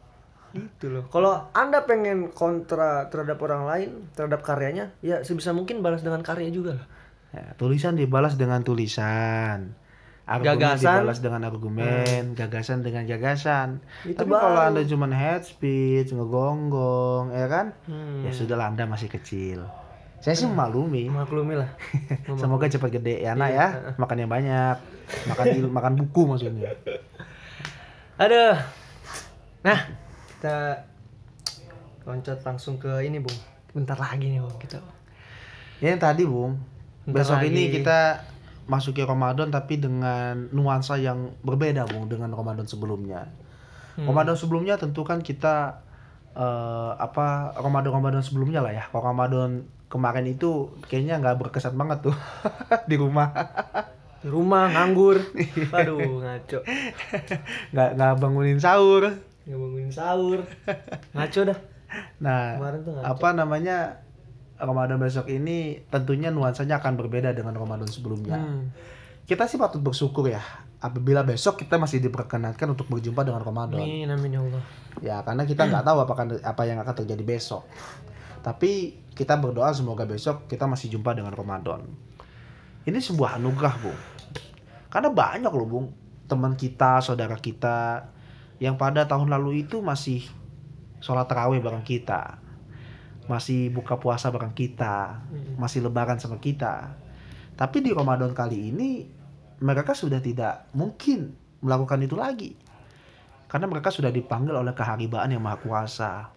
Gitu 0.55 0.87
loh. 0.89 1.05
Kalau 1.13 1.51
anda 1.53 1.85
pengen 1.85 2.33
kontra 2.33 3.11
terhadap 3.13 3.37
orang 3.43 3.63
lain 3.69 3.89
terhadap 4.17 4.41
karyanya 4.41 4.95
ya 5.05 5.21
sebisa 5.21 5.53
mungkin 5.53 5.85
balas 5.85 6.01
dengan 6.01 6.25
karya 6.25 6.49
juga 6.49 6.81
lah. 6.81 6.87
Ya, 7.35 7.51
tulisan 7.59 7.99
dibalas 7.99 8.39
dengan 8.39 8.63
tulisan. 8.63 9.75
Argumen 10.25 10.57
Gagasan. 10.57 10.81
dibalas 10.81 11.19
dengan 11.21 11.41
argumen 11.45 12.33
gagasan 12.33 12.81
dengan 12.81 13.05
gagasan. 13.05 13.85
Itu 14.09 14.17
tapi 14.17 14.33
baru. 14.33 14.41
kalau 14.41 14.61
anda 14.73 14.81
cuman 14.81 15.11
head 15.13 15.45
speech 15.45 16.09
ngegonggong 16.09 17.29
ya 17.29 17.45
kan? 17.45 17.77
Hmm. 17.85 18.25
ya 18.25 18.33
sudahlah 18.33 18.73
anda 18.73 18.89
masih 18.89 19.05
kecil 19.05 19.69
saya 20.25 20.33
sih 20.33 20.49
memaklumi 20.49 21.05
maklumi 21.05 21.53
lah 21.53 21.69
Semoga 22.41 22.65
cepat 22.65 22.97
gede 22.97 23.21
ya 23.21 23.37
anak 23.37 23.49
ya. 23.53 23.67
Makan 24.01 24.25
yang 24.25 24.31
banyak. 24.33 24.77
Makan 25.29 25.45
il- 25.53 25.69
makan 25.69 25.93
buku 26.01 26.25
maksudnya. 26.25 26.73
Aduh. 28.17 28.57
Nah, 29.61 29.79
kita 30.33 30.81
loncat 32.09 32.41
langsung 32.41 32.81
ke 32.81 33.05
ini, 33.05 33.21
Bung. 33.21 33.37
Bentar 33.77 33.97
lagi 34.01 34.33
nih, 34.33 34.41
Bung. 34.41 34.57
Kita. 34.57 34.81
Ya 35.77 35.93
yang 35.93 36.01
tadi, 36.01 36.25
Bung. 36.25 36.57
Bentar 37.05 37.21
Besok 37.21 37.45
ini 37.45 37.69
lagi. 37.69 37.73
kita 37.81 37.99
masuki 38.65 39.05
Ramadan 39.05 39.53
tapi 39.53 39.77
dengan 39.77 40.49
nuansa 40.49 40.97
yang 40.97 41.37
berbeda, 41.45 41.85
Bung, 41.85 42.09
dengan 42.09 42.33
Ramadan 42.33 42.65
sebelumnya. 42.65 43.29
Hmm. 43.93 44.09
Ramadan 44.09 44.33
sebelumnya 44.33 44.81
tentu 44.81 45.05
kan 45.05 45.21
kita 45.21 45.85
eh, 46.33 46.91
apa 46.97 47.53
Ramadan-Ramadan 47.61 48.25
sebelumnya 48.25 48.65
lah 48.65 48.73
ya. 48.73 48.83
Kalau 48.89 49.05
Ramadan 49.13 49.69
kemarin 49.87 50.25
itu 50.25 50.73
kayaknya 50.85 51.21
nggak 51.21 51.37
berkesan 51.39 51.75
banget 51.75 52.09
tuh 52.11 52.15
di 52.89 52.95
rumah. 52.97 53.31
Di 54.19 54.29
rumah 54.29 54.69
nganggur. 54.73 55.21
Aduh, 55.77 56.21
ngaco. 56.21 56.59
nggak 57.73 57.89
nggak 57.95 58.13
bangunin 58.17 58.59
sahur. 58.59 59.13
Nggak 59.45 59.59
bangunin 59.61 59.91
sahur. 59.93 60.39
Ngaco 61.13 61.41
dah. 61.45 61.59
Nah, 62.19 62.57
Kemarin 62.59 62.79
tuh 62.81 62.91
ngaco. 62.97 63.05
apa 63.07 63.27
namanya 63.31 63.77
Ramadan 64.55 64.97
besok 64.97 65.27
ini 65.27 65.83
tentunya 65.91 66.31
nuansanya 66.31 66.79
akan 66.79 66.95
berbeda 66.95 67.35
dengan 67.35 67.53
Ramadan 67.53 67.87
sebelumnya. 67.87 68.39
Hmm. 68.39 68.71
Kita 69.25 69.49
sih 69.49 69.57
patut 69.57 69.81
bersyukur 69.81 70.29
ya 70.29 70.41
apabila 70.79 71.25
besok 71.25 71.65
kita 71.65 71.81
masih 71.81 71.97
diperkenankan 71.97 72.67
untuk 72.69 72.85
berjumpa 72.87 73.25
dengan 73.25 73.41
Ramadan. 73.41 73.81
Amin, 73.81 74.05
amin 74.05 74.31
ya 74.31 74.41
Allah. 74.41 74.63
Ya, 75.01 75.17
karena 75.25 75.43
kita 75.43 75.65
nggak 75.65 75.81
tahu 75.83 75.97
apakah 76.05 76.23
apa 76.39 76.61
yang 76.63 76.77
akan 76.79 76.95
terjadi 77.03 77.23
besok. 77.25 77.65
Tapi 78.45 79.01
kita 79.17 79.41
berdoa 79.41 79.73
semoga 79.73 80.05
besok 80.05 80.45
kita 80.45 80.69
masih 80.69 80.93
jumpa 80.93 81.17
dengan 81.17 81.33
Ramadan. 81.33 81.81
Ini 82.85 83.01
sebuah 83.01 83.41
anugerah, 83.41 83.75
Bung. 83.81 84.01
Karena 84.93 85.09
banyak 85.09 85.49
loh, 85.49 85.65
Bung, 85.65 85.87
teman 86.29 86.53
kita, 86.53 87.01
saudara 87.01 87.41
kita 87.41 88.05
yang 88.61 88.77
pada 88.77 89.09
tahun 89.09 89.33
lalu 89.33 89.65
itu 89.65 89.81
masih 89.81 90.21
sholat 91.01 91.25
tarawih 91.25 91.57
bareng 91.57 91.81
kita. 91.81 92.37
Masih 93.25 93.73
buka 93.73 93.97
puasa 93.97 94.29
bareng 94.29 94.53
kita, 94.53 95.25
Mm. 95.25 95.57
masih 95.57 95.81
lebaran 95.81 96.21
sama 96.21 96.37
kita. 96.37 96.93
Tapi 97.57 97.81
di 97.81 97.89
Ramadan 97.89 98.37
kali 98.37 98.69
ini 98.69 99.09
mereka 99.57 99.97
sudah 99.97 100.21
tidak 100.21 100.69
mungkin 100.77 101.33
melakukan 101.65 102.05
itu 102.05 102.13
lagi. 102.13 102.53
Karena 103.49 103.65
mereka 103.65 103.89
sudah 103.89 104.13
dipanggil 104.13 104.53
oleh 104.53 104.77
keharibaan 104.77 105.33
yang 105.33 105.41
maha 105.41 105.57
kuasa. 105.57 106.29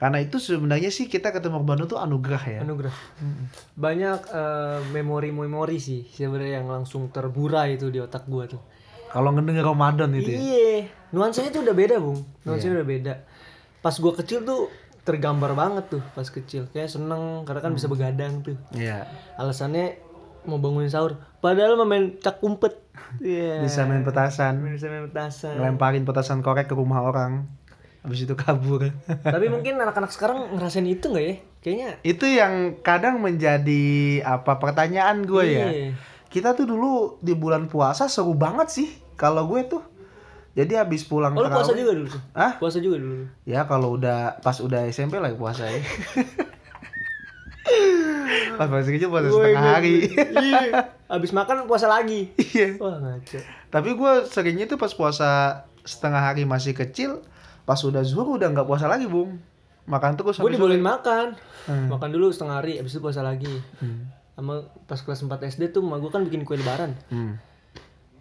Karena 0.00 0.16
itu 0.16 0.40
sebenarnya 0.40 0.88
sih 0.88 1.12
kita 1.12 1.28
ketemu 1.28 1.60
Ramadan 1.60 1.84
itu 1.84 2.00
anugerah 2.00 2.42
ya. 2.48 2.58
anugerah. 2.64 2.94
Banyak 3.76 4.18
eh, 4.32 4.78
memori-memori 4.96 5.76
sih 5.76 6.08
sebenarnya 6.08 6.64
yang 6.64 6.72
langsung 6.72 7.12
terburai 7.12 7.76
itu 7.76 7.92
di 7.92 8.00
otak 8.00 8.24
gua 8.24 8.48
tuh. 8.48 8.64
Kalau 9.12 9.28
ngedenger 9.36 9.60
Ramadan 9.66 10.08
itu 10.16 10.32
ya. 10.32 10.38
iya. 10.40 10.88
Nuansanya 11.12 11.52
tuh 11.52 11.68
udah 11.68 11.76
beda 11.76 12.00
bung. 12.00 12.24
Nuansanya 12.48 12.80
udah 12.80 12.88
beda. 12.88 13.14
Pas 13.84 13.92
gua 14.00 14.16
kecil 14.16 14.40
tuh 14.40 14.72
tergambar 15.04 15.52
banget 15.52 15.84
tuh 15.92 16.02
pas 16.16 16.24
kecil. 16.24 16.64
Kayak 16.72 16.96
seneng 16.96 17.44
karena 17.44 17.60
kan 17.60 17.72
bisa 17.76 17.84
begadang 17.84 18.40
tuh. 18.40 18.56
Iya. 18.72 19.04
alasannya 19.36 20.00
mau 20.48 20.56
bangunin 20.56 20.88
sahur. 20.88 21.20
Padahal 21.44 21.76
mau 21.76 21.84
main 21.84 22.16
cak 22.16 22.40
umpet. 22.40 22.72
Iya. 23.20 23.60
Bisa 23.64 23.84
main 23.84 24.00
petasan, 24.00 24.60
bisa 24.70 24.86
main 24.88 25.08
petasan. 25.08 25.56
Ngelemparin 25.56 26.04
petasan 26.04 26.40
korek 26.40 26.68
ke 26.68 26.76
rumah 26.76 27.00
orang. 27.00 27.48
Habis 28.00 28.24
itu 28.24 28.34
kabur. 28.34 28.80
tapi 29.22 29.46
mungkin 29.46 29.76
anak-anak 29.76 30.08
sekarang 30.08 30.52
ngerasain 30.52 30.84
itu 30.84 31.06
nggak 31.06 31.20
ya 31.22 31.36
kayaknya 31.60 31.88
itu 32.00 32.24
yang 32.24 32.54
kadang 32.80 33.20
menjadi 33.20 33.84
apa 34.22 34.56
pertanyaan 34.56 35.20
gue 35.22 35.44
ya. 35.46 35.66
Iya. 35.68 35.88
Kita 36.26 36.54
tuh 36.54 36.64
dulu 36.64 36.90
di 37.18 37.34
bulan 37.34 37.66
puasa 37.66 38.06
seru 38.06 38.32
banget 38.32 38.68
sih 38.70 38.88
kalau 39.14 39.44
gue 39.46 39.66
tuh. 39.66 39.82
Jadi 40.50 40.74
habis 40.74 41.04
pulang 41.04 41.30
oh 41.30 41.40
lu 41.40 41.48
puasa 41.48 41.70
juga 41.72 41.94
dulu 41.94 42.10
Hah? 42.32 42.58
puasa 42.58 42.82
juga 42.82 42.98
dulu 42.98 43.22
Ya 43.44 43.62
kalau 43.64 43.94
udah 43.94 44.34
pas 44.40 44.58
udah 44.58 44.82
SMP 44.88 45.14
lah 45.16 45.30
puasa 45.30 45.62
ya. 45.62 45.78
pas 48.58 48.66
masih 48.66 48.92
kecil 48.92 49.08
puasa 49.08 49.30
setengah 49.30 49.62
hari. 49.62 50.10
iya 50.10 50.90
abis 51.06 51.30
makan 51.30 51.64
puasa 51.64 51.86
lagi 51.86 52.34
Iya. 52.36 52.76
wah 52.76 52.98
ngaco 52.98 53.38
Tapi 53.70 53.90
gue 53.94 54.12
seringnya 54.26 54.66
tuh 54.66 54.74
pas 54.74 54.90
puasa 54.90 55.62
setengah 55.80 56.20
hari 56.20 56.42
masih 56.42 56.74
kecil, 56.74 57.22
pas 57.62 57.78
udah 57.78 58.00
zuhur 58.00 58.34
udah 58.34 58.48
nggak 58.48 58.64
puasa 58.64 58.86
lagi 58.86 59.04
bung. 59.04 59.38
Makan 59.82 60.14
terus. 60.14 60.36
gue 60.36 60.50
dibolehin 60.50 60.80
makan 60.80 61.34
Hmm. 61.60 61.88
makan 61.88 62.10
dulu 62.10 62.28
setengah 62.28 62.56
hari 62.58 62.76
abis 62.76 62.92
itu 62.92 63.00
puasa 63.00 63.20
lagi 63.20 63.50
Hmm. 63.76 64.06
sama 64.32 64.54
pas 64.84 64.96
kelas 64.96 65.20
4 65.20 65.34
SD 65.50 65.70
tuh 65.70 65.80
emak 65.80 65.98
gue 65.98 66.10
kan 66.10 66.22
bikin 66.22 66.42
kue 66.42 66.54
lebaran 66.54 66.94
Hmm. 67.06 67.36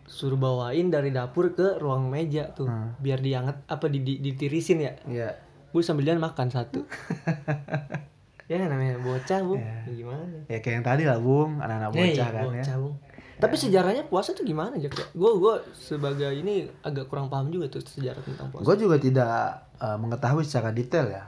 suruh 0.04 0.36
bawain 0.36 0.88
dari 0.88 1.10
dapur 1.10 1.52
ke 1.52 1.78
ruang 1.78 2.08
meja 2.08 2.50
tuh 2.50 2.66
Hmm. 2.66 2.98
biar 2.98 3.20
dianget 3.20 3.62
apa 3.64 3.86
di, 3.86 4.00
di- 4.00 4.18
ditirisin 4.20 4.80
ya 4.80 4.94
Iya. 5.06 5.30
gue 5.70 5.82
sambil 5.82 6.04
jalan 6.04 6.20
makan 6.20 6.50
satu 6.50 6.82
ya 8.50 8.58
namanya 8.60 8.98
bocah 8.98 9.40
bu 9.40 9.56
Ya. 9.56 9.76
gimana 9.86 10.38
Ya 10.48 10.58
kayak 10.58 10.76
yang 10.76 10.86
tadi 10.88 11.04
lah 11.04 11.18
bung, 11.18 11.60
anak-anak 11.60 11.92
bocah 11.92 12.28
kan 12.28 12.42
ya. 12.42 12.46
bocah, 12.58 12.76
Bung. 12.78 12.96
Tapi 13.40 13.56
sejarahnya 13.56 14.04
puasa 14.12 14.36
tuh 14.36 14.44
gimana 14.44 14.76
aja 14.76 14.92
gue 14.92 15.32
gue 15.40 15.56
sebagai 15.72 16.28
ini 16.36 16.68
agak 16.84 17.08
kurang 17.08 17.32
paham 17.32 17.48
juga 17.48 17.72
tuh 17.72 17.80
sejarah 17.80 18.20
tentang 18.20 18.52
puasa 18.52 18.68
Gue 18.68 18.76
juga 18.76 19.00
tidak 19.00 19.64
eh, 19.80 19.98
mengetahui 19.98 20.44
secara 20.44 20.76
detail 20.76 21.08
ya. 21.08 21.26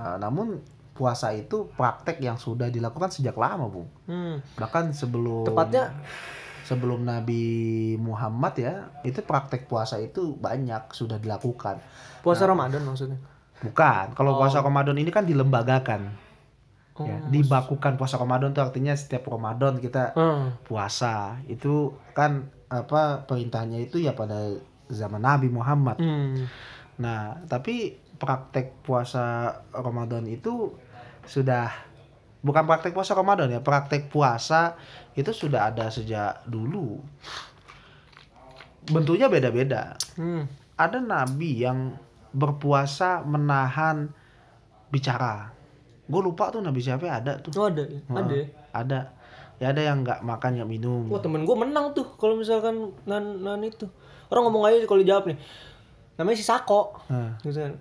Eh, 0.00 0.16
namun 0.16 0.64
puasa 0.96 1.32
itu 1.36 1.68
praktek 1.76 2.20
yang 2.24 2.40
sudah 2.40 2.72
dilakukan 2.72 3.12
sejak 3.12 3.36
lama 3.36 3.68
bung. 3.68 3.88
hmm. 4.08 4.56
Bahkan 4.56 4.96
sebelum 4.96 5.44
tepatnya 5.44 5.92
sebelum 6.64 7.04
Nabi 7.04 7.42
Muhammad 8.00 8.54
ya, 8.56 8.74
itu 9.04 9.20
praktek 9.20 9.68
puasa 9.68 10.00
itu 10.00 10.38
banyak 10.40 10.92
sudah 10.94 11.20
dilakukan. 11.20 11.82
puasa 12.20 12.44
Ramadan 12.46 12.84
maksudnya 12.84 13.18
Bukan, 13.60 14.16
kalau 14.16 14.40
puasa 14.40 14.64
Ramadan 14.64 14.96
ini 14.96 15.12
kan 15.12 15.28
dilembagakan. 15.28 16.29
Oh. 16.96 17.06
Ya, 17.06 17.16
dibakukan 17.28 17.96
puasa 17.96 18.16
Ramadan 18.18 18.50
itu 18.50 18.60
artinya 18.60 18.94
setiap 18.96 19.28
Ramadan 19.28 19.78
kita 19.78 20.16
Hmm. 20.16 20.56
puasa. 20.64 21.38
Itu 21.46 21.98
kan 22.16 22.50
apa 22.70 23.26
perintahnya 23.26 23.82
itu 23.82 23.98
ya 23.98 24.14
pada 24.14 24.58
zaman 24.90 25.22
Nabi 25.22 25.50
Muhammad. 25.50 25.98
Hmm. 25.98 26.46
Nah, 27.00 27.40
tapi 27.48 27.96
praktek 28.20 28.84
puasa 28.84 29.56
Ramadan 29.72 30.28
itu 30.28 30.76
sudah 31.24 31.72
bukan 32.44 32.64
praktek 32.68 32.92
puasa 32.92 33.16
Ramadan 33.16 33.48
ya, 33.48 33.60
praktek 33.64 34.12
puasa 34.12 34.76
itu 35.16 35.32
sudah 35.32 35.72
ada 35.72 35.88
sejak 35.88 36.44
dulu. 36.44 37.00
Bentuknya 38.90 39.28
beda-beda. 39.28 39.96
Hmm. 40.16 40.48
Ada 40.80 41.00
nabi 41.00 41.60
yang 41.60 41.96
berpuasa 42.32 43.20
menahan 43.26 44.08
bicara. 44.88 45.52
Gue 46.10 46.20
lupa 46.20 46.50
tuh 46.50 46.58
nabi 46.58 46.82
siapa 46.82 47.06
ada 47.06 47.38
tuh. 47.38 47.54
Oh 47.54 47.70
ada, 47.70 47.86
ya? 47.86 47.98
ada. 48.10 48.34
ya? 48.34 48.46
Ada. 48.74 49.00
Ya 49.60 49.66
ada 49.70 49.80
yang 49.80 50.02
nggak 50.02 50.20
makan 50.20 50.58
nggak 50.58 50.68
minum. 50.68 51.06
Wah 51.06 51.22
temen 51.22 51.46
gue 51.46 51.56
menang 51.56 51.94
tuh 51.94 52.04
kalau 52.18 52.34
misalkan 52.34 52.90
nan 53.06 53.40
nan 53.40 53.62
itu 53.62 53.86
orang 54.30 54.46
ngomong 54.46 54.62
aja 54.66 54.82
kalau 54.84 55.02
jawab 55.02 55.26
nih 55.26 55.36
namanya 56.14 56.36
si 56.36 56.44
Sako 56.44 56.94
Nah, 57.08 57.34
gitu 57.40 57.58
kan 57.58 57.74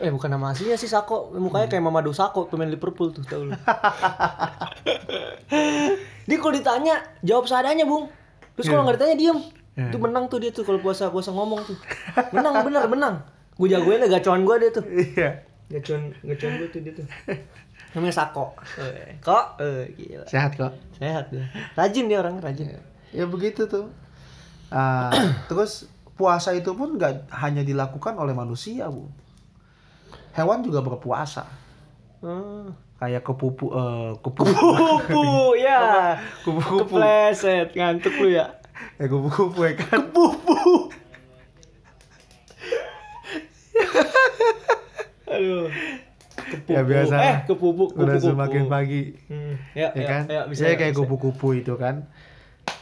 eh 0.00 0.08
bukan 0.08 0.26
nama 0.26 0.50
aslinya 0.50 0.74
si 0.74 0.88
Sako 0.88 1.36
mukanya 1.36 1.68
kayak 1.68 1.84
Mamadou 1.84 2.10
Sako 2.10 2.48
pemain 2.48 2.66
Liverpool 2.66 3.12
tuh 3.12 3.22
tau 3.22 3.44
lu 3.44 3.52
dia 6.26 6.36
kalau 6.38 6.52
ditanya 6.52 6.94
jawab 7.20 7.44
seadanya 7.46 7.84
bung 7.84 8.08
terus 8.56 8.66
kalau 8.66 8.82
nggak 8.82 8.96
ditanya 8.98 9.16
diem 9.16 9.38
itu 9.72 9.96
menang 9.96 10.26
tuh 10.26 10.40
dia 10.40 10.50
tuh 10.50 10.64
kalau 10.64 10.80
puasa 10.80 11.08
puasa 11.08 11.30
ngomong 11.30 11.60
tuh 11.62 11.76
menang 12.32 12.64
bener 12.64 12.84
menang 12.88 13.14
gue 13.54 13.68
jagoin 13.68 14.00
lah 14.00 14.08
gacuan 14.10 14.42
gue 14.42 14.56
dia 14.58 14.70
tuh 14.72 14.84
Iya. 14.88 15.30
Gacuan 15.72 16.12
gacuan 16.20 16.52
gue 16.56 16.68
tuh 16.68 16.80
dia 16.80 16.92
tuh 16.92 17.06
namanya 17.92 18.14
Sako 18.14 18.52
eh, 18.78 19.16
kok 19.18 19.56
eh 19.58 19.88
gila 19.92 20.24
Sehat 20.24 20.52
kok. 20.54 20.72
sehat 20.94 21.28
dia 21.28 21.48
rajin 21.72 22.06
dia 22.06 22.20
orang 22.20 22.36
rajin 22.38 22.76
Ya 23.12 23.28
begitu 23.28 23.68
tuh. 23.68 23.92
Ah, 24.68 25.12
terus 25.52 25.84
puasa 26.12 26.52
itu 26.52 26.72
pun 26.72 26.96
nggak 26.96 27.28
hanya 27.28 27.60
dilakukan 27.60 28.16
oleh 28.16 28.32
manusia, 28.32 28.88
Bu. 28.88 29.04
Hewan 30.32 30.64
juga 30.64 30.80
berpuasa. 30.80 31.44
Hmm. 32.24 32.72
Kayak 32.96 33.20
kepupu 33.20 33.68
eh 33.68 34.16
kupu 34.16 34.48
Kupu 34.48 35.28
ya. 35.60 36.16
kupu-kupu. 36.40 36.96
Kepleset 36.96 37.76
ngantuk 37.76 38.16
lu 38.16 38.32
ya. 38.32 38.48
Ya 38.96 39.12
kupu-kupu 39.12 39.60
ya 39.60 39.72
kan. 39.76 40.08
Pupu. 40.08 40.88
Aduh. 45.32 45.66
Kepupu. 46.32 46.72
Ya 46.72 46.80
biasa. 46.82 47.14
Eh, 47.18 47.36
kepupu, 47.44 47.84
Udah 47.92 48.16
kupu-kupu. 48.16 48.26
semakin 48.26 48.62
pagi. 48.66 49.02
Hmm. 49.28 49.54
Ya, 49.72 49.92
Ya 49.92 50.00
ya, 50.00 50.06
kan? 50.08 50.22
ya, 50.26 50.40
bisa, 50.48 50.60
Saya 50.64 50.72
ya, 50.74 50.78
kayak 50.78 50.94
kupu-kupu 50.96 51.48
itu 51.54 51.74
kan. 51.76 52.08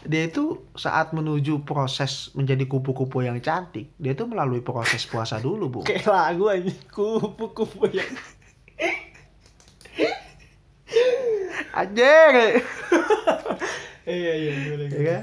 Dia 0.03 0.29
itu 0.29 0.45
saat 0.75 1.11
menuju 1.11 1.65
proses 1.65 2.31
menjadi 2.33 2.65
kupu-kupu 2.65 3.21
yang 3.21 3.37
cantik, 3.39 3.91
dia 3.97 4.13
itu 4.13 4.25
melalui 4.25 4.61
proses 4.61 5.03
puasa 5.05 5.37
dulu, 5.37 5.67
Bu. 5.69 5.79
Kayak 5.83 6.07
lagu 6.07 6.47
aja. 6.47 6.73
Kupu-kupu 6.89 7.89
ya. 7.91 8.05
Anjir. 11.73 12.61
Iya, 14.05 14.33
iya, 14.35 14.51
boleh. 14.67 14.89
ya 14.91 15.03
kan? 15.07 15.23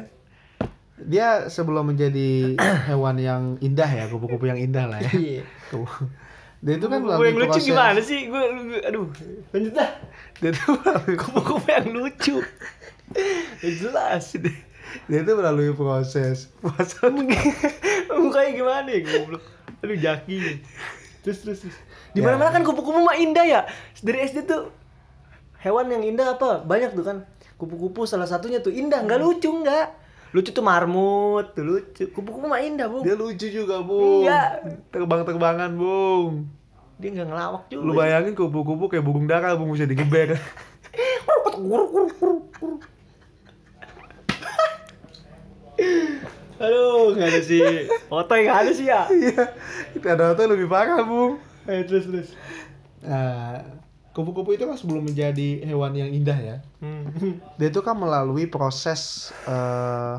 Dia 0.98 1.28
sebelum 1.48 1.92
menjadi 1.92 2.56
hewan 2.88 3.18
yang 3.20 3.44
indah 3.60 3.88
ya, 3.88 4.08
kupu-kupu 4.08 4.48
yang 4.48 4.58
indah 4.58 4.88
lah 4.88 5.00
ya. 5.00 5.12
Iya. 5.12 5.44
Dia 6.58 6.74
itu 6.82 6.88
kan 6.90 7.00
melalui 7.06 7.30
yang 7.30 7.38
lucu 7.38 7.50
proses. 7.54 7.68
gimana 7.70 8.00
sih? 8.02 8.20
Gue, 8.34 8.44
aduh. 8.82 9.08
Lanjut 9.54 9.74
dah. 9.78 9.90
Dia 10.42 10.50
itu 10.50 10.64
melalui, 10.74 11.16
Kupu-kupu 11.22 11.68
yang 11.70 11.88
lucu. 11.94 12.36
Ya 13.62 13.70
jelas. 13.78 14.26
dia 15.10 15.20
itu 15.22 15.32
melalui 15.38 15.72
proses 15.78 16.50
puasa. 16.58 17.14
Mukanya 18.18 18.52
gimana 18.58 18.90
ya 18.90 19.02
goblok. 19.06 19.44
Aduh 19.86 19.98
jaki. 19.98 20.62
Terus 21.22 21.38
terus. 21.46 21.60
terus. 21.62 21.78
Di 22.18 22.26
mana-mana 22.26 22.50
kan 22.50 22.66
kupu-kupu 22.66 23.06
mah 23.06 23.14
indah 23.22 23.46
ya. 23.46 23.62
Dari 24.02 24.26
SD 24.26 24.50
tuh 24.50 24.74
hewan 25.62 25.94
yang 25.94 26.02
indah 26.02 26.34
apa? 26.34 26.66
Banyak 26.66 26.98
tuh 26.98 27.06
kan. 27.06 27.18
Kupu-kupu 27.58 28.06
salah 28.10 28.30
satunya 28.30 28.62
tuh 28.62 28.74
indah, 28.74 29.06
nggak 29.06 29.22
lucu 29.22 29.50
nggak. 29.50 30.07
Lucu 30.36 30.52
tuh 30.52 30.64
marmut, 30.66 31.56
tuh 31.56 31.64
lucu. 31.64 32.04
Kupu-kupu 32.12 32.52
mah 32.52 32.60
indah, 32.60 32.92
Bu. 32.92 33.00
Dia 33.00 33.16
lucu 33.16 33.48
juga, 33.48 33.80
Bung. 33.80 34.28
Enggak. 34.28 34.84
Terbang-terbangan, 34.92 35.72
Bung. 35.80 36.52
Dia 37.00 37.10
nggak 37.16 37.28
ngelawak 37.32 37.64
juga. 37.72 37.84
Lu 37.88 37.94
bayangin 37.96 38.34
kupu-kupu 38.36 38.92
kayak 38.92 39.06
burung 39.08 39.24
dara, 39.30 39.56
Bung, 39.56 39.72
bisa 39.72 39.88
digeber. 39.88 40.36
Aduh, 46.58 47.14
nggak 47.14 47.30
ada 47.30 47.42
sih. 47.46 47.86
Otoy 48.10 48.50
nggak 48.50 48.60
ada 48.66 48.72
sih 48.74 48.90
ya. 48.90 49.06
Iya. 49.08 49.54
Kita 49.96 50.18
ada 50.18 50.44
lebih 50.44 50.68
parah, 50.68 51.06
Bung. 51.08 51.40
Eh, 51.70 51.86
terus 51.88 52.10
terus. 52.10 52.30
Nah, 53.06 53.64
kupu-kupu 54.18 54.58
itu 54.58 54.66
kan 54.66 54.74
sebelum 54.74 55.06
menjadi 55.06 55.62
hewan 55.62 55.94
yang 55.94 56.10
indah 56.10 56.34
ya. 56.34 56.58
Hmm. 56.82 57.14
Dia 57.62 57.70
itu 57.70 57.86
kan 57.86 57.94
melalui 57.94 58.50
proses 58.50 59.30
eh 59.46 60.16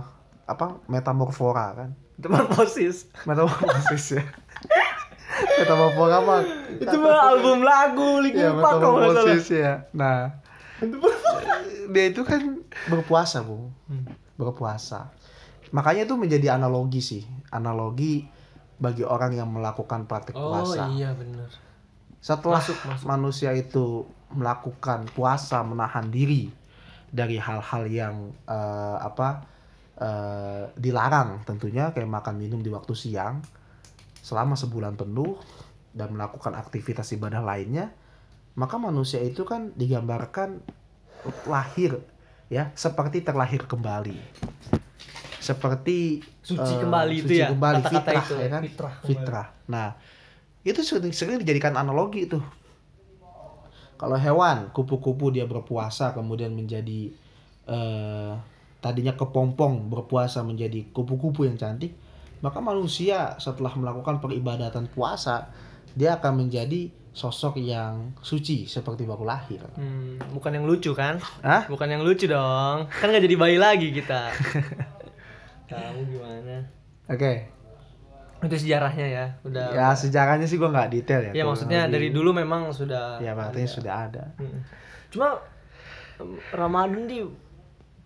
apa? 0.46 0.78
Metamorfora 0.86 1.66
kan. 1.74 1.90
Metamorfosis. 2.14 3.10
Metamorfosis 3.26 4.22
ya. 4.22 4.24
Metamorfora 5.60 6.22
apa? 6.22 6.36
Itu 6.78 6.96
mah 7.02 7.34
album 7.34 7.66
lagu 7.66 8.22
Linkin 8.22 8.46
Ya, 8.46 8.50
metamorfosis 8.54 9.46
ya. 9.50 9.72
Nah, 9.90 10.38
dia 11.90 12.04
itu 12.10 12.22
kan 12.22 12.62
berpuasa, 12.86 13.42
Bu. 13.42 13.70
Hmm. 13.90 14.06
Berpuasa. 14.38 15.10
Makanya 15.74 16.06
itu 16.06 16.14
menjadi 16.14 16.54
analogi 16.54 17.02
sih. 17.02 17.22
Analogi 17.50 18.26
bagi 18.78 19.02
orang 19.02 19.34
yang 19.34 19.50
melakukan 19.50 20.06
praktik 20.06 20.38
Oh 20.38 20.54
puasa. 20.54 20.86
iya 20.94 21.10
benar. 21.12 21.50
Setelah 22.18 22.58
Masuk, 22.58 22.78
masuk. 22.82 23.06
manusia 23.06 23.50
itu 23.54 24.02
melakukan 24.34 25.06
puasa 25.14 25.62
menahan 25.64 26.10
diri 26.10 26.50
dari 27.08 27.40
hal-hal 27.40 27.88
yang 27.88 28.16
eh, 28.44 28.96
apa 29.00 29.28
eh, 29.96 30.64
dilarang 30.76 31.46
tentunya 31.48 31.94
kayak 31.94 32.10
makan 32.10 32.36
minum 32.36 32.60
di 32.60 32.68
waktu 32.68 32.92
siang 32.92 33.40
selama 34.20 34.58
sebulan 34.58 34.98
penuh 34.98 35.38
dan 35.94 36.12
melakukan 36.12 36.52
aktivitas 36.52 37.16
ibadah 37.16 37.40
lainnya 37.40 37.88
maka 38.58 38.76
manusia 38.76 39.22
itu 39.22 39.46
kan 39.46 39.72
digambarkan 39.78 40.60
lahir 41.48 42.02
ya 42.52 42.74
seperti 42.74 43.22
terlahir 43.24 43.64
kembali 43.64 44.18
seperti 45.38 46.20
Suci 46.44 46.74
eh, 46.76 46.80
kembali 46.82 47.14
itu 47.16 47.24
suci 47.32 47.40
ya, 47.40 47.48
kembali 47.54 47.82
kata-kata 47.84 48.00
fitrah 48.04 48.24
itu, 48.24 48.34
ya 48.36 48.48
kan 48.48 48.62
fitrah 48.64 48.94
kembali. 49.00 49.08
fitrah 49.08 49.46
nah 49.70 49.88
itu 50.70 50.80
sering 50.84 51.14
sering 51.14 51.40
dijadikan 51.40 51.74
analogi 51.74 52.28
itu 52.28 52.38
kalau 53.98 54.14
hewan 54.14 54.70
kupu-kupu 54.70 55.34
dia 55.34 55.48
berpuasa 55.48 56.14
kemudian 56.14 56.54
menjadi 56.54 57.10
eh, 57.66 58.32
tadinya 58.78 59.14
kepompong 59.18 59.90
berpuasa 59.90 60.46
menjadi 60.46 60.86
kupu-kupu 60.94 61.48
yang 61.48 61.58
cantik 61.58 61.96
maka 62.38 62.62
manusia 62.62 63.34
setelah 63.42 63.74
melakukan 63.74 64.22
peribadatan 64.22 64.86
puasa 64.86 65.50
dia 65.98 66.14
akan 66.20 66.46
menjadi 66.46 66.94
sosok 67.10 67.58
yang 67.58 68.14
suci 68.22 68.70
seperti 68.70 69.02
baru 69.02 69.26
lahir 69.26 69.58
Hmm, 69.74 70.22
bukan 70.30 70.54
yang 70.54 70.70
lucu 70.70 70.94
kan? 70.94 71.18
Hah? 71.42 71.66
Bukan 71.66 71.90
yang 71.90 72.06
lucu 72.06 72.30
dong. 72.30 72.86
Kan 72.86 73.10
nggak 73.10 73.26
jadi 73.26 73.34
bayi 73.34 73.58
lagi 73.58 73.90
kita. 73.90 74.30
Kamu 75.70 76.06
gimana? 76.06 76.78
oke 77.08 77.57
Itu 78.38 78.54
sejarahnya 78.56 79.02
ya. 79.04 79.26
Udah. 79.42 79.72
ya 79.72 79.88
sejarahnya 79.92 80.44
sih 80.44 80.56
gua 80.56 80.70
nggak 80.70 80.90
detail 80.92 81.22
ya 81.24 81.32
Ya 81.32 81.44
maksudnya 81.44 81.80
lagi- 81.82 81.92
dari 81.92 82.08
dulu 82.08 82.30
memang 82.32 82.70
sudah. 82.70 83.18
ya 83.18 83.32
berarti 83.32 83.64
sudah 83.64 83.94
ada 84.04 84.24
Hmm. 84.34 84.62
Cuma 85.08 85.40
Ramadan 86.50 87.04
nih 87.04 87.24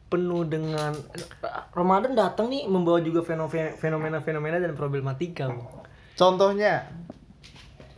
penuh 0.07 0.45
dengan 0.45 0.93
Ramadan 1.71 2.13
datang 2.13 2.47
nih 2.47 2.65
membawa 2.67 3.01
juga 3.01 3.21
fenomena- 3.23 3.73
fenomena-fenomena 3.75 4.57
dan 4.59 4.73
problematika. 4.73 5.49
Bu. 5.49 5.65
contohnya 6.15 6.85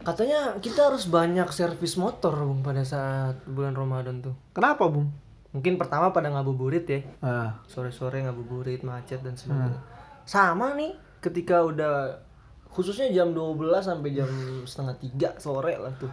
Katanya 0.01 0.61
kita 0.61 0.87
harus 0.87 1.09
banyak 1.09 1.49
servis 1.49 1.97
motor 1.97 2.37
Bung 2.37 2.61
pada 2.61 2.85
saat 2.85 3.41
bulan 3.47 3.73
Ramadan 3.73 4.21
tuh. 4.21 4.35
kenapa 4.51 4.85
bung 4.85 5.09
Mungkin 5.51 5.75
pertama 5.75 6.11
pada 6.11 6.29
ngabuburit 6.29 6.83
ya. 6.85 7.01
ah 7.21 7.63
Sore-sore 7.65 8.21
ngabuburit, 8.21 8.83
macet 8.83 9.19
dan 9.21 9.33
sebagainya. 9.33 9.79
Sama 10.25 10.75
nih 10.75 10.93
ketika 11.25 11.65
udah 11.65 12.21
khususnya 12.69 13.09
jam 13.09 13.33
12 13.33 13.57
sampai 13.81 14.13
jam 14.13 14.29
setengah 14.69 14.95
tiga 15.01 15.29
sore 15.41 15.81
lah 15.81 15.97
tuh. 15.97 16.13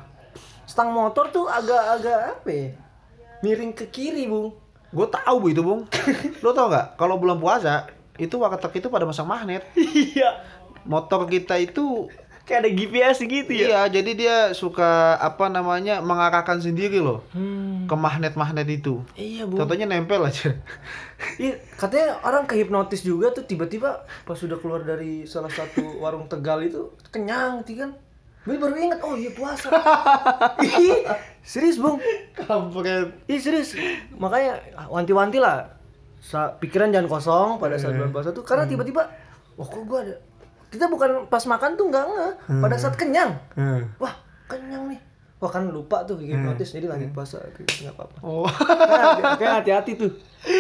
Stang 0.64 0.96
motor 0.96 1.28
tuh 1.28 1.52
agak-agak 1.52 2.40
apa 2.40 2.48
ya? 2.48 2.68
Miring 3.42 3.76
ke 3.76 3.92
kiri, 3.92 4.32
Bung. 4.32 4.56
gue 4.92 5.08
tahu 5.08 5.36
bu 5.40 5.48
itu 5.48 5.64
bung 5.64 5.88
lo 6.44 6.52
tau 6.52 6.68
nggak 6.68 7.00
kalau 7.00 7.16
bulan 7.16 7.40
puasa 7.40 7.88
itu 8.20 8.36
warteg 8.36 8.76
itu 8.76 8.92
pada 8.92 9.08
masang 9.08 9.24
magnet 9.24 9.64
Iya. 9.80 10.44
motor 10.84 11.24
kita 11.32 11.56
itu 11.56 12.12
Kayak 12.42 12.60
ada 12.60 12.72
GPS 12.72 13.18
gitu 13.22 13.52
ya. 13.52 13.66
iya 13.68 13.82
jadi 13.88 14.12
dia 14.12 14.36
suka 14.52 14.90
apa 15.16 15.48
namanya 15.48 16.00
mengarahkan 16.00 16.58
sendiri 16.58 16.98
loh 16.98 17.22
Hmm. 17.32 17.86
ke 17.86 17.94
magnet-magnet 17.94 18.66
itu 18.68 19.06
Iya, 19.14 19.46
Bung. 19.46 19.58
contohnya 19.58 19.86
nempel 19.86 20.22
aja 20.22 20.58
Iya, 21.38 21.62
katanya 21.76 22.18
orang 22.22 22.44
kehipnotis 22.44 23.02
juga 23.02 23.30
tuh 23.30 23.46
tiba-tiba 23.46 23.94
pas 24.26 24.34
sudah 24.34 24.58
keluar 24.58 24.82
dari 24.82 25.24
salah 25.24 25.50
satu 25.50 26.00
warung 26.00 26.26
Tegal 26.26 26.62
itu 26.62 26.90
kenyang, 27.08 27.62
kan. 27.62 27.94
Gue 28.42 28.58
baru 28.58 28.74
ingat, 28.74 28.98
oh 29.00 29.14
iya 29.14 29.30
puasa. 29.30 29.70
Ih, 30.82 31.06
serius 31.40 31.78
bung, 31.78 32.02
kampret 32.34 33.14
Ih 33.28 33.38
serius. 33.38 33.78
Makanya 34.12 34.58
wanti-wanti 34.88 35.38
lah. 35.38 35.78
Sa 36.18 36.50
pikiran 36.52 36.90
jangan 36.90 37.06
kosong 37.08 37.50
pada 37.58 37.78
saat 37.78 37.94
bulan 37.94 38.10
puasa 38.10 38.30
tuh 38.30 38.42
karena 38.42 38.66
tiba-tiba 38.66 39.06
wah 39.54 39.68
kok 39.68 39.82
gua 39.84 40.02
ada 40.02 40.16
kita 40.72 40.88
bukan 40.88 41.28
pas 41.28 41.44
makan 41.44 41.76
tuh 41.76 41.92
enggak 41.92 42.08
enggak 42.08 42.32
pada 42.58 42.76
saat 42.76 42.96
kenyang 42.96 43.36
wah 43.98 44.16
kenyang 44.48 44.88
nih 44.88 45.00
wah 45.38 45.50
kan 45.50 45.68
lupa 45.68 46.06
tuh 46.06 46.16
hipnotis 46.18 46.72
jadi 46.72 46.88
lanjut 46.88 47.12
puasa 47.12 47.42
nggak 47.44 47.92
apa-apa 47.92 48.18
oh 48.22 48.48
Nah, 48.92 49.36
kayak 49.36 49.54
hati-hati 49.62 49.92
tuh. 49.96 50.12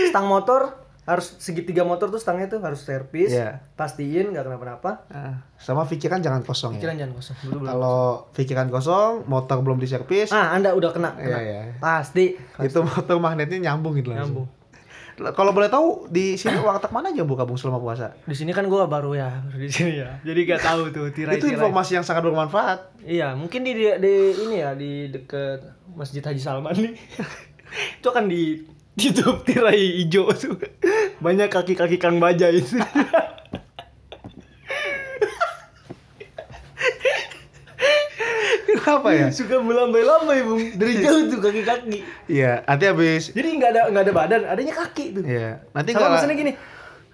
Stang 0.10 0.26
motor 0.26 0.74
harus 1.02 1.34
segitiga 1.38 1.82
motor 1.82 2.08
tuh 2.08 2.21
stangnya 2.21 2.45
tuh 2.45 2.62
harus 2.62 2.78
servis. 2.78 3.34
Iya. 3.34 3.58
Pastiin 3.74 4.30
nggak 4.30 4.41
kenapa-napa. 4.41 5.06
Ah, 5.10 5.41
sama 5.58 5.82
pikiran 5.84 6.21
jangan 6.21 6.41
kosong 6.41 6.78
ya 6.78 6.78
Pikiran 6.78 6.95
jangan 6.97 7.13
kosong. 7.13 7.36
Kalau 7.62 8.00
pikiran 8.32 8.67
kosong 8.69 9.12
motor 9.26 9.58
belum 9.62 9.78
diservis 9.78 10.30
Ah, 10.30 10.54
Anda 10.54 10.74
udah 10.74 10.93
kena. 10.93 11.17
Iya, 11.17 11.26
kena. 11.26 11.39
iya. 11.41 11.62
Pasti. 11.78 12.38
itu 12.38 12.80
motor 12.82 13.17
magnetnya 13.17 13.58
nyambung 13.63 13.97
gitu 13.97 14.13
langsung 14.13 14.45
Nyambung. 14.45 14.61
Kalau 15.36 15.52
boleh 15.52 15.67
tahu 15.67 16.08
di 16.08 16.39
sini 16.39 16.58
warteg 16.60 16.89
mana 16.89 17.12
aja 17.12 17.21
bu 17.26 17.36
gabung 17.36 17.60
selama 17.60 17.82
puasa 17.82 18.15
Di 18.24 18.36
sini 18.36 18.56
kan 18.56 18.65
gua 18.65 18.88
baru 18.88 19.13
ya, 19.13 19.43
baru 19.47 19.58
di 19.65 19.71
sini 19.71 20.02
ya. 20.02 20.19
Jadi 20.24 20.39
gak 20.47 20.62
tahu 20.63 20.82
tuh 20.89 21.10
itu 21.12 21.24
tirai-tirai. 21.24 21.56
informasi 21.58 22.00
yang 22.00 22.06
sangat 22.06 22.24
bermanfaat 22.26 22.80
Iya, 23.02 23.34
mungkin 23.34 23.65
di, 23.65 23.74
di, 23.74 23.88
di 23.97 24.13
ini 24.47 24.56
ya 24.62 24.71
di 24.78 25.10
deket 25.10 25.65
Masjid 25.93 26.21
Haji 26.21 26.41
Salman 26.41 26.74
nih. 26.78 26.93
itu 28.00 28.10
kan 28.13 28.26
di 28.30 28.62
ditutup 28.95 29.47
tirai 29.47 30.04
hijau 30.04 30.30
tuh. 30.36 30.60
Banyak 31.26 31.47
kaki-kaki 31.50 31.97
Kang 31.97 32.19
Baja 32.19 32.52
itu. 32.52 32.78
Kenapa 38.82 39.10
ya 39.12 39.28
Suka 39.38 39.56
melambai-lambai, 39.58 40.39
Bung. 40.41 40.62
Dari 40.74 40.94
jauh 40.98 41.24
tuh 41.28 41.39
kaki-kaki. 41.39 42.02
iya 42.26 42.62
nanti 42.63 42.84
habis 42.84 43.30
Jadi 43.30 43.48
nggak 43.54 43.70
ada 43.70 43.82
nggak 43.88 44.04
ada 44.04 44.13
badan, 44.13 44.41
adanya 44.46 44.74
kaki 44.76 45.06
tuh. 45.13 45.24
iya 45.24 45.62
nanti 45.70 45.89
Sama 45.89 46.02
nggak 46.02 46.12
misalnya 46.17 46.36
gini, 46.36 46.52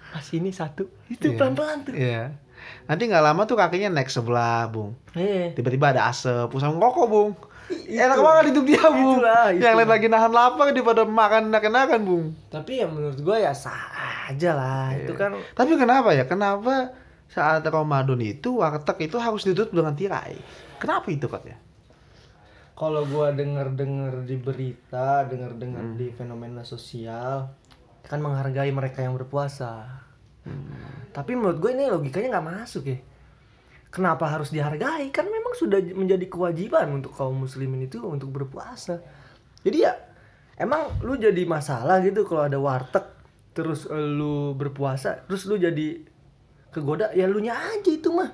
pas 0.08 0.26
ini 0.30 0.50
satu, 0.50 0.82
itu 1.06 1.26
Iya. 1.26 1.36
pelan-pelan 1.36 1.78
tuh. 1.82 1.92
iya 1.92 2.24
nanti 2.84 3.02
nggak 3.04 3.20
lama 3.22 3.42
tuh 3.44 3.54
kakinya 3.54 3.88
naik 3.92 4.08
sebelah 4.08 4.66
bung 4.66 4.96
Iya. 5.12 5.52
tiba-tiba 5.52 5.90
ada 5.90 6.08
asap 6.08 6.48
usah 6.50 6.68
ngokok 6.68 7.06
bung 7.06 7.30
I- 7.68 8.00
enak 8.00 8.16
itu. 8.16 8.24
banget 8.24 8.44
hidup 8.48 8.64
dia 8.66 8.84
bung 8.86 9.20
Itulah, 9.20 9.44
yang 9.46 9.60
itulah. 9.60 9.76
lain 9.76 9.88
lagi 9.90 10.06
nahan 10.08 10.32
lapar 10.32 10.66
daripada 10.68 11.02
makan 11.04 11.42
enak-enakan 11.48 12.00
bung 12.00 12.26
Tapi 12.46 12.80
ya 12.80 12.86
menurut 12.86 13.18
gua 13.18 13.36
ya 13.36 13.52
sah 13.52 13.76
aja 14.26 14.52
lah. 14.52 14.92
Itu 14.92 15.12
kan 15.12 15.36
tapi 15.50 15.72
kenapa 15.74 16.10
ya 16.10 16.24
kenapa 16.24 16.92
saat 17.26 17.60
Ramadan 17.62 18.16
itu 18.18 18.56
warteg 18.56 18.98
itu 19.02 19.16
harus 19.16 19.40
ditutup 19.42 19.72
dengan 19.74 19.92
tirai 19.92 20.36
kenapa 20.78 21.10
itu 21.10 21.26
katanya 21.26 21.58
kalau 22.78 23.02
gua 23.10 23.34
denger-denger 23.34 24.22
di 24.22 24.38
berita, 24.38 25.26
denger-denger 25.26 25.82
Hmm. 25.82 25.96
di 25.98 26.14
fenomena 26.14 26.62
sosial, 26.62 27.50
kan 28.06 28.22
menghargai 28.22 28.70
mereka 28.70 29.02
yang 29.02 29.18
berpuasa. 29.18 29.98
Hmm. 30.46 31.10
Tapi 31.10 31.34
menurut 31.34 31.58
gue 31.58 31.74
ini 31.74 31.90
logikanya 31.90 32.38
nggak 32.38 32.48
masuk 32.54 32.86
ya. 32.86 32.98
Kenapa 33.90 34.30
harus 34.30 34.54
dihargai? 34.54 35.10
Kan 35.10 35.26
memang 35.26 35.58
sudah 35.58 35.82
menjadi 35.90 36.30
kewajiban 36.30 37.02
untuk 37.02 37.18
kaum 37.18 37.42
muslimin 37.42 37.90
itu 37.90 37.98
untuk 37.98 38.30
berpuasa. 38.30 39.02
Jadi 39.66 39.82
ya 39.82 39.98
emang 40.54 41.02
lu 41.02 41.18
jadi 41.18 41.42
masalah 41.50 41.98
gitu 42.06 42.22
kalau 42.30 42.46
ada 42.46 42.62
warteg 42.62 43.02
terus 43.58 43.90
lu 43.90 44.54
berpuasa, 44.54 45.26
terus 45.26 45.50
lu 45.50 45.58
jadi 45.58 45.98
kegoda 46.70 47.10
ya 47.10 47.26
lu 47.26 47.42
nya 47.42 47.58
aja 47.58 47.90
itu 47.90 48.06
mah 48.14 48.30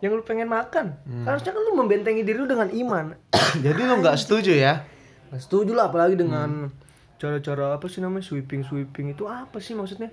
yang 0.00 0.12
lu 0.12 0.20
pengen 0.20 0.48
makan. 0.48 0.96
Hmm. 1.04 1.24
Harusnya 1.24 1.52
kan 1.52 1.62
lu 1.62 1.72
membentengi 1.74 2.20
diri 2.20 2.36
lu 2.36 2.44
dengan 2.44 2.68
iman. 2.68 3.14
jadi 3.64 3.80
lu 3.80 4.00
nggak 4.00 4.16
setuju 4.16 4.52
ya 4.52 4.84
Nah, 5.30 5.38
setuju 5.38 5.72
lah 5.72 5.86
apalagi 5.86 6.18
Hmm. 6.18 6.22
dengan 6.26 6.50
cara-cara 7.16 7.76
apa 7.76 7.86
sih 7.86 8.00
namanya 8.00 8.24
sweeping 8.24 8.64
sweeping 8.64 9.12
itu 9.12 9.24
apa 9.24 9.60
sih 9.60 9.76
maksudnya? 9.76 10.08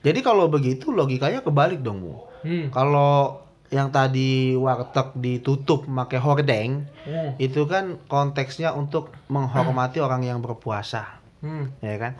jadi 0.00 0.18
kalau 0.20 0.48
begitu 0.48 0.88
logikanya 0.88 1.38
kebalik 1.38 1.84
dong 1.84 2.00
bu 2.00 2.24
Hmm. 2.42 2.72
kalau 2.72 3.44
yang 3.68 3.90
tadi 3.90 4.54
warteg 4.54 5.12
ditutup 5.14 5.84
pakai 5.84 6.16
hordeng 6.16 6.88
Hmm. 7.04 7.36
itu 7.36 7.62
kan 7.66 8.00
konteksnya 8.06 8.72
untuk 8.72 9.12
menghormati 9.26 10.00
orang 10.06 10.24
yang 10.24 10.40
berpuasa 10.40 11.20
Hmm. 11.38 11.76
ya 11.78 11.94
kan 11.94 12.16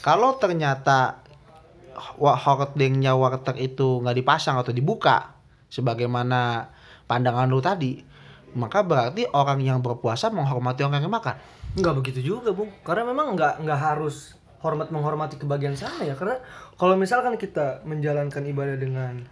kalau 0.00 0.38
ternyata 0.38 1.20
hordengnya 2.16 3.12
warteg 3.12 3.58
itu 3.60 4.00
nggak 4.00 4.16
dipasang 4.16 4.56
atau 4.56 4.70
dibuka 4.70 5.34
sebagaimana 5.70 6.68
pandangan 7.06 7.48
lu 7.48 7.62
tadi 7.62 8.02
maka 8.58 8.82
berarti 8.82 9.30
orang 9.30 9.62
yang 9.62 9.78
berpuasa 9.78 10.28
menghormati 10.34 10.82
orang 10.82 11.06
yang 11.06 11.14
makan 11.14 11.38
Nggak 11.78 11.94
begitu 12.02 12.20
juga, 12.34 12.50
Bung. 12.50 12.70
Karena 12.82 13.06
memang 13.06 13.38
nggak 13.38 13.62
nggak 13.62 13.80
harus 13.80 14.34
hormat 14.60 14.90
menghormati 14.90 15.38
kebagian 15.38 15.78
sana 15.78 16.02
ya. 16.02 16.18
Karena 16.18 16.42
kalau 16.74 16.98
misalkan 16.98 17.38
kita 17.38 17.86
menjalankan 17.86 18.42
ibadah 18.42 18.74
dengan 18.74 19.22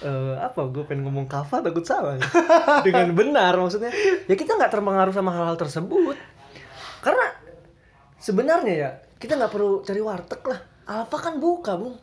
eh, 0.00 0.34
apa? 0.40 0.60
Gue 0.72 0.88
pengen 0.88 1.04
ngomong 1.04 1.28
kafa 1.28 1.60
takut 1.60 1.84
salah. 1.84 2.16
ya. 2.16 2.24
dengan 2.86 3.12
benar 3.12 3.52
maksudnya. 3.60 3.92
Ya 4.24 4.34
kita 4.34 4.56
nggak 4.56 4.72
terpengaruh 4.72 5.12
sama 5.12 5.36
hal-hal 5.36 5.60
tersebut. 5.60 6.16
Karena 7.04 7.26
sebenarnya 8.16 8.74
ya 8.74 8.90
kita 9.20 9.36
nggak 9.36 9.52
perlu 9.52 9.84
cari 9.84 10.00
warteg 10.00 10.42
lah. 10.48 10.60
Alfa 10.86 11.18
kan 11.18 11.36
buka, 11.36 11.76
Bung. 11.76 11.98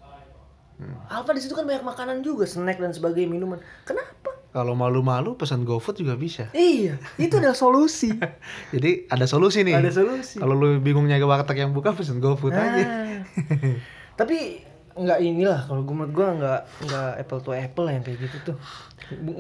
Alfa 1.10 1.32
di 1.36 1.42
situ 1.42 1.54
kan 1.54 1.64
banyak 1.64 1.86
makanan 1.86 2.26
juga, 2.26 2.50
snack 2.50 2.82
dan 2.82 2.92
sebagainya 2.92 3.30
minuman. 3.30 3.60
Kenapa? 3.86 4.34
Kalau 4.54 4.78
malu-malu 4.78 5.34
pesan 5.34 5.66
GoFood 5.66 6.06
juga 6.06 6.14
bisa. 6.14 6.46
Iya, 6.54 7.02
itu 7.18 7.34
adalah 7.42 7.58
solusi. 7.58 8.14
Jadi 8.76 9.10
ada 9.10 9.26
solusi 9.26 9.66
nih. 9.66 9.82
Ada 9.82 10.06
solusi. 10.06 10.38
Kalau 10.38 10.54
lu 10.54 10.78
bingung 10.78 11.10
nyari 11.10 11.26
warteg 11.26 11.66
yang 11.66 11.74
buka 11.74 11.90
pesan 11.98 12.22
GoFood 12.22 12.54
aja. 12.54 12.86
Ah. 12.86 13.26
Tapi 14.20 14.62
nggak 14.94 15.20
inilah 15.26 15.66
kalau 15.66 15.82
gue 15.82 15.96
menurut 15.98 16.14
gue 16.14 16.28
nggak 16.38 16.62
nggak 16.86 17.12
apple 17.26 17.42
to 17.42 17.50
apple 17.50 17.90
lah 17.90 17.98
yang 17.98 18.06
kayak 18.06 18.30
gitu 18.30 18.54
tuh. 18.54 18.58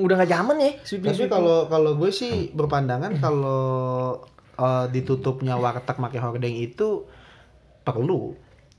Udah 0.01 0.17
nggak 0.17 0.33
zaman 0.33 0.57
ya 0.57 0.71
sweeping 0.81 1.13
Tapi 1.13 1.29
kalau 1.29 1.69
kalau 1.69 1.91
gue 1.93 2.09
sih 2.09 2.49
berpandangan 2.49 3.13
kalau 3.21 4.17
eh, 4.57 4.85
ditutupnya 4.89 5.61
warteg 5.61 5.93
pakai 5.93 6.19
hordeng 6.25 6.57
itu 6.57 7.05
perlu. 7.85 8.33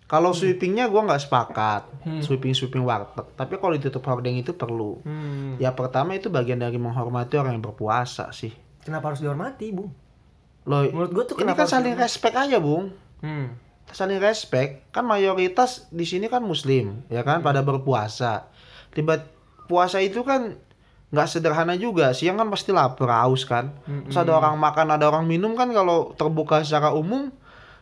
Kalau 0.05 0.37
sweepingnya 0.37 0.93
gue 0.93 1.01
nggak 1.01 1.23
sepakat, 1.25 1.83
sweeping 2.21 2.53
sweeping 2.53 2.85
warteg. 2.85 3.25
Tapi 3.41 3.57
kalau 3.57 3.73
ditutup 3.73 4.05
hordeng 4.05 4.37
itu 4.37 4.53
perlu. 4.53 5.01
Hmm. 5.01 5.57
Ya 5.57 5.73
pertama 5.73 6.13
itu 6.13 6.29
bagian 6.29 6.61
dari 6.61 6.77
menghormati 6.77 7.41
orang 7.41 7.57
yang 7.57 7.65
berpuasa 7.65 8.29
sih. 8.37 8.53
Kenapa 8.85 9.11
harus 9.11 9.25
dihormati, 9.25 9.73
Bung? 9.73 9.89
Loh, 10.69 10.85
Menurut 10.93 11.13
gua 11.13 11.25
tuh 11.25 11.41
ini 11.41 11.49
kenapa 11.49 11.65
kan 11.65 11.81
saling 11.81 11.97
respect 11.97 12.37
aja, 12.37 12.61
Bung. 12.61 12.93
Hmm. 13.25 13.57
Saling 13.89 14.21
respect. 14.21 14.93
Kan 14.93 15.09
mayoritas 15.09 15.89
di 15.89 16.05
sini 16.05 16.29
kan 16.29 16.45
muslim, 16.45 17.01
ya 17.09 17.25
kan 17.25 17.41
pada 17.41 17.65
berpuasa. 17.65 18.53
Tiba 18.93 19.25
puasa 19.65 20.05
itu 20.05 20.21
kan 20.21 20.61
nggak 21.17 21.29
sederhana 21.33 21.81
juga. 21.81 22.13
Siang 22.13 22.37
kan 22.37 22.53
pasti 22.53 22.77
lapar, 22.77 23.09
haus 23.25 23.49
kan. 23.49 23.73
Terus 23.89 24.21
ada 24.21 24.37
orang 24.37 24.61
makan, 24.61 25.01
ada 25.01 25.09
orang 25.09 25.25
minum 25.25 25.57
kan 25.57 25.73
kalau 25.73 26.13
terbuka 26.13 26.61
secara 26.61 26.93
umum 26.93 27.33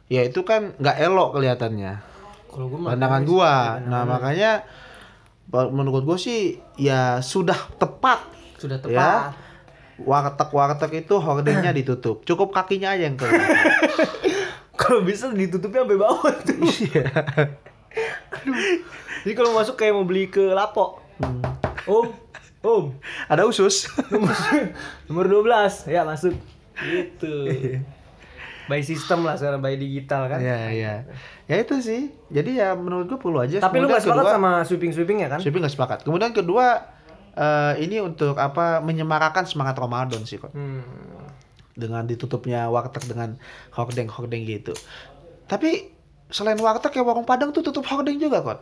ya 0.06 0.22
itu 0.22 0.46
kan 0.46 0.78
nggak 0.78 0.96
elok 1.02 1.34
kelihatannya. 1.34 2.11
Kalau 2.52 2.68
gue 2.68 2.78
mah 2.78 2.92
Pandangan 2.92 3.22
gua. 3.24 3.80
Nah, 3.80 4.04
makanya 4.04 4.68
menurut 5.48 6.04
gua 6.04 6.20
sih 6.20 6.60
ya 6.76 7.24
sudah 7.24 7.56
tepat 7.80 8.20
sudah 8.60 8.76
ya. 8.76 8.84
tepat. 8.84 9.22
Warteg-warteg 10.02 11.06
itu 11.06 11.14
hordengnya 11.16 11.72
ditutup. 11.78 12.28
Cukup 12.28 12.52
kakinya 12.52 12.92
aja 12.92 13.08
yang 13.08 13.16
kelihatan. 13.16 13.56
Kalau 14.80 15.04
bisa 15.04 15.30
ditutupnya 15.30 15.86
sampai 15.86 15.98
bawah 16.00 16.32
tuh. 16.42 16.58
Iya. 16.58 17.06
Jadi 19.22 19.38
kalau 19.38 19.54
masuk 19.54 19.78
kayak 19.78 19.94
mau 19.94 20.02
beli 20.02 20.26
ke 20.26 20.42
Lapo. 20.50 20.98
Om, 21.86 22.10
Om, 22.66 22.84
Ada 23.30 23.46
usus. 23.46 23.86
nomor 24.10 24.34
nomor 25.06 25.30
12 25.30 25.86
ya 25.86 26.02
masuk. 26.02 26.34
Gitu. 26.82 27.30
By 28.66 28.80
system 28.80 29.22
lah 29.22 29.34
sekarang 29.34 29.58
by 29.58 29.74
digital 29.74 30.26
kan. 30.26 30.38
Iya, 30.38 30.58
iya. 30.70 30.94
Ya 31.46 31.56
itu 31.58 31.78
sih. 31.78 32.14
Jadi 32.28 32.62
ya 32.62 32.74
menurut 32.74 33.06
gua 33.06 33.18
perlu 33.18 33.38
aja. 33.40 33.58
Tapi 33.58 33.78
lu 33.78 33.86
Kemudian 33.86 33.96
gak 33.96 34.04
sepakat 34.04 34.24
kedua- 34.24 34.34
sama 34.34 34.50
sweeping-sweeping 34.62 35.18
ya 35.20 35.28
kan? 35.28 35.38
Sweeping 35.38 35.62
nggak 35.62 35.74
sepakat. 35.74 35.98
Kemudian 36.02 36.30
kedua 36.30 36.66
eh, 37.32 37.74
ini 37.80 37.96
untuk 37.98 38.36
apa 38.36 38.78
menyemarakan 38.80 39.44
semangat 39.44 39.76
Ramadan 39.76 40.22
sih 40.22 40.36
kok. 40.36 40.52
Hmm. 40.52 40.84
Dengan 41.72 42.04
ditutupnya 42.04 42.68
warteg 42.68 43.08
dengan 43.08 43.40
hordeng-hordeng 43.72 44.44
gitu. 44.44 44.76
Tapi 45.48 45.88
selain 46.28 46.56
warteg 46.56 46.92
ya 46.92 47.02
warung 47.02 47.24
Padang 47.24 47.52
tuh 47.52 47.64
tutup 47.64 47.84
hordeng 47.88 48.16
juga 48.16 48.44
kok. 48.44 48.60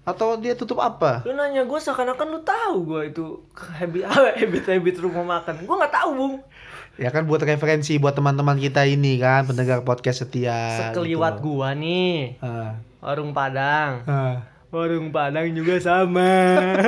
Atau 0.00 0.40
dia 0.40 0.56
tutup 0.56 0.80
apa? 0.80 1.20
Lu 1.28 1.36
nanya 1.36 1.62
gue 1.62 1.76
seakan-akan 1.76 2.26
lu 2.32 2.40
tahu 2.40 2.76
gue 2.88 3.02
itu 3.12 3.24
habit 3.52 4.06
habit 4.40 4.64
habit 4.66 4.96
rumah 4.98 5.38
makan. 5.38 5.60
Gue 5.66 5.76
nggak 5.76 5.92
tahu 5.92 6.10
bung. 6.16 6.34
Ya 6.96 7.08
kan 7.08 7.24
buat 7.24 7.40
referensi 7.40 7.96
buat 7.96 8.12
teman-teman 8.12 8.56
kita 8.56 8.84
ini 8.84 9.16
kan 9.16 9.46
pendengar 9.46 9.82
podcast 9.82 10.22
setia. 10.22 10.90
Sekeliwat 10.90 11.38
gitu. 11.40 11.44
gua 11.60 11.72
nih 11.72 12.36
Ah, 12.38 12.76
warung 13.00 13.30
Padang. 13.30 14.02
ah. 14.04 14.36
Warung 14.70 15.10
Padang 15.10 15.50
juga 15.50 15.78
sama. 15.78 16.30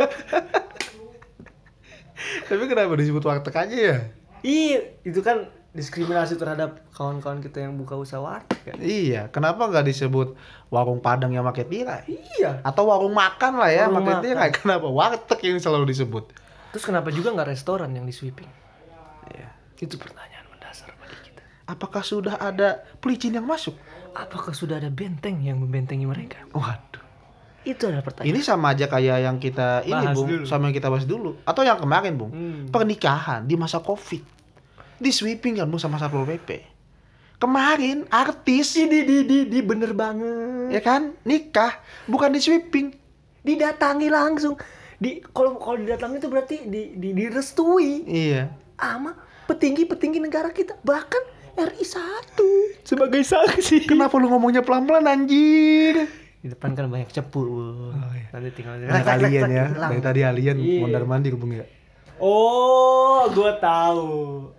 Tapi 2.48 2.64
kenapa 2.66 2.92
disebut 2.94 3.22
warteg 3.22 3.56
aja 3.56 3.74
ya? 3.76 3.96
Iya, 4.42 4.78
itu 5.02 5.20
kan 5.20 5.48
diskriminasi 5.72 6.36
terhadap 6.36 6.84
kawan-kawan 6.92 7.40
kita 7.40 7.64
yang 7.64 7.74
buka 7.74 7.96
usaha 7.96 8.20
warteg 8.20 8.60
kan. 8.62 8.76
Iya, 8.78 9.32
kenapa 9.32 9.66
nggak 9.66 9.88
disebut 9.88 10.36
warung 10.68 11.00
Padang 11.00 11.32
yang 11.32 11.42
pakai 11.42 11.64
tirai? 11.64 12.04
Iya. 12.06 12.60
Atau 12.62 12.86
warung 12.86 13.16
makan 13.16 13.56
lah 13.56 13.72
ya 13.72 13.88
pakai 13.88 14.14
tirai? 14.20 14.50
Kenapa 14.52 14.86
warteg 14.86 15.40
yang 15.42 15.58
selalu 15.58 15.88
disebut? 15.88 16.30
Terus 16.70 16.84
kenapa 16.84 17.08
juga 17.08 17.32
nggak 17.32 17.48
restoran 17.50 17.90
yang 17.90 18.04
di 18.04 18.12
sweeping? 18.12 18.48
Itu 19.82 19.98
pertanyaan 19.98 20.46
mendasar 20.48 20.94
bagi 20.94 21.18
kita. 21.20 21.42
Apakah 21.66 22.00
sudah 22.00 22.38
ada 22.38 22.86
pelicin 22.96 23.34
yang 23.34 23.44
masuk? 23.44 23.74
Apakah 24.12 24.52
sudah 24.52 24.78
ada 24.78 24.88
benteng 24.88 25.40
yang 25.40 25.58
membentengi 25.58 26.04
mereka? 26.04 26.38
Waduh. 26.52 27.02
Itu 27.62 27.86
adalah 27.86 28.02
pertanyaan. 28.02 28.30
Ini 28.30 28.40
sama 28.40 28.70
aja 28.70 28.86
kayak 28.86 29.18
yang 29.20 29.36
kita 29.36 29.82
ini 29.82 29.90
Bahas 29.92 30.14
Bung, 30.14 30.28
dulu. 30.28 30.44
sama 30.44 30.62
yang 30.66 30.76
kita 30.76 30.86
bahas 30.86 31.02
dulu. 31.04 31.30
Atau 31.42 31.62
yang 31.62 31.78
kemarin 31.78 32.14
Bung, 32.14 32.30
Hmm. 32.30 32.62
pernikahan 32.68 33.42
di 33.42 33.54
masa 33.54 33.78
Covid. 33.78 34.22
Di 34.96 35.10
sweeping 35.10 35.56
kan 35.56 35.66
Bung 35.66 35.78
sama 35.78 35.96
Satpol 35.96 36.22
PP. 36.24 36.70
Kemarin 37.36 38.06
artis 38.08 38.78
di 38.78 38.86
di 38.86 39.18
di 39.22 39.38
di 39.44 39.60
bener 39.60 39.90
banget. 39.92 40.70
ya 40.70 40.80
kan 40.80 41.10
nikah 41.22 41.74
bukan 42.06 42.30
di 42.30 42.38
sweeping. 42.38 42.94
Didatangi 43.40 44.06
langsung. 44.06 44.54
Di 44.96 45.18
kalau 45.26 45.58
kalau 45.58 45.74
didatangi 45.76 46.16
itu 46.16 46.28
berarti 46.28 46.56
di, 46.64 46.94
di 46.94 47.10
direstui 47.10 48.06
Iya. 48.06 48.46
sama 48.72 49.10
petinggi-petinggi 49.52 50.18
negara 50.18 50.48
kita 50.48 50.80
bahkan 50.80 51.20
RI 51.52 51.84
1 51.84 52.88
sebagai 52.88 53.20
saksi. 53.20 53.84
Kenapa 53.84 54.16
lu 54.16 54.32
ngomongnya 54.32 54.64
pelan-pelan 54.64 55.04
anjir? 55.04 56.08
Di 56.40 56.48
depan 56.48 56.72
kan 56.72 56.88
banyak 56.88 57.12
cepu. 57.12 57.40
Bu. 57.44 57.62
iya. 58.16 58.32
Nanti 58.32 58.48
tinggal 58.56 58.80
Anak 58.88 59.06
alien 59.20 59.50
ya. 59.52 59.66
Dari 59.68 60.00
tadi 60.00 60.20
alien 60.24 60.56
Iya. 60.56 60.80
mondar 60.80 61.04
mandir 61.04 61.36
Bung 61.36 61.52
ya. 61.52 61.68
Oh, 62.16 63.28
gua 63.30 63.60
tahu. 63.60 64.10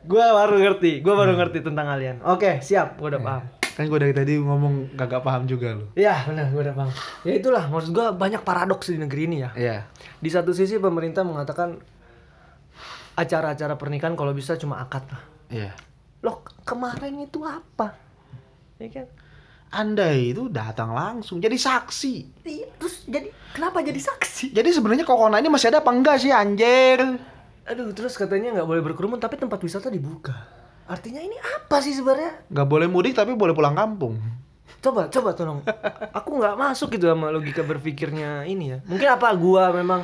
Gua 0.05 0.25
baru 0.37 0.61
ngerti. 0.61 1.01
Gua 1.01 1.17
baru 1.17 1.33
ngerti 1.33 1.65
tentang 1.65 1.89
alien. 1.89 2.21
Oke, 2.23 2.61
siap. 2.61 3.01
Gua 3.01 3.17
udah 3.17 3.23
paham. 3.23 3.43
Kan 3.73 3.89
gue 3.89 3.97
dari 3.97 4.13
tadi 4.13 4.37
ngomong 4.37 4.93
gak 4.93 5.25
paham 5.25 5.49
juga 5.49 5.73
lu. 5.73 5.89
Iya, 5.97 6.29
benar, 6.29 6.53
gua 6.53 6.61
udah 6.61 6.75
paham. 6.77 6.91
Ya 7.25 7.33
itulah, 7.33 7.65
maksud 7.73 7.89
gua 7.89 8.13
banyak 8.13 8.45
paradoks 8.45 8.93
di 8.93 9.01
negeri 9.01 9.21
ini 9.25 9.37
ya. 9.41 9.49
Iya. 9.57 9.77
Di 10.21 10.29
satu 10.29 10.53
sisi 10.53 10.77
pemerintah 10.77 11.25
mengatakan 11.25 11.81
acara-acara 13.13 13.77
pernikahan 13.77 14.17
kalau 14.17 14.33
bisa 14.33 14.57
cuma 14.57 14.81
akad 14.81 15.05
lah. 15.09 15.23
Iya. 15.49 15.71
Loh, 16.23 16.41
kemarin 16.63 17.23
itu 17.23 17.43
apa? 17.43 17.93
Ya 18.81 18.89
kan? 18.89 19.07
Anda 19.73 20.13
itu 20.13 20.53
datang 20.53 20.93
langsung 20.93 21.41
jadi 21.41 21.57
saksi. 21.57 22.45
Iya, 22.45 22.67
terus 22.77 23.09
jadi 23.09 23.33
kenapa 23.57 23.81
jadi 23.81 23.97
saksi? 23.97 24.53
Jadi 24.53 24.69
sebenarnya 24.69 25.01
corona 25.01 25.41
ini 25.41 25.49
masih 25.49 25.73
ada 25.73 25.81
apa 25.81 25.89
enggak 25.89 26.21
sih 26.21 26.29
anjir? 26.29 27.01
Aduh, 27.65 27.89
terus 27.95 28.13
katanya 28.13 28.53
nggak 28.61 28.69
boleh 28.69 28.81
berkerumun 28.85 29.17
tapi 29.17 29.41
tempat 29.41 29.57
wisata 29.65 29.89
dibuka. 29.89 30.35
Artinya 30.85 31.23
ini 31.23 31.39
apa 31.39 31.79
sih 31.79 31.95
sebenarnya? 31.95 32.43
Gak 32.51 32.67
boleh 32.67 32.91
mudik 32.91 33.15
tapi 33.15 33.33
boleh 33.33 33.55
pulang 33.55 33.73
kampung. 33.73 34.19
Coba, 34.83 35.07
coba 35.07 35.31
tolong. 35.31 35.63
Aku 36.11 36.35
nggak 36.35 36.59
masuk 36.59 36.99
gitu 36.99 37.07
sama 37.07 37.31
logika 37.31 37.63
berpikirnya 37.63 38.43
ini 38.43 38.75
ya. 38.75 38.79
Mungkin 38.83 39.09
apa 39.15 39.31
gua 39.39 39.71
memang 39.71 40.03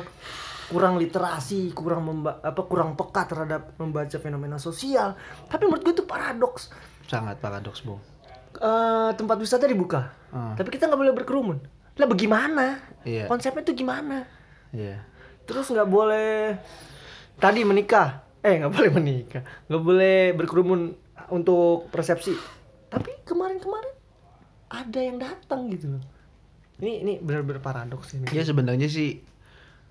kurang 0.70 0.96
literasi, 0.96 1.74
kurang 1.74 2.06
memba 2.06 2.38
apa 2.40 2.62
kurang 2.64 2.94
peka 2.94 3.26
terhadap 3.26 3.74
membaca 3.76 4.16
fenomena 4.16 4.56
sosial. 4.56 5.18
Tapi 5.50 5.66
menurut 5.66 5.82
gue 5.82 5.94
itu 5.98 6.06
paradoks. 6.06 6.70
Sangat 7.04 7.42
paradoks, 7.42 7.82
Bung. 7.82 7.98
Eh, 8.54 9.10
tempat 9.14 9.36
wisata 9.38 9.66
dibuka, 9.66 10.10
Ah. 10.30 10.54
tapi 10.54 10.70
kita 10.70 10.86
nggak 10.86 11.00
boleh 11.00 11.14
berkerumun. 11.14 11.58
Lah 11.98 12.06
bagaimana? 12.06 12.78
Iya. 13.02 13.26
Konsepnya 13.26 13.62
itu 13.62 13.82
gimana? 13.82 14.26
Iya. 14.70 15.02
Terus 15.46 15.70
nggak 15.70 15.90
boleh 15.90 16.54
tadi 17.36 17.66
menikah, 17.66 18.22
eh 18.42 18.58
nggak 18.58 18.70
boleh 18.74 18.90
menikah, 18.94 19.42
nggak 19.66 19.82
boleh 19.82 20.18
berkerumun 20.38 20.80
untuk 21.30 21.90
persepsi. 21.90 22.34
Tapi 22.90 23.22
kemarin-kemarin 23.22 23.94
ada 24.70 24.98
yang 25.02 25.18
datang 25.18 25.70
gitu 25.70 25.98
loh. 25.98 26.02
Ini 26.82 27.06
ini 27.06 27.12
benar-benar 27.22 27.62
paradoks 27.62 28.14
ini. 28.14 28.26
Ya 28.30 28.42
sebenarnya 28.42 28.86
sih 28.90 29.22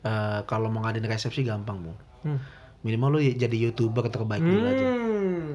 eh, 0.01 0.39
kalau 0.45 0.67
mau 0.67 0.81
ngadain 0.81 1.03
resepsi 1.03 1.43
gampang, 1.43 1.79
Bung. 1.79 1.97
Hmm. 2.23 2.39
Minimal 2.79 3.09
lu 3.15 3.19
jadi 3.35 3.57
YouTuber 3.59 4.07
terbaik 4.07 4.39
dulu 4.39 4.63
aja. 4.63 4.85
Hmm. 4.87 5.47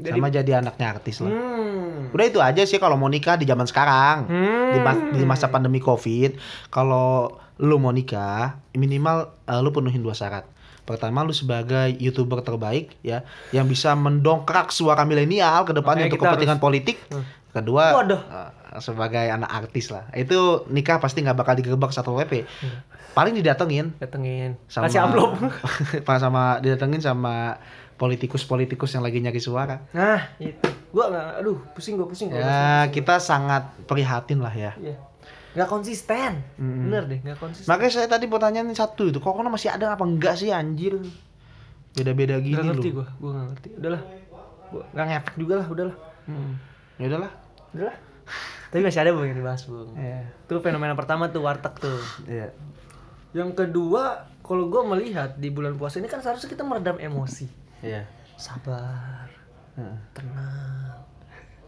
Jadi, 0.00 0.16
Sama 0.16 0.32
jadi 0.32 0.50
anaknya 0.56 0.86
artis 0.96 1.20
lah. 1.20 1.28
hmm. 1.28 2.16
Udah 2.16 2.24
itu 2.24 2.40
aja 2.40 2.62
sih 2.64 2.80
kalau 2.80 2.96
mau 2.96 3.06
nikah 3.06 3.36
di 3.36 3.44
zaman 3.44 3.68
sekarang. 3.68 4.24
Hmm. 4.26 4.72
Di, 4.72 4.78
mas- 4.80 5.06
di 5.12 5.24
masa 5.24 5.52
pandemi 5.52 5.76
Covid, 5.78 6.40
kalau 6.72 7.36
lu 7.60 7.76
mau 7.76 7.92
nikah, 7.92 8.56
minimal 8.72 9.28
eh, 9.44 9.60
lu 9.60 9.68
penuhin 9.70 10.00
dua 10.00 10.16
syarat. 10.16 10.48
Pertama 10.88 11.22
lu 11.22 11.30
sebagai 11.30 11.94
YouTuber 12.00 12.40
terbaik 12.40 12.96
ya 13.04 13.22
yang 13.52 13.68
bisa 13.68 13.92
mendongkrak 13.92 14.72
suara 14.72 15.04
milenial 15.04 15.62
ke 15.62 15.70
depannya 15.70 16.08
Makanya 16.08 16.16
untuk 16.16 16.20
kepentingan 16.24 16.58
politik. 16.58 16.96
Hmm. 17.12 17.22
Kedua 17.50 18.00
Waduh. 18.00 18.20
eh, 18.24 18.50
sebagai 18.80 19.26
anak 19.28 19.50
artis 19.52 19.92
lah. 19.92 20.08
Itu 20.16 20.64
nikah 20.66 20.96
pasti 20.96 21.20
nggak 21.20 21.36
bakal 21.36 21.54
digerebek 21.54 21.92
satu 21.92 22.16
WP. 22.16 22.48
Paling 23.10 23.34
didatengin 23.34 23.92
datengin. 23.98 24.54
sama 24.66 24.86
Kasih 24.86 25.00
amplop. 25.02 25.34
Pas 26.06 26.18
sama 26.18 26.58
didatengin 26.58 26.98
sama 26.98 27.58
politikus-politikus 27.96 28.94
yang 28.94 29.02
lagi 29.02 29.20
nyari 29.20 29.38
suara. 29.38 29.82
Nah, 29.92 30.34
itu. 30.38 30.68
Gua 30.90 31.06
nggak 31.06 31.26
aduh, 31.38 31.58
pusing 31.72 31.94
gua 31.94 32.06
pusing 32.06 32.30
gua. 32.30 32.40
Ya, 32.40 32.62
kita 32.88 33.18
sangat 33.18 33.68
prihatin 33.84 34.40
lah 34.40 34.50
ya. 34.50 34.72
Iya. 34.76 34.96
nggak 35.50 35.66
konsisten 35.66 36.46
Mm-mm. 36.62 36.86
bener 36.86 37.10
deh 37.10 37.18
nggak 37.26 37.34
konsisten 37.42 37.66
Makanya 37.66 37.90
saya 37.90 38.06
tadi 38.06 38.30
nih 38.30 38.70
satu 38.70 39.10
itu, 39.10 39.18
corona 39.18 39.50
masih 39.50 39.74
ada 39.74 39.98
apa 39.98 40.06
enggak 40.06 40.38
sih 40.38 40.54
anjir? 40.54 40.94
Beda-beda 41.90 42.38
gini 42.38 42.54
nggak 42.54 42.70
ngerti 42.70 42.88
loh. 42.88 43.02
gua 43.02 43.06
gua 43.18 43.30
nggak 43.34 43.46
ngerti 43.50 43.68
udahlah 43.74 44.02
gua 44.70 44.82
nggak 44.94 45.06
ngefek 45.10 45.34
juga 45.34 45.54
lah 45.58 45.66
udahlah 45.66 45.96
Hmm. 46.30 46.54
Ya 47.02 47.10
udahlah. 47.10 47.30
udahlah 47.74 47.96
tapi 48.70 48.80
masih 48.86 49.00
ada 49.02 49.10
bung 49.10 49.26
yang 49.26 49.34
dibahas 49.34 49.62
bung 49.66 49.90
Iya. 49.98 50.22
itu 50.30 50.54
fenomena 50.62 50.94
pertama 50.94 51.26
tuh 51.26 51.42
warteg 51.42 51.74
tuh 51.74 51.98
Iya. 52.30 52.54
Yang 53.32 53.50
kedua 53.50 54.04
kalau 54.40 54.66
gua 54.66 54.82
melihat 54.88 55.34
di 55.34 55.48
bulan 55.48 55.74
puasa 55.74 55.96
ini 55.96 56.06
kan 56.06 56.18
seharusnya 56.18 56.48
kita 56.48 56.62
meredam 56.62 56.96
emosi 56.96 57.46
Iya. 57.80 58.04
sabar 58.34 59.30
Heeh. 59.72 59.96
tenang 60.10 60.98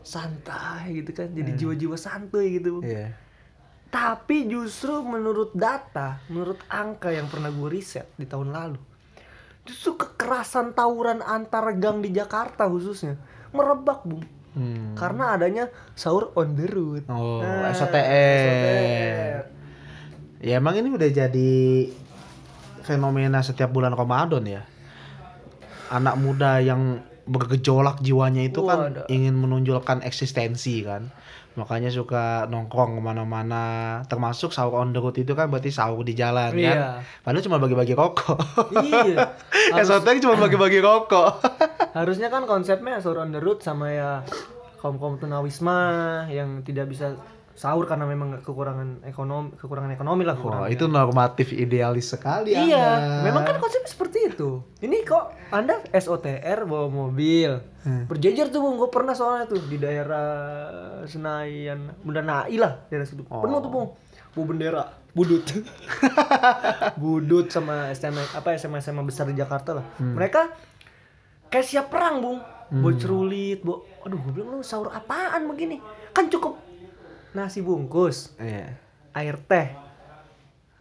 santai 0.02 0.98
gitu 0.98 1.14
kan 1.14 1.30
jadi 1.30 1.50
jiwa-jiwa 1.54 1.94
santuy 1.94 2.58
gitu 2.58 2.76
Bung. 2.76 2.84
Iya. 2.84 3.14
tapi 3.88 4.44
justru 4.44 5.00
menurut 5.00 5.52
data 5.52 6.18
menurut 6.26 6.58
angka 6.66 7.08
yang 7.08 7.26
pernah 7.26 7.48
gue 7.48 7.68
riset 7.70 8.10
di 8.12 8.24
tahun 8.24 8.50
lalu 8.50 8.80
justru 9.62 9.94
kekerasan 9.94 10.72
tawuran 10.72 11.20
antar 11.20 11.70
gang 11.74 12.00
di 12.00 12.10
Jakarta 12.10 12.66
khususnya 12.66 13.14
merebak 13.50 14.02
bung 14.02 14.26
Hmm. 14.52 14.92
karena 14.92 15.32
adanya 15.32 15.64
sahur 15.94 16.28
on 16.34 16.52
the 16.52 16.68
road 16.68 17.08
Oh, 17.08 17.40
Nah, 17.40 17.72
SOTR. 17.72 19.48
Ya 20.42 20.58
emang 20.58 20.74
ini 20.74 20.90
udah 20.90 21.06
jadi 21.06 21.52
fenomena 22.82 23.40
setiap 23.40 23.70
bulan 23.70 23.94
Ramadan 23.94 24.42
ya. 24.42 24.62
Anak 25.88 26.18
muda 26.18 26.58
yang 26.58 26.98
bergejolak 27.22 28.02
jiwanya 28.02 28.42
itu 28.42 28.66
kan 28.66 28.90
Waduh. 28.90 29.06
ingin 29.06 29.38
menonjolkan 29.38 30.02
eksistensi 30.02 30.82
kan. 30.82 31.14
Makanya 31.52 31.92
suka 31.92 32.48
nongkrong 32.48 32.98
ke 32.98 33.02
mana-mana. 33.04 33.62
Termasuk 34.08 34.50
sahur 34.50 34.82
on 34.82 34.90
the 34.90 34.98
road 34.98 35.14
itu 35.14 35.36
kan 35.36 35.46
berarti 35.46 35.70
sahur 35.70 36.02
di 36.02 36.16
jalan 36.16 36.50
kan. 36.50 36.58
Iya. 36.58 36.90
Padahal 37.22 37.44
cuma 37.44 37.62
bagi-bagi 37.62 37.94
rokok. 37.94 38.40
iya 38.82 39.30
Harus- 39.76 39.94
SOTR 39.94 40.18
cuma 40.18 40.36
bagi-bagi 40.40 40.82
rokok. 40.82 41.38
harusnya 41.98 42.32
kan 42.32 42.48
konsepnya 42.48 42.98
sahur 42.98 43.20
on 43.20 43.30
the 43.30 43.38
road 43.38 43.60
sama 43.60 43.92
ya 43.92 44.24
kaum 44.80 44.96
kaum 44.96 45.20
tunawisma 45.20 45.78
yang 46.26 46.64
tidak 46.64 46.88
bisa 46.88 47.14
sahur 47.52 47.84
karena 47.84 48.08
memang 48.08 48.40
kekurangan 48.40 49.04
ekonomi 49.04 49.52
kekurangan 49.60 49.92
ekonomi 49.92 50.24
lah 50.24 50.36
Wah, 50.36 50.42
kurang 50.42 50.60
itu 50.72 50.84
normatif 50.88 51.52
idealis 51.52 52.16
sekali 52.16 52.56
Iya, 52.56 52.80
Anda. 52.96 53.22
memang 53.28 53.42
kan 53.44 53.56
konsepnya 53.60 53.90
seperti 53.92 54.18
itu. 54.32 54.64
Ini 54.80 55.04
kok 55.04 55.36
Anda 55.52 55.84
SOTR 55.92 56.64
bawa 56.64 56.88
mobil. 56.88 57.60
Hmm. 57.84 58.08
Berjejer 58.08 58.48
tuh 58.48 58.64
Bung, 58.64 58.80
gue 58.80 58.88
pernah 58.88 59.12
soalnya 59.12 59.50
tuh 59.50 59.60
di 59.68 59.76
daerah 59.76 60.26
Senayan, 61.04 61.92
Bunda 62.00 62.24
Nai 62.24 62.56
lah, 62.56 62.88
daerah 62.88 63.04
situ. 63.04 63.26
Oh. 63.28 63.44
Penuh 63.44 63.60
tuh 63.60 63.70
Bung. 63.70 63.88
Bu 64.32 64.48
bendera, 64.48 64.88
budut. 65.12 65.44
budut 67.02 67.52
sama 67.52 67.92
SMA 67.92 68.22
apa 68.32 68.56
SMA 68.56 68.80
SMA 68.80 69.02
besar 69.04 69.28
di 69.28 69.36
Jakarta 69.36 69.76
lah. 69.76 69.84
Hmm. 70.00 70.16
Mereka 70.16 70.40
kayak 71.52 71.66
siap 71.68 71.86
perang, 71.92 72.24
Bung. 72.24 72.40
Bawa 72.72 72.96
cerulit, 72.96 73.60
bawa 73.60 73.84
aduh 74.08 74.16
gue 74.16 74.32
bilang 74.32 74.56
lu 74.56 74.64
sahur 74.64 74.88
apaan 74.88 75.44
begini? 75.44 75.76
Kan 76.16 76.32
cukup 76.32 76.71
nasi 77.32 77.60
bungkus, 77.60 78.36
Iya. 78.36 78.76
air 79.12 79.36
teh 79.40 79.72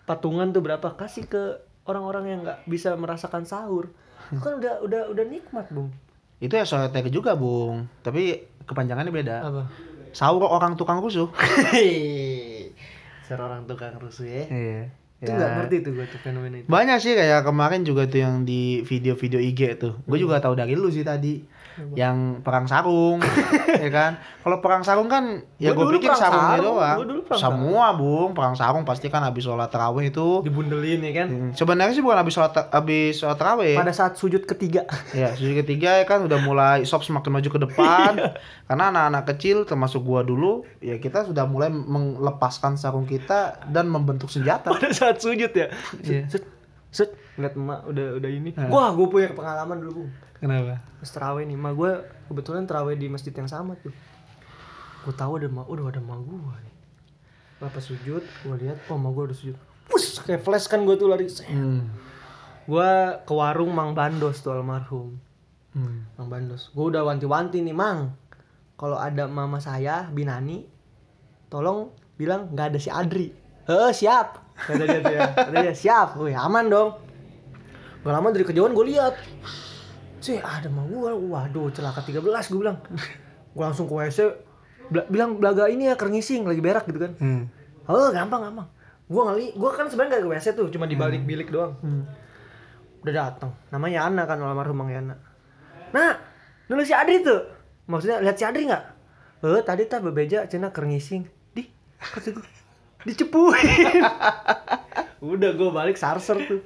patungan 0.04 0.49
tuh 0.49 0.60
berapa 0.60 0.93
kasih 0.93 1.26
ke 1.26 1.43
orang-orang 1.84 2.24
yang 2.28 2.39
nggak 2.41 2.60
bisa 2.66 2.93
merasakan 2.93 3.43
sahur 3.43 3.91
Itu 4.28 4.39
kan 4.45 4.58
udah 4.58 4.82
udah 4.82 5.02
udah 5.10 5.26
nikmat 5.26 5.68
bung 5.70 5.91
Itu 6.38 6.58
SOTR 6.58 7.06
juga, 7.08 7.38
Bung. 7.38 7.86
Tapi 8.02 8.34
kepanjangannya 8.64 9.14
beda. 9.14 9.36
apa 9.41 9.62
Sahur 10.10 10.41
orang 10.43 10.74
tukang 10.74 10.97
rusuh. 10.97 11.30
seorang 13.26 13.64
tukang 13.64 13.95
rusuh 13.95 14.26
ya 14.26 14.43
Iya. 14.49 14.82
itu 15.22 15.32
nggak 15.32 15.52
ngerti 15.56 15.76
tuh 15.86 15.91
gue 15.93 16.06
tuh 16.06 16.20
fenomena 16.20 16.58
itu 16.58 16.68
Banyak 16.68 16.97
sih 16.97 17.14
kayak 17.14 17.45
kemarin 17.45 17.86
juga 17.86 18.10
tuh 18.10 18.20
yang 18.20 18.41
di 18.41 18.82
video-video 18.82 19.38
IG 19.39 19.62
tuh. 19.78 19.93
Gue 20.02 20.18
juga 20.18 20.41
tahu 20.41 20.58
dari 20.58 20.74
lu 20.74 20.89
sih 20.89 21.06
tadi. 21.06 21.45
Yang 21.93 22.17
perang 22.41 22.65
sarung, 22.65 23.24
ya 23.76 23.89
kan? 23.89 24.11
Kalau 24.38 24.57
perang 24.57 24.82
sarung 24.82 25.05
kan 25.05 25.24
ya 25.55 25.72
gue 25.72 25.86
pikir 25.93 26.11
sarungnya 26.11 26.57
sarung, 26.57 26.78
doang. 26.78 26.97
Semua, 27.34 27.86
Bung. 27.91 28.32
Perang 28.32 28.53
sarung 28.53 28.84
pasti 28.84 29.07
kan 29.07 29.22
habis 29.22 29.41
sholat 29.41 29.67
tarawih 29.67 30.07
itu. 30.07 30.41
dibundelin 30.41 30.99
ya 31.01 31.13
kan 31.15 31.28
Hmm, 31.28 31.51
Sebenarnya 31.51 31.91
sih 31.91 31.99
bukan 31.99 32.17
habis 32.17 32.34
sholat 32.34 32.51
habis 32.67 33.15
sholat 33.15 33.36
tarawih. 33.36 33.74
pada 33.74 33.91
saat 33.91 34.13
sujud 34.13 34.43
ketiga 34.43 34.84
Ya, 35.11 35.32
sesi 35.32 35.53
ketiga 35.53 35.95
ya 35.95 36.05
kan 36.05 36.22
udah 36.22 36.39
mulai 36.39 36.82
shop 36.82 37.01
semakin 37.01 37.32
maju 37.32 37.49
ke 37.49 37.59
depan. 37.61 38.11
Karena 38.65 38.84
anak-anak 38.89 39.24
kecil 39.30 39.63
termasuk 39.63 40.01
gua 40.01 40.22
dulu, 40.22 40.63
ya 40.78 40.95
kita 40.95 41.24
sudah 41.24 41.43
mulai 41.43 41.69
melepaskan 41.69 42.76
sarung 42.76 43.05
kita 43.05 43.32
dan 43.65 43.86
membentuk 43.86 44.28
senjata. 44.28 44.72
pada 44.72 44.91
saat 44.91 45.17
sujud 45.17 45.49
ya 45.49 45.67
Iya. 46.01 46.28
set 46.28 46.43
set 46.89 47.09
ngeliat 47.39 47.53
emak 47.55 47.79
udah 47.88 48.07
udah 48.19 48.29
ini. 48.32 48.49
Wah 48.67 48.89
gue 48.91 49.07
punya 49.07 49.29
pengalaman 49.32 49.77
dulu 49.79 49.91
bung. 50.03 50.11
Kenapa? 50.41 50.82
pas 50.97 51.09
terawih 51.09 51.45
nih 51.45 51.57
emak 51.57 51.73
gue 51.77 51.91
kebetulan 52.29 52.65
terawih 52.65 52.97
di 52.97 53.07
masjid 53.07 53.34
yang 53.34 53.49
sama 53.49 53.77
tuh. 53.79 53.93
Gue 55.05 55.13
tahu 55.13 55.38
ada 55.39 55.47
emak 55.47 55.65
udah 55.69 55.84
ada 55.89 56.01
emak 56.01 56.19
gue 56.25 56.38
nih. 56.65 56.75
Bapak 57.61 57.82
sujud 57.82 58.23
gue 58.25 58.55
lihat 58.65 58.77
oh 58.89 58.97
emak 58.97 59.11
gue 59.15 59.23
udah 59.32 59.38
sujud. 59.38 59.57
Pus, 59.86 60.23
kayak 60.23 60.41
flash 60.45 60.65
kan 60.71 60.84
gue 60.84 60.95
tuh 60.95 61.07
lari 61.11 61.27
Hmm. 61.49 61.89
gue 62.61 62.91
ke 63.25 63.34
warung 63.34 63.73
Mang 63.73 63.97
Bandos 63.97 64.39
tuh 64.39 64.53
almarhum. 64.53 65.17
Hmm. 65.73 66.05
Mang 66.17 66.29
Bandos. 66.29 66.69
Gue 66.73 66.93
udah 66.93 67.01
wanti-wanti 67.05 67.61
nih 67.61 67.73
Mang 67.73 68.13
kalau 68.77 68.97
ada 68.97 69.29
mama 69.29 69.61
saya 69.61 70.09
Binani 70.09 70.65
tolong 71.53 71.93
bilang 72.17 72.49
nggak 72.53 72.75
ada 72.75 72.79
si 72.82 72.89
Adri. 72.89 73.29
Eh 73.65 73.91
siap. 73.93 74.41
Kata 74.57 74.84
dia 74.86 75.01
ya. 75.05 75.25
Kata 75.34 75.57
dia 75.61 75.73
siap. 75.73 76.17
Wih 76.21 76.34
aman 76.38 76.65
dong 76.69 77.11
gak 78.02 78.14
lama 78.14 78.28
dari 78.34 78.45
kejauhan 78.45 78.74
gue 78.74 78.86
lihat. 78.89 79.14
Sih 80.22 80.38
ada 80.38 80.70
mah 80.70 80.86
gue 80.86 81.10
waduh 81.30 81.70
celaka 81.70 82.02
13 82.02 82.22
gue 82.24 82.60
bilang. 82.60 82.78
Gue 83.52 83.64
langsung 83.64 83.86
ke 83.86 83.93
WC 83.93 84.20
bela- 84.89 85.10
bilang 85.10 85.38
belaga 85.38 85.70
ini 85.70 85.89
ya 85.89 85.95
kerngising 85.97 86.45
lagi 86.45 86.62
berak 86.62 86.86
gitu 86.89 86.99
kan. 86.99 87.14
Hmm. 87.18 87.43
oh 87.86 88.10
gampang 88.10 88.41
gampang. 88.49 88.68
Gue 89.06 89.22
ngali 89.22 89.45
gue 89.54 89.70
kan 89.74 89.86
sebenarnya 89.86 90.18
gak 90.18 90.24
ke 90.24 90.30
WC 90.34 90.47
tuh 90.56 90.68
cuma 90.74 90.86
di 90.86 90.97
balik 90.97 91.26
bilik 91.26 91.49
doang. 91.49 91.78
Hmm. 91.82 92.06
udah 93.02 93.14
datang 93.18 93.49
namanya 93.74 94.06
Yana 94.06 94.30
kan 94.30 94.38
almarhum 94.38 94.78
Bang 94.78 94.93
Yana. 94.93 95.18
Nah 95.89 96.22
dulu 96.70 96.86
si 96.86 96.93
Adri 96.93 97.26
tuh. 97.26 97.41
Maksudnya 97.89 98.22
lihat 98.22 98.38
si 98.38 98.45
Adri 98.45 98.70
nggak? 98.70 98.84
Eh 99.41 99.62
tadi 99.66 99.89
tak 99.89 100.06
bebeja 100.06 100.45
cina 100.45 100.70
kerngising. 100.70 101.26
Di 101.58 101.66
kata 101.97 102.30
gue 102.30 102.45
dicepuin. 103.10 103.66
Udah 105.34 105.49
gue 105.54 105.70
balik 105.74 105.97
sarser 105.97 106.38
tuh 106.45 106.62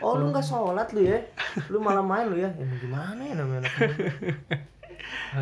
oh 0.00 0.16
lu 0.16 0.28
nggak 0.28 0.44
sholat 0.44 0.88
lu 0.92 1.00
ya 1.02 1.18
lu 1.72 1.78
malah 1.80 2.04
main 2.04 2.26
lu 2.26 2.36
ya 2.36 2.50
ya 2.52 2.66
gimana 2.78 3.20
ya 3.22 3.34
namanya? 3.36 3.68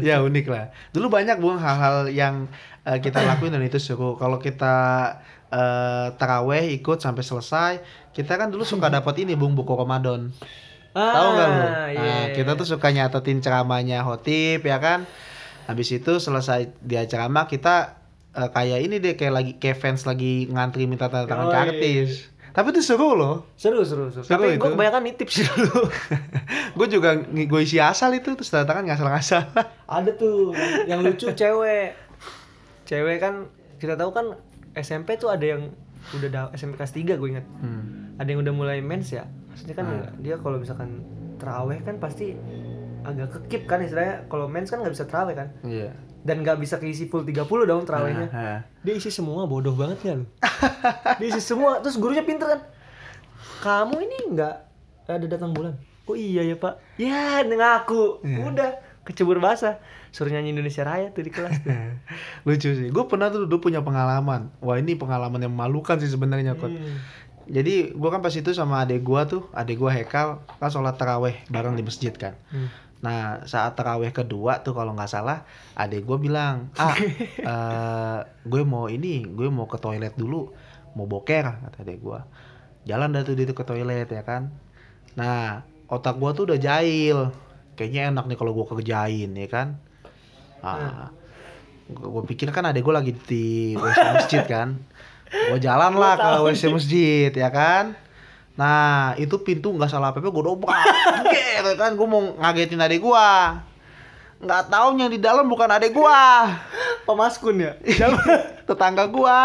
Ya 0.03 0.21
unik 0.21 0.47
lah. 0.51 0.75
Dulu 0.93 1.09
banyak 1.09 1.41
buang 1.41 1.57
hal-hal 1.57 2.11
yang 2.13 2.51
eh, 2.85 2.99
kita 3.01 3.25
lakuin 3.25 3.55
dan 3.55 3.65
itu 3.65 3.81
seru. 3.81 4.19
Kalau 4.19 4.37
kita 4.37 4.75
eh, 5.49 6.07
taraweh 6.21 6.69
ikut 6.77 6.99
sampai 7.01 7.25
selesai, 7.25 7.73
kita 8.13 8.37
kan 8.37 8.53
dulu 8.53 8.67
suka 8.67 8.93
dapat 8.93 9.25
ini 9.25 9.33
bung 9.39 9.57
buku 9.57 9.73
Ramadan. 9.73 10.35
Tahu 11.11 11.29
nggak 11.33 11.49
lu? 11.49 11.63
Ah, 11.65 11.89
iya. 11.91 12.01
Nah, 12.03 12.25
kita 12.37 12.55
tuh 12.55 12.67
suka 12.69 12.93
nyatetin 12.93 13.41
ceramahnya 13.41 14.05
Hotip 14.05 14.63
ya 14.63 14.79
kan. 14.79 15.09
Habis 15.65 15.97
itu 15.97 16.13
selesai 16.21 16.75
dia 16.85 17.09
ceramah 17.09 17.49
kita 17.49 17.97
eh, 18.37 18.51
kayak 18.53 18.79
ini 18.85 18.97
deh 19.01 19.15
kayak 19.17 19.33
lagi 19.33 19.53
kayak 19.57 19.79
fans 19.81 20.05
lagi 20.05 20.51
ngantri 20.51 20.85
minta 20.85 21.09
tanda 21.09 21.25
tangan 21.25 21.47
Oh, 21.49 21.51
ke 21.51 21.57
iya, 21.57 21.65
artis. 21.73 22.11
Tapi 22.55 22.71
itu 22.71 22.87
seru 22.87 23.19
loh. 23.19 23.51
seru 23.59 23.83
seru 23.83 24.15
seru, 24.15 24.23
Seru 24.23 24.31
tapi 24.31 24.55
gue 24.55 24.71
kebanyakan 24.71 25.03
nitip 25.03 25.27
sih 25.27 25.43
dulu. 25.43 25.91
Gue 26.79 26.87
juga 26.87 27.19
gue 27.23 27.61
isi 27.63 27.79
asal 27.79 28.15
itu 28.15 28.35
terus 28.35 28.51
tanda 28.51 28.67
tangan 28.67 28.87
ngasal-ngasal. 28.87 29.43
ada 29.99 30.11
tuh 30.15 30.55
yang, 30.87 31.03
lucu 31.03 31.31
cewek. 31.31 31.99
Cewek 32.87 33.19
kan 33.19 33.51
kita 33.79 33.95
tahu 33.95 34.11
kan 34.11 34.39
SMP 34.75 35.19
tuh 35.19 35.35
ada 35.35 35.43
yang 35.43 35.75
udah 36.15 36.29
da- 36.31 36.53
SMP 36.55 36.79
kelas 36.79 36.95
3 36.95 37.19
gue 37.19 37.29
ingat. 37.31 37.47
Hmm. 37.59 38.15
ada 38.15 38.29
yang 38.31 38.47
udah 38.47 38.55
mulai 38.55 38.79
mens 38.79 39.11
ya? 39.11 39.27
Maksudnya 39.51 39.75
kan 39.75 39.87
dia 40.19 40.39
kalau 40.39 40.63
misalkan 40.63 41.03
teraweh 41.39 41.83
kan 41.83 41.99
pasti 41.99 42.39
agak 43.05 43.29
kekip 43.37 43.69
kan 43.69 43.79
istilahnya. 43.81 44.25
Kalau 44.27 44.49
mens 44.49 44.73
kan 44.73 44.81
nggak 44.81 44.95
bisa 44.97 45.07
teraweh 45.07 45.35
kan. 45.37 45.49
Iya. 45.63 45.93
dan 46.25 46.41
nggak 46.41 46.57
bisa 46.57 46.81
keisi 46.81 47.05
full 47.05 47.21
30 47.21 47.45
dong 47.69 47.85
terawehnya 47.85 48.33
Nah, 48.33 48.65
dia 48.81 48.97
isi 48.97 49.13
semua 49.13 49.45
bodoh 49.45 49.77
banget 49.77 50.01
kan? 50.01 50.21
Dia 51.21 51.29
isi 51.29 51.45
semua 51.45 51.85
terus 51.85 52.01
gurunya 52.01 52.25
pinter 52.25 52.49
kan? 52.49 52.61
Kamu 53.61 54.01
ini 54.01 54.33
nggak 54.33 54.55
ada 55.05 55.27
datang 55.29 55.53
bulan? 55.53 55.77
Oh 56.09 56.17
iya 56.17 56.41
ya 56.41 56.57
pak. 56.57 56.81
Ya 56.97 57.45
ngaku 57.45 58.25
udah 58.25 58.81
kecebur 59.05 59.37
basah. 59.37 59.81
Suruh 60.17 60.33
nyanyi 60.33 60.57
Indonesia 60.57 60.81
Raya 60.81 61.13
tuh 61.13 61.25
di 61.25 61.33
kelas 61.33 61.61
tuh. 61.61 61.77
lucu 62.49 62.73
sih. 62.73 62.89
Gue 62.89 63.05
pernah 63.05 63.29
tuh 63.29 63.45
dulu 63.45 63.69
punya 63.69 63.85
pengalaman. 63.85 64.49
Wah 64.65 64.81
ini 64.81 64.97
pengalaman 64.97 65.45
yang 65.45 65.53
memalukan 65.53 66.01
sih 66.01 66.09
sebenarnya 66.09 66.57
kot. 66.57 66.73
Hmm. 66.73 66.99
jadi 67.45 67.93
gue 67.93 68.09
kan 68.09 68.25
pas 68.25 68.33
itu 68.33 68.57
sama 68.57 68.89
adik 68.89 69.05
gue 69.05 69.21
tuh 69.29 69.43
adik 69.53 69.77
gue 69.77 69.93
Hekal 69.93 70.41
kan 70.57 70.73
sholat 70.73 70.97
taraweh 70.97 71.45
bareng 71.53 71.77
di 71.77 71.85
masjid 71.85 72.17
kan. 72.17 72.33
Hmm. 72.49 72.73
Nah 73.05 73.45
saat 73.45 73.77
terawih 73.77 74.09
kedua 74.17 74.65
tuh 74.65 74.73
kalau 74.73 74.97
nggak 74.97 75.13
salah 75.13 75.45
adek 75.77 76.09
gue 76.09 76.19
bilang 76.25 76.73
ah 76.81 76.97
eh, 77.53 78.19
gue 78.25 78.63
mau 78.65 78.89
ini 78.89 79.29
gue 79.29 79.53
mau 79.53 79.69
ke 79.69 79.77
toilet 79.77 80.17
dulu 80.17 80.49
mau 80.97 81.05
boker 81.05 81.45
kata 81.69 81.85
adek 81.85 82.01
gue 82.01 82.21
jalan 82.89 83.13
dah 83.13 83.21
tuh 83.21 83.37
dia 83.37 83.45
tuh 83.45 83.57
ke 83.57 83.65
toilet 83.65 84.09
ya 84.09 84.25
kan? 84.25 84.49
Nah 85.21 85.65
otak 85.89 86.17
gue 86.17 86.31
tuh 86.33 86.45
udah 86.49 86.59
jahil. 86.61 87.29
Kayaknya 87.75 88.15
enak 88.15 88.25
nih 88.31 88.39
kalau 88.39 88.53
gue 88.57 88.67
kerjain 88.73 89.31
ya 89.37 89.49
kan? 89.53 89.69
Ah 90.65 91.13
gue 91.85 92.23
pikir 92.25 92.49
kan 92.49 92.65
adek 92.65 92.81
gue 92.81 92.95
lagi 92.95 93.13
di 93.29 93.47
WC 93.81 94.01
masjid 94.17 94.43
kan? 94.49 94.69
Gue 95.29 95.61
jalan 95.61 95.93
lah 96.01 96.17
ke 96.17 96.31
WC 96.41 96.63
masjid 96.73 97.33
ya 97.33 97.53
kan 97.53 98.04
nah 98.55 99.19
itu 99.19 99.35
pintu 99.43 99.75
nggak 99.75 99.91
salah 99.91 100.15
apa 100.15 100.23
apa 100.23 100.31
gue 100.31 100.45
dobrak 100.47 100.87
gitu 101.35 101.73
kan 101.75 101.99
gue 101.99 102.07
mau 102.07 102.23
ngagetin 102.39 102.79
adek 102.79 103.03
gue 103.03 103.29
nggak 104.45 104.63
tahu 104.71 104.89
yang 105.01 105.11
di 105.11 105.19
dalam 105.19 105.47
bukan 105.51 105.71
adek 105.71 105.91
gue 105.91 106.21
Pemaskun 107.05 107.61
ya? 107.61 107.77
tetangga 108.69 109.05
gue 109.11 109.41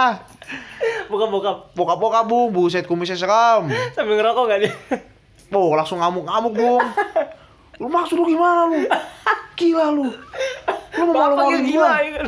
Bokap-bokap 1.11 1.75
bokap-bokap 1.75 2.25
bung 2.29 2.53
buset 2.55 2.85
kumisnya 2.87 3.17
seram 3.19 3.67
sambil 3.97 4.15
ngerokok 4.15 4.43
gak 4.47 4.59
dia? 4.63 4.73
Oh 5.51 5.73
langsung 5.73 5.99
ngamuk-ngamuk 5.99 6.53
bung 6.55 6.85
lu 7.79 7.87
maksud 7.87 8.19
lu 8.19 8.27
gimana 8.27 8.67
lu? 8.67 8.83
Gila 9.59 9.87
lu. 9.91 10.07
Lu 10.95 11.03
mau 11.11 11.15
malu-maluin 11.15 11.63
gila 11.67 11.87
gua. 11.87 11.99
ya 12.03 12.11
kan? 12.19 12.27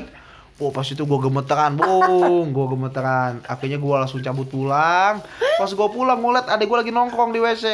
Oh 0.62 0.70
pas 0.70 0.86
itu 0.86 1.02
gue 1.02 1.20
gemeteran, 1.26 1.74
bung, 1.74 2.54
gue 2.54 2.66
gemeteran. 2.70 3.42
Akhirnya 3.50 3.82
gue 3.82 3.96
langsung 3.98 4.22
cabut 4.22 4.46
pulang. 4.46 5.18
Pas 5.58 5.72
gue 5.74 5.88
pulang 5.90 6.22
ngeliat 6.22 6.46
adek 6.54 6.70
gue 6.70 6.78
lagi 6.86 6.94
nongkrong 6.94 7.34
di 7.34 7.42
WC. 7.42 7.66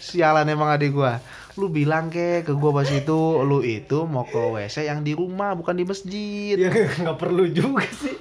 Sialan 0.00 0.48
emang 0.48 0.72
adek 0.72 0.96
gue. 0.96 1.12
Lu 1.60 1.68
bilang 1.68 2.08
ke 2.08 2.40
ke 2.40 2.56
gue 2.56 2.70
pas 2.72 2.88
itu, 2.88 3.20
lu 3.44 3.60
itu 3.60 4.08
mau 4.08 4.24
ke 4.24 4.40
WC 4.40 4.88
yang 4.88 5.04
di 5.04 5.12
rumah 5.12 5.52
bukan 5.52 5.76
di 5.76 5.84
masjid. 5.84 6.56
Ya 6.56 6.72
nggak 7.04 7.20
perlu 7.20 7.52
juga 7.52 7.84
sih 7.84 8.16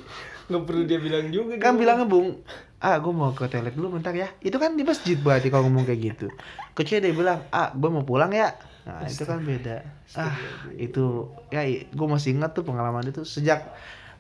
nggak 0.52 0.64
perlu 0.68 0.84
dia 0.84 1.00
bilang 1.00 1.32
juga 1.32 1.56
Kan 1.56 1.80
bilangnya 1.80 2.04
bung, 2.04 2.44
ah 2.84 3.00
gue 3.00 3.14
mau 3.16 3.32
ke 3.32 3.48
toilet 3.48 3.72
dulu 3.72 3.96
bentar 3.96 4.12
ya. 4.12 4.28
Itu 4.44 4.60
kan 4.60 4.76
di 4.76 4.84
masjid 4.84 5.16
berarti 5.16 5.48
kalau 5.48 5.72
ngomong 5.72 5.88
kayak 5.88 6.00
gitu. 6.12 6.28
Kecil 6.76 7.00
dia 7.00 7.16
bilang, 7.16 7.48
ah 7.56 7.72
gue 7.72 7.88
mau 7.88 8.04
pulang 8.04 8.36
ya. 8.36 8.52
Nah 8.84 9.08
itu 9.08 9.24
kan 9.24 9.40
beda. 9.40 9.88
Ah 10.20 10.36
itu 10.76 11.32
ya 11.48 11.64
gue 11.88 12.08
masih 12.12 12.36
ingat 12.36 12.52
tuh 12.52 12.68
pengalaman 12.68 13.08
itu 13.08 13.24
sejak 13.24 13.64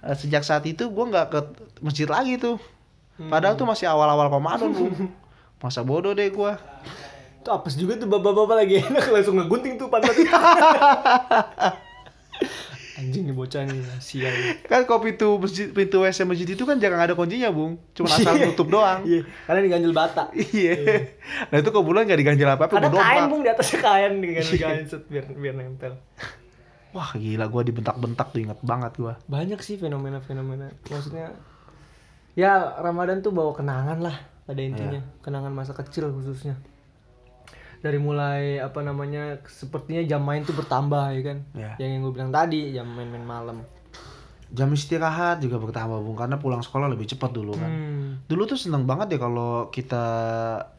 eh, 0.05 0.15
sejak 0.17 0.43
saat 0.45 0.65
itu 0.65 0.89
gue 0.89 1.05
nggak 1.07 1.27
ke 1.29 1.39
masjid 1.81 2.09
lagi 2.09 2.37
tuh. 2.37 2.57
Padahal 3.29 3.53
tuh 3.53 3.69
masih 3.69 3.85
awal-awal 3.85 4.33
Ramadan 4.33 4.73
bung. 4.73 5.13
Masa 5.61 5.85
bodoh 5.85 6.17
deh 6.17 6.29
gue. 6.33 6.53
Itu 7.41 7.49
apes 7.49 7.77
juga 7.77 7.97
tuh 7.97 8.09
bapak-bapak 8.09 8.65
lagi 8.65 8.81
enak 8.81 9.05
langsung 9.13 9.37
ngegunting 9.37 9.77
tuh 9.77 9.89
pantat 9.89 10.13
Anjing 13.01 13.25
nih 13.25 13.33
bocah 13.33 13.65
nih 13.65 13.81
sial 13.97 14.29
Kan 14.69 14.85
kalau 14.85 15.01
pintu 15.01 15.41
masjid, 15.41 15.73
pintu 15.73 16.05
WC 16.05 16.21
masjid 16.21 16.45
itu 16.53 16.61
kan 16.69 16.77
jangan 16.77 17.01
ada 17.01 17.17
kuncinya 17.17 17.49
bung. 17.49 17.81
Cuma 17.97 18.13
asal 18.13 18.37
nutup 18.37 18.69
doang. 18.69 19.01
Iya 19.01 19.25
karena 19.49 19.59
diganjel 19.65 19.89
bata 19.89 20.29
Iya. 20.37 20.73
Nah 21.49 21.57
itu 21.57 21.69
kebetulan 21.73 22.05
nggak 22.05 22.19
diganjel 22.21 22.49
apa-apa. 22.53 22.77
Ada 22.77 22.93
gua 22.93 23.01
kain 23.01 23.25
bung 23.25 23.41
di 23.41 23.49
atasnya 23.49 23.79
kain 23.81 24.21
diganjel 24.21 24.57
kain 24.61 24.85
set 24.85 25.01
biar 25.09 25.25
biar 25.33 25.53
nempel 25.57 25.97
Wah 26.91 27.11
gila 27.13 27.47
gue 27.47 27.61
dibentak-bentak 27.67 28.27
tuh 28.29 28.41
inget 28.41 28.59
banget 28.61 28.93
gue. 28.95 29.13
Banyak 29.25 29.59
sih 29.59 29.75
fenomena-fenomena 29.75 30.67
Maksudnya 30.85 31.31
Ya 32.31 32.75
Ramadan 32.77 33.19
tuh 33.19 33.31
bawa 33.31 33.51
kenangan 33.51 33.99
lah 33.99 34.15
pada 34.43 34.59
intinya 34.59 34.99
Kenangan 35.19 35.51
masa 35.51 35.71
kecil 35.71 36.11
khususnya 36.11 36.55
dari 37.81 37.97
mulai 37.97 38.61
apa 38.61 38.85
namanya 38.85 39.41
sepertinya 39.41 40.05
jam 40.05 40.21
main 40.21 40.45
tuh 40.45 40.53
bertambah 40.53 41.17
ya 41.17 41.21
kan 41.25 41.37
Ya. 41.57 41.73
yang 41.81 41.97
yang 41.97 42.01
gue 42.05 42.13
bilang 42.13 42.29
tadi 42.29 42.69
jam 42.71 42.85
main-main 42.85 43.25
malam 43.25 43.57
Jam 44.51 44.69
istirahat 44.69 45.39
juga 45.39 45.57
bertambah 45.57 45.97
bung 45.97 46.13
karena 46.13 46.35
pulang 46.35 46.59
sekolah 46.59 46.91
lebih 46.91 47.07
cepat 47.07 47.31
dulu 47.31 47.55
kan. 47.55 47.71
hmm. 47.71 48.27
Dulu 48.27 48.43
tuh 48.45 48.59
seneng 48.59 48.83
banget 48.83 49.15
ya 49.15 49.19
kalau 49.23 49.71
kita 49.71 50.03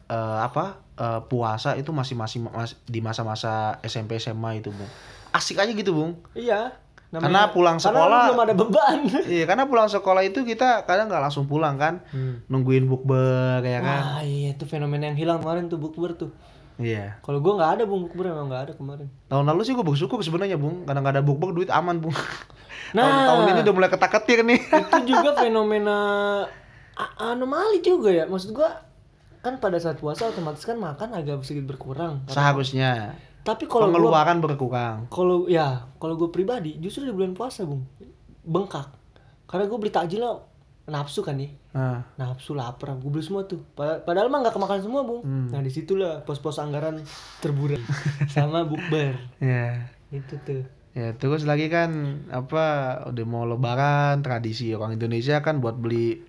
eh, 0.07 0.39
apa 0.45 0.77
eh, 0.95 1.21
puasa 1.25 1.73
itu 1.75 1.89
masih 1.89 2.15
masih 2.15 2.45
mas- 2.45 2.77
di 2.85 3.01
masa-masa 3.01 3.81
SMP 3.81 4.21
SMA 4.21 4.61
itu 4.61 4.69
bung. 4.69 4.93
Asik 5.33 5.57
aja 5.57 5.69
gitu 5.69 5.91
bung. 5.91 6.13
iya 6.33 6.77
Karena 7.11 7.45
pulang 7.47 7.77
karena 7.77 7.93
sekolah- 7.99 8.09
lu 8.23 8.29
belum 8.31 8.41
ada 8.43 8.55
beban 8.55 8.99
Iya 9.35 9.45
karena 9.45 9.65
pulang 9.65 9.85
sekolah 9.87 10.23
itu 10.23 10.41
kita 10.43 10.83
kadang 10.83 11.07
nggak 11.07 11.23
langsung 11.23 11.45
pulang 11.45 11.77
kan, 11.77 12.01
Hmm. 12.09 12.41
nungguin 12.47 12.85
bukber 12.85 13.61
ya 13.61 13.81
kan. 13.81 14.01
Wah 14.01 14.23
iya 14.23 14.53
itu 14.53 14.65
fenomena 14.65 15.07
yang 15.07 15.17
hilang 15.17 15.39
kemarin 15.39 15.67
tuh 15.67 15.77
bukber 15.77 16.13
tuh 16.15 16.33
Iya. 16.75 17.21
kalau 17.21 17.39
gue 17.39 17.53
nggak 17.53 17.71
ada 17.71 17.85
bung 17.85 18.01
bukber 18.03 18.29
emang 18.29 18.49
nggak 18.49 18.63
ada 18.63 18.73
kemarin 18.73 19.07
Tahun 19.27 19.45
lalu 19.45 19.61
sih 19.63 19.73
gue 19.73 19.83
bersyukur 19.83 20.19
sebenarnya 20.19 20.57
bung, 20.57 20.83
karena 20.83 20.99
nggak 20.99 21.15
ada 21.15 21.23
bukber 21.23 21.53
duit 21.53 21.69
aman 21.69 21.97
bung. 21.99 22.17
Nah. 22.93 23.05
tahun, 23.05 23.25
tahun 23.27 23.45
ini 23.47 23.61
udah 23.63 23.75
mulai 23.75 23.89
ketak-ketir 23.89 24.39
nih. 24.43 24.61
itu 24.83 24.99
juga 25.07 25.33
fenomena 25.35 25.97
anomali 27.19 27.81
juga 27.81 28.09
ya 28.11 28.25
maksud 28.25 28.53
gua 28.53 28.85
kan 29.41 29.57
pada 29.59 29.75
saat 29.77 29.97
puasa 29.97 30.27
otomatis 30.27 30.63
kan 30.63 30.77
makan 30.77 31.13
agak 31.13 31.41
sedikit 31.43 31.67
berkurang 31.69 32.21
Seharusnya 32.27 33.17
tapi 33.43 33.67
kalau 33.67 33.87
gua 33.87 33.93
pengeluaran 33.93 34.39
berkurang. 34.39 34.97
kalau 35.09 35.47
ya 35.47 35.91
kalau 35.97 36.15
gue 36.15 36.29
pribadi 36.29 36.79
justru 36.79 37.03
di 37.03 37.11
bulan 37.11 37.33
puasa 37.33 37.63
bung 37.63 37.83
bengkak 38.41 38.91
karena 39.45 39.65
gue 39.65 39.77
beli 39.77 39.91
takjil 39.91 40.23
nafsu 40.85 41.21
kan 41.21 41.37
nih 41.37 41.53
Nah, 41.73 42.05
nafsu 42.15 42.53
lapar 42.53 42.93
gue 42.95 43.09
beli 43.09 43.21
semua 43.21 43.43
tuh 43.43 43.65
Pada- 43.73 43.99
padahal 43.99 44.29
mah 44.29 44.41
nggak 44.41 44.53
kemakan 44.53 44.79
semua 44.79 45.03
bung 45.03 45.21
Hmm. 45.21 45.49
nah 45.49 45.59
di 45.59 45.69
situlah 45.69 46.21
pos-pos 46.21 46.59
anggaran 46.59 47.01
terburai 47.39 47.81
sama 48.29 48.63
bukber 48.63 49.17
ya. 49.39 49.89
itu 50.09 50.37
tuh 50.39 50.63
Ya 50.93 51.11
terus 51.13 51.43
lagi 51.43 51.67
kan 51.67 51.89
apa 52.29 52.65
udah 53.09 53.25
mau 53.25 53.43
lebaran 53.43 54.21
tradisi 54.21 54.71
orang 54.71 54.95
Indonesia 54.95 55.41
kan 55.41 55.57
buat 55.57 55.73
beli 55.75 56.21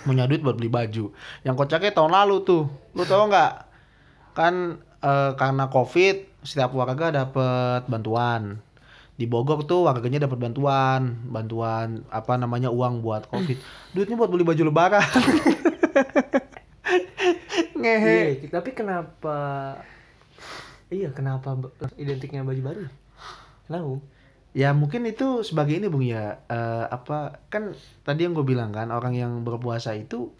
punya 0.00 0.24
duit 0.24 0.40
buat 0.40 0.56
beli 0.56 0.68
baju. 0.68 1.12
Yang 1.42 1.54
kocaknya 1.54 1.92
tahun 1.92 2.08
lalu 2.10 2.36
tuh, 2.42 2.64
lu 2.90 3.02
tau 3.02 3.24
nggak? 3.24 3.52
Kan 4.32 4.80
eh, 5.04 5.32
karena 5.36 5.68
covid 5.68 6.24
setiap 6.40 6.72
warga 6.72 7.12
dapat 7.12 7.84
bantuan. 7.84 8.64
Di 9.14 9.30
Bogor 9.30 9.62
tuh 9.62 9.86
warganya 9.86 10.26
dapat 10.26 10.42
bantuan, 10.42 11.22
bantuan 11.30 12.02
apa 12.10 12.34
namanya 12.34 12.72
uang 12.72 13.04
buat 13.04 13.28
covid. 13.30 13.60
Duitnya 13.94 14.16
buat 14.18 14.32
beli 14.32 14.42
baju 14.42 14.62
lebaran. 14.72 15.04
Ngehe. 17.80 18.42
Iya, 18.42 18.48
tapi 18.48 18.72
kenapa 18.72 19.38
iya 20.92 21.10
kenapa 21.10 21.58
identiknya 21.98 22.46
baju 22.46 22.62
baru 22.62 22.80
kenapa? 23.66 23.94
Ya 24.54 24.70
mungkin 24.70 25.02
itu 25.10 25.42
sebagai 25.42 25.74
ini 25.74 25.90
bung 25.90 26.06
ya 26.06 26.38
eh, 26.46 26.86
apa 26.86 27.42
kan 27.50 27.74
tadi 28.06 28.22
yang 28.22 28.38
gue 28.38 28.46
bilang 28.46 28.70
kan 28.70 28.94
orang 28.94 29.18
yang 29.18 29.42
berpuasa 29.42 29.98
itu 29.98 30.30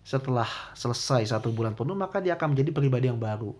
setelah 0.00 0.48
selesai 0.72 1.28
satu 1.28 1.52
bulan 1.52 1.76
penuh 1.76 1.92
maka 1.92 2.24
dia 2.24 2.32
akan 2.40 2.56
menjadi 2.56 2.72
pribadi 2.72 3.12
yang 3.12 3.20
baru 3.20 3.52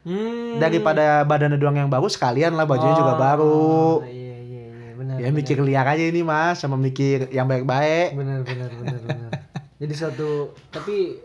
Hmm. 0.00 0.56
daripada 0.56 1.22
badannya 1.22 1.56
doang 1.56 1.76
yang 1.76 1.88
baru 1.88 2.08
sekalian 2.08 2.52
lah 2.52 2.64
bajunya 2.64 2.94
juga 2.94 3.14
baru 3.14 4.00
Oh, 4.00 4.02
iya 4.02 4.36
iya 4.38 4.62
iya 4.64 4.92
benar. 4.94 5.16
ya 5.16 5.28
mikir 5.28 5.60
liar 5.60 5.84
aja 5.84 6.00
ini 6.02 6.20
mas 6.20 6.56
sama 6.56 6.74
mikir 6.74 7.28
yang 7.28 7.44
baik-baik 7.44 8.14
benar 8.14 8.40
benar 8.40 8.70
benar 8.72 9.00
benar. 9.02 9.30
Jadi 9.80 9.92
suatu 9.92 10.30
tapi 10.68 11.20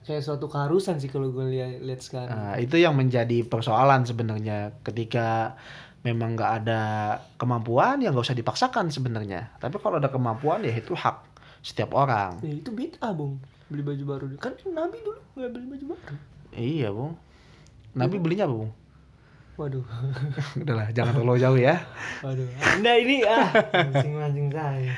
kayak 0.00 0.22
suatu 0.22 0.46
keharusan 0.46 0.98
sih 0.98 1.06
kalau 1.06 1.30
gue 1.30 1.46
lihat 1.48 1.78
lihat 1.80 2.00
sekarang. 2.00 2.30
Nah, 2.30 2.54
itu 2.56 2.74
yang 2.74 2.94
menjadi 2.94 3.42
persoalan 3.42 4.02
sebenarnya 4.02 4.78
ketika 4.80 5.58
memang 6.00 6.32
nggak 6.32 6.52
ada 6.60 6.82
kemampuan 7.34 7.98
ya 7.98 8.08
nggak 8.08 8.24
usah 8.24 8.34
dipaksakan 8.34 8.88
sebenarnya 8.88 9.52
tapi 9.56 9.76
kalau 9.76 9.98
ada 9.98 10.08
kemampuan 10.08 10.62
ya 10.62 10.72
itu 10.72 10.94
hak 10.94 11.18
setiap 11.60 11.92
orang 11.92 12.38
Ya, 12.40 12.56
itu 12.56 12.70
bid'ah, 12.70 13.10
Bung. 13.10 13.36
Beli 13.66 13.82
baju 13.82 14.04
baru. 14.08 14.24
Kan 14.38 14.54
Nabi 14.66 14.96
dulu 14.98 15.20
nggak 15.34 15.50
beli 15.50 15.66
baju 15.68 15.84
baru. 15.92 16.14
iya 16.52 16.88
bung 16.88 17.14
Nabi 17.94 18.16
belinya 18.22 18.46
apa 18.46 18.54
bung 18.54 18.72
Waduh. 19.60 19.84
Udahlah, 20.64 20.88
jangan 20.96 21.20
terlalu 21.20 21.36
jauh 21.36 21.60
ya. 21.60 21.84
Waduh. 22.24 22.48
Anda 22.64 22.96
ini 22.96 23.20
ah 23.28 23.52
mancing-mancing 23.92 24.48
saya. 24.48 24.88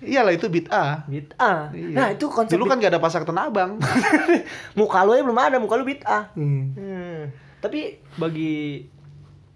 Iyalah 0.00 0.32
itu 0.32 0.48
bid'ah. 0.48 1.04
Bid'ah. 1.04 1.68
Iya. 1.76 1.92
Nah, 1.92 2.08
itu 2.16 2.24
konsep 2.32 2.56
Dulu 2.56 2.64
kan 2.64 2.80
gak 2.80 2.96
ada 2.96 3.02
pasar 3.02 3.28
Tanah 3.28 3.52
Abang. 3.52 3.76
muka 4.78 5.04
lu 5.04 5.12
aja 5.12 5.20
belum 5.20 5.36
ada, 5.36 5.60
muka 5.60 5.76
lu 5.76 5.84
bid'ah. 5.84 6.32
Hmm. 6.32 6.72
Hmm. 6.72 7.28
Tapi 7.60 8.00
bagi 8.16 8.88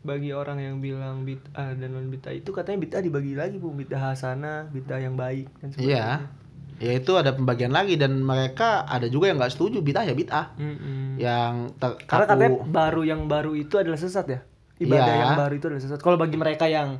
bagi 0.04 0.36
orang 0.36 0.60
yang 0.60 0.76
bilang 0.84 1.24
bid'ah 1.24 1.72
dan 1.80 1.96
non 1.96 2.12
bid'ah 2.12 2.36
itu 2.36 2.52
katanya 2.52 2.84
bid'ah 2.84 3.00
dibagi 3.00 3.32
lagi 3.32 3.56
bu 3.56 3.72
bid'ah 3.72 4.12
hasanah 4.12 4.68
bid'ah 4.68 5.00
yang 5.00 5.16
baik 5.16 5.48
dan 5.64 5.72
Iya. 5.80 6.28
Ya 6.76 6.92
itu 6.92 7.12
ada 7.12 7.30
pembagian 7.30 7.70
lagi 7.70 7.94
dan 7.94 8.18
mereka 8.18 8.82
ada 8.82 9.06
juga 9.06 9.26
yang 9.26 9.36
nggak 9.36 9.50
setuju 9.50 9.78
bid'ah 9.78 10.02
ya 10.02 10.12
bid'ah. 10.12 10.46
Mm-mm. 10.54 11.16
Yang 11.16 11.52
ter- 11.76 11.98
karena 12.04 12.26
katanya 12.26 12.50
baru 12.64 13.02
yang 13.02 13.20
baru 13.24 13.52
itu 13.52 13.74
adalah 13.74 13.94
sesat 13.94 14.26
ya 14.26 14.40
ibadah 14.76 15.06
Iya. 15.08 15.22
yang 15.24 15.38
baru 15.38 15.54
itu 15.54 15.66
adalah 15.66 15.80
sesat 15.80 15.98
kalau 15.98 16.16
bagi 16.16 16.34
mereka 16.34 16.66
yang 16.66 16.98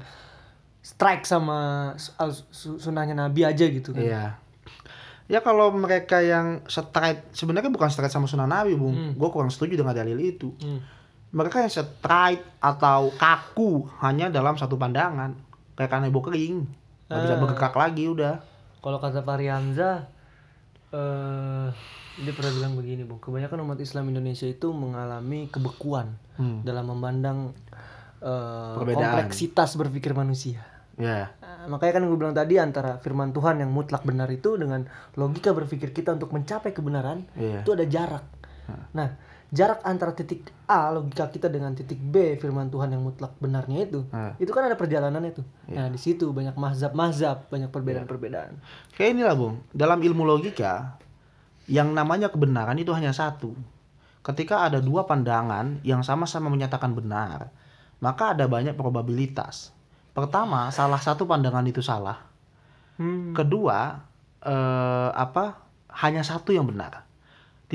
strike 0.78 1.24
sama 1.24 1.58
su- 1.96 2.14
al- 2.16 2.46
su- 2.48 2.78
sunnahnya 2.78 3.18
nabi 3.18 3.42
aja 3.42 3.64
gitu 3.64 3.90
kan 3.90 4.00
Iya. 4.00 4.24
Ya 5.24 5.40
kalau 5.40 5.72
mereka 5.72 6.20
yang 6.20 6.62
straight 6.64 7.24
sebenarnya 7.30 7.68
bukan 7.68 7.88
straight 7.88 8.12
sama 8.12 8.24
sunnah 8.24 8.44
Nabi, 8.44 8.76
Bung. 8.76 8.92
Hmm. 8.92 9.12
Gue 9.14 9.28
kurang 9.28 9.48
setuju 9.48 9.74
dengan 9.74 9.90
dalil 9.92 10.18
itu. 10.18 10.52
Hmm. 10.58 10.80
mereka 11.30 11.58
yang 11.58 11.72
straight 11.72 12.46
atau 12.58 13.10
kaku 13.12 13.90
hanya 13.98 14.28
dalam 14.28 14.54
satu 14.54 14.76
pandangan 14.76 15.34
kayak 15.74 15.90
kanebo 15.90 16.22
kering 16.22 16.62
nggak 17.04 17.18
bisa 17.18 17.34
Ah. 17.34 17.40
bergerak 17.40 17.74
lagi 17.74 18.04
udah 18.06 18.34
Kalau 18.84 19.00
kata 19.00 19.24
Fahrianza, 19.24 20.12
eh 20.90 21.68
dia 22.14 22.30
pernah 22.30 22.52
bilang 22.52 22.76
begini, 22.76 23.02
Bung. 23.02 23.18
Kebanyakan 23.18 23.64
umat 23.64 23.80
Islam 23.80 24.06
Indonesia 24.06 24.44
itu 24.44 24.68
mengalami 24.70 25.48
kebekuan 25.48 26.20
Hmm. 26.34 26.60
dalam 26.62 26.84
memandang 26.86 27.56
Perbedaan. 28.20 29.24
kompleksitas 29.24 29.74
berpikir 29.74 30.12
manusia. 30.12 30.60
ya 30.94 31.26
Nah, 31.40 31.66
makanya 31.68 31.98
kan 31.98 32.04
gue 32.04 32.14
bilang 32.14 32.32
tadi 32.32 32.54
antara 32.54 32.96
firman 32.96 33.30
Tuhan 33.30 33.58
yang 33.58 33.68
mutlak 33.68 34.02
benar 34.02 34.28
itu 34.28 34.54
dengan 34.54 34.86
logika 35.14 35.50
berpikir 35.50 35.90
kita 35.90 36.12
untuk 36.12 36.30
mencapai 36.30 36.70
kebenaran 36.70 37.26
Iya. 37.34 37.64
itu 37.64 37.70
ada 37.72 37.84
jarak. 37.84 38.24
Nah, 38.92 39.16
jarak 39.54 39.80
antara 39.86 40.10
titik 40.18 40.50
A 40.66 40.90
logika 40.90 41.30
kita 41.30 41.46
dengan 41.46 41.70
titik 41.78 41.96
B 41.96 42.34
firman 42.42 42.66
Tuhan 42.74 42.90
yang 42.90 43.06
mutlak 43.06 43.38
benarnya 43.38 43.86
itu, 43.86 44.02
itu 44.42 44.50
kan 44.50 44.66
ada 44.66 44.74
perjalanannya 44.74 45.30
tuh. 45.30 45.46
Nah, 45.70 45.86
di 45.86 46.00
situ 46.02 46.34
banyak 46.34 46.58
mazhab-mazhab, 46.58 47.46
banyak 47.46 47.70
perbedaan-perbedaan. 47.70 48.58
kayak 48.98 49.14
inilah 49.14 49.38
bung. 49.38 49.62
Dalam 49.70 50.02
ilmu 50.02 50.26
logika 50.26 50.98
yang 51.70 51.94
namanya 51.94 52.34
kebenaran 52.34 52.74
itu 52.76 52.90
hanya 52.90 53.14
satu. 53.14 53.54
Ketika 54.26 54.66
ada 54.66 54.82
dua 54.82 55.06
pandangan 55.06 55.78
yang 55.86 56.02
sama-sama 56.02 56.50
menyatakan 56.50 56.96
benar 56.96 57.54
maka 58.02 58.36
ada 58.36 58.50
banyak 58.50 58.74
probabilitas. 58.74 59.70
Pertama 60.12 60.68
salah 60.74 60.98
satu 60.98 61.24
pandangan 61.24 61.64
itu 61.64 61.80
salah. 61.80 62.34
Hmm. 62.94 63.34
kedua 63.34 64.06
eh, 64.38 65.10
apa 65.10 65.66
hanya 65.90 66.22
satu 66.22 66.54
yang 66.54 66.70
benar 66.70 67.03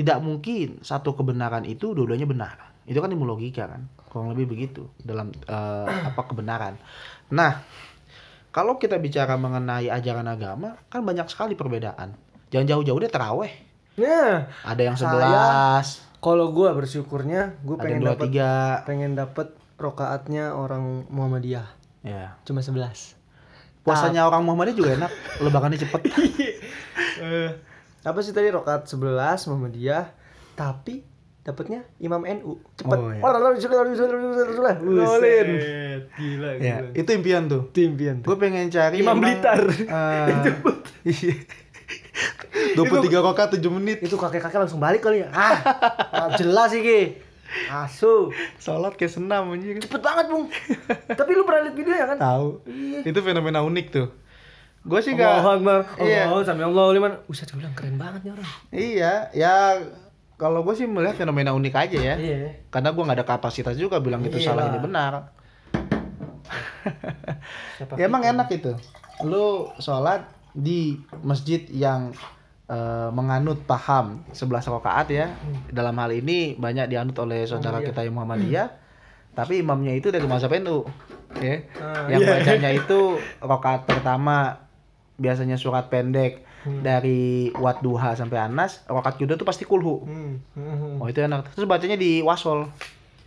tidak 0.00 0.18
mungkin 0.24 0.80
satu 0.80 1.12
kebenaran 1.12 1.68
itu 1.68 1.92
dua-duanya 1.92 2.24
benar. 2.24 2.56
Itu 2.88 3.04
kan 3.04 3.12
ilmu 3.12 3.28
logika 3.28 3.68
kan. 3.68 3.86
Kurang 4.08 4.32
lebih 4.32 4.56
begitu 4.56 4.88
dalam 5.00 5.30
eh, 5.46 5.86
apa 6.08 6.24
kebenaran. 6.24 6.80
Nah 7.30 7.60
kalau 8.50 8.80
kita 8.80 8.98
bicara 8.98 9.38
mengenai 9.38 9.92
ajaran 9.92 10.26
agama 10.26 10.80
kan 10.88 11.04
banyak 11.04 11.28
sekali 11.28 11.54
perbedaan. 11.54 12.16
Jangan 12.50 12.66
jauh-jauh 12.66 12.98
deh 12.98 13.12
teraweh 13.12 13.70
Nah, 14.00 14.48
ada 14.64 14.82
yang 14.82 14.96
sebelas. 14.96 16.00
kalau 16.20 16.52
gue 16.52 16.68
bersyukurnya, 16.72 17.56
gue 17.64 17.76
pengen 17.80 18.04
dua 18.04 18.12
dapat 18.12 18.24
tiga 18.28 18.52
pengen 18.84 19.16
dapat 19.16 19.56
rokaatnya 19.80 20.52
orang 20.52 21.08
Muhammadiyah. 21.08 21.68
Ya. 22.04 22.36
Cuma 22.44 22.60
11 22.60 23.16
puasanya 23.80 24.28
orang 24.28 24.44
Muhammadiyah 24.44 24.76
juga 24.76 24.90
enak. 24.96 25.12
Lebarannya 25.44 25.78
cepet. 25.80 26.00
Eh, 27.20 27.52
apa 28.02 28.18
sih 28.18 28.30
tadi 28.30 28.48
rokaat 28.48 28.86
11 28.86 29.12
Muhammadiyah 29.46 30.08
tapi 30.52 31.04
dapatnya 31.40 31.88
Imam 31.96 32.20
NU 32.20 32.60
cepet 32.74 32.94
Oh, 32.94 33.08
iya. 33.10 33.20
Ngolin. 34.78 35.48
gila 36.12 36.50
ya 36.54 36.60
itu 36.94 37.10
impian 37.10 37.42
tuh 37.46 37.62
timpian 37.70 38.20
gue 38.20 38.36
pengen 38.36 38.68
cari 38.68 39.00
Imam 39.00 39.16
Blitar. 39.18 39.60
eh, 39.64 40.26
iya 41.06 41.34
23 42.70 42.84
rokat 43.18 43.48
7 43.56 43.64
menit 43.70 43.98
itu 44.00 44.14
kakek-kakek 44.14 44.60
langsung 44.60 44.78
balik 44.78 45.00
kali 45.00 45.20
ya 45.20 45.28
ah 45.30 45.56
ah, 46.10 46.28
jelas 46.34 46.70
sih 46.70 46.80
Ki 46.80 47.00
asu 47.66 48.30
Sholat 48.56 48.94
kayak 48.94 49.10
senam 49.10 49.50
anjing. 49.50 49.76
cepet 49.78 49.98
banget 49.98 50.28
bung 50.28 50.46
tapi 51.10 51.30
lu 51.32 51.42
pernah 51.42 51.66
lihat 51.66 51.74
videonya 51.74 52.06
kan 52.06 52.16
Tahu. 52.16 52.48
Itu 53.02 53.18
fenomena 53.20 53.60
unik 53.60 53.86
tuh. 53.90 54.06
Gue 54.80 55.00
sih 55.00 55.12
Allah 55.12 55.44
gak 55.44 55.60
Akbar 55.60 55.78
Iya. 56.00 56.32
Allah 56.32 56.40
sampai 56.40 56.64
Allah 56.64 56.84
liman 56.90 57.12
Buset 57.28 57.46
gue 57.46 57.60
bilang 57.60 57.76
keren 57.76 58.00
banget 58.00 58.20
nih 58.24 58.32
orang 58.32 58.48
Iya, 58.72 59.12
ya 59.32 59.54
kalau 60.34 60.64
gue 60.64 60.72
sih 60.72 60.88
melihat 60.88 61.20
fenomena 61.20 61.52
unik 61.52 61.74
aja 61.76 61.98
ya. 62.00 62.14
iya 62.16 62.64
Karena 62.72 62.96
gue 62.96 63.02
nggak 63.04 63.18
ada 63.20 63.28
kapasitas 63.28 63.76
juga 63.76 64.00
bilang 64.00 64.24
itu 64.24 64.40
Iya 64.40 64.46
salah 64.48 64.64
lah. 64.64 64.72
ini 64.72 64.78
benar. 64.80 65.12
Ya 67.92 68.08
emang 68.08 68.24
enak 68.24 68.48
itu. 68.50 68.72
Lu 69.22 69.68
sholat 69.76 70.24
di 70.50 70.96
masjid 71.20 71.60
yang 71.68 72.16
eh, 72.66 73.08
menganut 73.12 73.60
paham 73.64 74.24
11 74.32 74.48
rakaat 74.70 75.12
ya. 75.12 75.26
Dalam 75.68 75.92
hal 75.94 76.10
ini 76.10 76.56
banyak 76.56 76.88
dianut 76.88 77.16
oleh 77.18 77.44
saudara 77.44 77.84
kita 77.84 78.00
yang 78.00 78.16
Muhammadiyah. 78.16 78.68
Tapi 79.30 79.60
imamnya 79.60 79.92
itu 79.92 80.08
dari 80.08 80.24
mazhab 80.24 80.50
NU. 80.56 80.88
Ya. 81.38 81.62
Ah, 81.78 82.08
yang 82.10 82.24
iya. 82.24 82.30
bacanya 82.32 82.70
itu 82.80 82.98
rakaat 83.38 83.84
pertama 83.84 84.66
biasanya 85.20 85.60
surat 85.60 85.92
pendek 85.92 86.40
dari 86.64 87.52
Wat 87.56 87.84
Duha 87.84 88.16
sampai 88.16 88.40
Anas, 88.40 88.84
rakaat 88.88 89.20
kedua 89.20 89.36
tuh 89.36 89.48
pasti 89.48 89.68
kulhu. 89.68 90.04
hmm. 90.04 90.34
hmm. 90.56 90.96
Oh 91.00 91.06
itu 91.08 91.20
enak. 91.20 91.52
Terus 91.52 91.68
bacanya 91.68 92.00
di 92.00 92.24
wasol, 92.24 92.68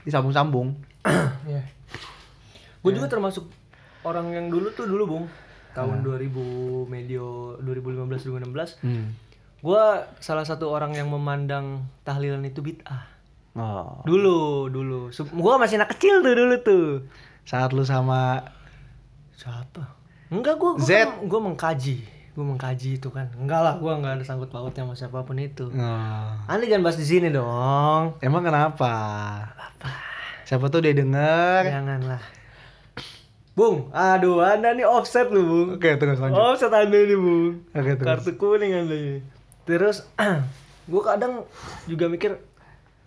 disambung-sambung. 0.05 0.73
Iya. 1.43 1.59
Gue 2.79 2.95
juga 2.95 3.11
termasuk 3.11 3.51
orang 4.07 4.31
yang 4.31 4.47
dulu 4.47 4.71
tuh 4.71 4.87
dulu, 4.87 5.03
Bung. 5.03 5.25
Tahun 5.75 5.99
2000 5.99 6.87
medio 6.87 7.59
2015 7.59 8.31
2016. 8.31 8.79
Hmm. 8.79 9.11
Gue 9.59 9.83
salah 10.23 10.47
satu 10.47 10.71
orang 10.71 10.95
yang 10.95 11.11
memandang 11.11 11.83
tahlilan 12.07 12.47
itu 12.47 12.63
bid'ah. 12.63 13.03
Oh. 13.59 14.07
Dulu, 14.07 14.71
dulu. 14.71 15.11
Gue 15.11 15.53
masih 15.59 15.83
anak 15.83 15.99
kecil 15.99 16.23
tuh 16.23 16.31
dulu 16.31 16.55
tuh. 16.63 16.87
Saat 17.43 17.75
lu 17.75 17.83
sama 17.83 18.39
Siapa? 19.35 20.02
Enggak, 20.33 20.55
gue 20.55 20.71
Z. 20.79 20.91
gue 21.21 21.39
mengkaji. 21.39 21.95
Gue 22.33 22.41
mengkaji 22.43 22.97
itu 22.97 23.07
kan. 23.07 23.29
Enggak 23.35 23.61
lah, 23.61 23.73
gue 23.77 23.91
enggak 23.91 24.17
ada 24.17 24.23
sangkut 24.23 24.49
pautnya 24.49 24.81
sama 24.81 24.95
siapa 24.95 25.21
pun 25.21 25.37
itu. 25.37 25.69
Oh. 25.69 26.27
Anda 26.43 26.65
jangan 26.65 26.81
bahas 26.81 26.97
di 26.97 27.05
sini 27.05 27.29
dong. 27.29 28.17
Emang 28.19 28.41
kenapa? 28.41 28.93
Siapa 30.43 30.67
tuh 30.67 30.81
dia 30.81 30.91
denger? 30.91 31.61
Janganlah. 31.63 32.21
Bung, 33.53 33.93
aduh, 33.93 34.41
Anda 34.41 34.73
nih 34.73 34.81
offset 34.83 35.29
lu, 35.29 35.45
Bung. 35.45 35.69
Oke, 35.77 35.93
terus 35.93 36.17
lanjut. 36.17 36.33
Offset 36.35 36.73
Anda 36.73 36.97
nih, 36.97 37.13
Bung. 37.15 37.61
Oke, 37.69 37.91
terus. 37.93 38.07
kartu 38.09 38.31
kuning 38.33 38.73
anda 38.75 38.91
ini 38.91 39.21
terus 39.63 40.03
gue 40.91 41.01
kadang 41.01 41.47
juga 41.85 42.11
mikir 42.11 42.35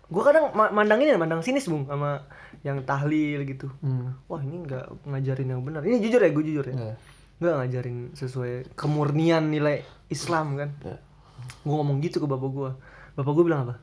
gue 0.07 0.23
kadang 0.25 0.49
ma- 0.51 0.73
mandang 0.73 0.97
ini 0.97 1.13
mandang 1.15 1.45
sinis 1.45 1.69
bung 1.69 1.85
sama 1.85 2.25
yang 2.63 2.81
tahlil 2.81 3.45
gitu 3.45 3.69
Hmm. 3.79 4.17
wah 4.25 4.41
ini 4.41 4.65
nggak 4.65 5.05
ngajarin 5.05 5.53
yang 5.53 5.61
benar 5.61 5.85
ini 5.85 6.01
jujur 6.01 6.17
ya 6.17 6.31
gue 6.31 6.45
jujur 6.47 6.65
ya 6.65 6.73
Iya. 6.73 6.95
Nggak 7.37 7.55
ngajarin 7.61 7.99
sesuai 8.17 8.73
kemurnian 8.79 9.53
nilai 9.53 9.85
Islam 10.09 10.57
kan? 10.57 10.71
Iya. 10.83 10.99
gue 11.37 11.75
ngomong 11.77 12.01
gitu 12.01 12.19
ke 12.19 12.27
bapak 12.27 12.51
gue 12.51 12.71
bapak 13.15 13.33
gue 13.37 13.45
bilang 13.45 13.69
apa? 13.69 13.77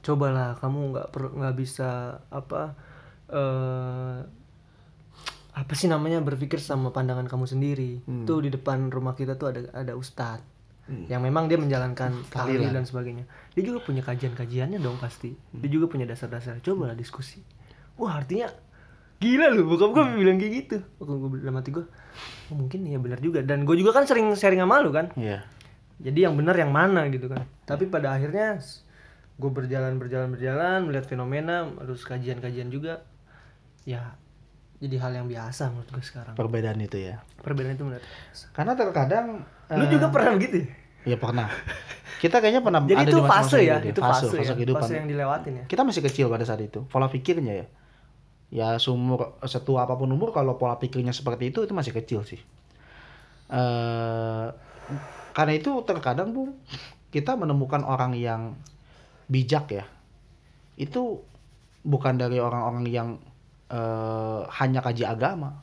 Cobalah 0.00 0.56
kamu 0.56 0.96
nggak 0.96 1.06
per 1.12 1.22
nggak 1.28 1.54
bisa 1.60 2.18
apa 2.32 2.74
eh 3.28 4.18
apa 5.50 5.72
sih 5.76 5.90
namanya 5.92 6.24
berpikir 6.24 6.56
sama 6.62 6.88
pandangan 6.88 7.28
kamu 7.28 7.44
sendiri. 7.44 8.00
Tuh 8.24 8.40
di 8.40 8.48
depan 8.48 8.88
rumah 8.88 9.12
kita 9.12 9.36
tuh 9.36 9.52
ada 9.52 9.60
ada 9.76 9.92
ustadz 9.92 10.46
yang 11.06 11.22
memang 11.22 11.46
dia 11.46 11.54
menjalankan 11.54 12.26
tahlil 12.34 12.66
dan 12.66 12.82
sebagainya. 12.82 13.22
Dia 13.54 13.62
juga 13.62 13.78
punya 13.84 14.02
kajian-kajiannya 14.02 14.82
dong 14.82 14.98
pasti. 14.98 15.30
Dia 15.54 15.70
juga 15.70 15.86
punya 15.86 16.02
dasar-dasar. 16.02 16.58
Cobalah 16.64 16.98
diskusi. 16.98 17.38
Wah 17.94 18.18
artinya 18.18 18.50
gila 19.20 19.52
lu 19.52 19.68
bokap 19.68 19.92
gue 19.92 20.04
bilang 20.16 20.40
kayak 20.40 20.52
gitu 20.64 20.76
Waktu 20.96 21.12
gue 21.12 21.28
dalam 21.44 21.56
hati 21.60 21.70
gue 21.70 21.84
oh, 22.50 22.56
mungkin 22.56 22.80
ya 22.88 22.96
benar 22.96 23.20
juga 23.20 23.44
dan 23.44 23.68
gue 23.68 23.76
juga 23.76 23.92
kan 23.92 24.08
sering 24.08 24.32
sharing 24.32 24.64
sama 24.64 24.80
lu 24.80 24.90
kan 24.90 25.12
Iya. 25.14 25.44
jadi 26.00 26.28
yang 26.28 26.34
benar 26.40 26.56
yang 26.56 26.72
mana 26.72 27.04
gitu 27.12 27.28
kan 27.28 27.44
tapi 27.68 27.84
pada 27.86 28.16
akhirnya 28.16 28.56
gue 29.36 29.50
berjalan 29.52 30.00
berjalan 30.00 30.32
berjalan 30.32 30.88
melihat 30.88 31.04
fenomena 31.04 31.68
terus 31.84 32.04
kajian-kajian 32.08 32.72
juga 32.72 33.04
ya 33.84 34.16
jadi 34.80 34.96
hal 34.96 35.12
yang 35.12 35.28
biasa 35.28 35.68
menurut 35.68 35.88
gue 35.92 36.04
sekarang 36.04 36.32
Perbedaan 36.32 36.80
itu 36.80 36.96
ya. 36.96 37.20
perbedaan 37.44 37.76
itu 37.76 37.84
menurut. 37.84 38.00
Karena 38.56 38.72
terkadang 38.72 39.44
lu 39.68 39.84
eh, 39.84 39.90
juga 39.92 40.08
pernah 40.08 40.32
begitu 40.40 40.64
ya? 40.64 40.68
Iya 41.04 41.16
pernah. 41.20 41.48
Kita 42.20 42.40
kayaknya 42.40 42.64
pernah 42.64 42.80
jadi 42.88 43.04
ada 43.04 43.12
itu 43.12 43.20
di 43.20 43.24
fase 43.28 43.58
ya 43.60 43.76
gitu, 43.80 43.92
itu 43.96 44.00
fase, 44.00 44.24
fase, 44.28 44.36
fase 44.40 44.48
ya 44.48 44.56
kehidupan. 44.56 44.80
fase 44.88 44.92
yang 44.96 45.08
dilewatin 45.08 45.52
ya 45.52 45.64
Kita 45.68 45.84
masih 45.84 46.00
kecil 46.04 46.26
pada 46.32 46.44
saat 46.48 46.60
itu. 46.64 46.84
Pola 46.88 47.12
pikirnya 47.12 47.52
ya. 47.60 47.66
Ya 48.50 48.74
sumur 48.82 49.38
setua 49.46 49.86
apa 49.86 49.94
pun 49.94 50.10
umur 50.10 50.34
kalau 50.34 50.58
pola 50.58 50.74
pikirnya 50.74 51.14
seperti 51.14 51.54
itu 51.54 51.62
itu 51.62 51.70
masih 51.74 51.94
kecil 51.94 52.26
sih. 52.26 52.40
eh 53.50 54.46
karena 55.30 55.52
itu 55.54 55.70
terkadang 55.86 56.34
bu 56.34 56.50
kita 57.14 57.38
menemukan 57.38 57.82
orang 57.86 58.14
yang 58.18 58.54
bijak 59.30 59.70
ya. 59.70 59.84
Itu 60.74 61.22
bukan 61.86 62.18
dari 62.18 62.38
orang-orang 62.42 62.86
yang 62.90 63.08
eh, 63.70 64.40
hanya 64.58 64.82
kaji 64.82 65.06
agama. 65.06 65.62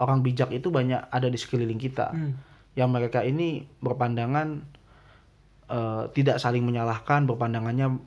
Orang 0.00 0.24
bijak 0.24 0.48
itu 0.52 0.72
banyak 0.72 1.04
ada 1.12 1.28
di 1.28 1.36
sekeliling 1.36 1.76
kita 1.80 2.10
Hmm. 2.16 2.32
yang 2.72 2.88
mereka 2.88 3.20
ini 3.20 3.68
berpandangan 3.84 4.64
eh, 5.68 6.04
tidak 6.16 6.36
saling 6.40 6.64
menyalahkan, 6.64 7.28
berpandangannya 7.28 8.00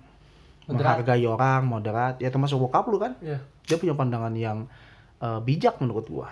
menghargai 0.65 1.25
orang, 1.25 1.61
moderat, 1.65 2.17
ya 2.17 2.29
termasuk 2.29 2.57
bokap 2.57 2.85
lu 2.89 2.97
kan, 2.97 3.13
Iya. 3.21 3.37
dia 3.65 3.77
punya 3.77 3.93
pandangan 3.93 4.33
yang 4.33 4.65
eh, 5.21 5.39
bijak 5.39 5.79
menurut 5.79 6.05
gua. 6.11 6.27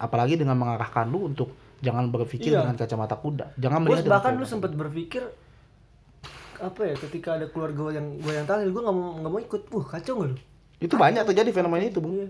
Apalagi 0.00 0.40
dengan 0.40 0.56
mengarahkan 0.56 1.06
lu 1.06 1.28
untuk 1.28 1.52
jangan 1.78 2.08
berpikir 2.10 2.50
Iya. 2.54 2.64
dengan 2.66 2.76
kacamata 2.78 3.14
kuda, 3.18 3.54
jangan 3.60 3.84
melihat 3.84 4.02
dengan 4.06 4.14
bahkan 4.18 4.32
lu 4.34 4.46
sempat 4.48 4.72
berpikir 4.74 5.22
apa 6.58 6.90
ya 6.90 6.94
ketika 6.98 7.38
ada 7.38 7.46
keluarga 7.46 7.94
yang 8.02 8.18
gue 8.18 8.32
yang 8.34 8.42
tahlil 8.42 8.74
gue 8.74 8.82
nggak 8.82 8.96
mau 8.96 9.08
nggak 9.22 9.32
mau 9.32 9.40
ikut. 9.40 9.62
Wah 9.70 9.86
kacau 9.86 10.12
nggak 10.18 10.28
lu? 10.34 10.36
Itu 10.78 10.94
banyak 10.98 11.22
terjadi 11.26 11.50
fenomena 11.54 11.86
itu, 11.86 11.98
Bung. 12.02 12.18
Iya. 12.18 12.28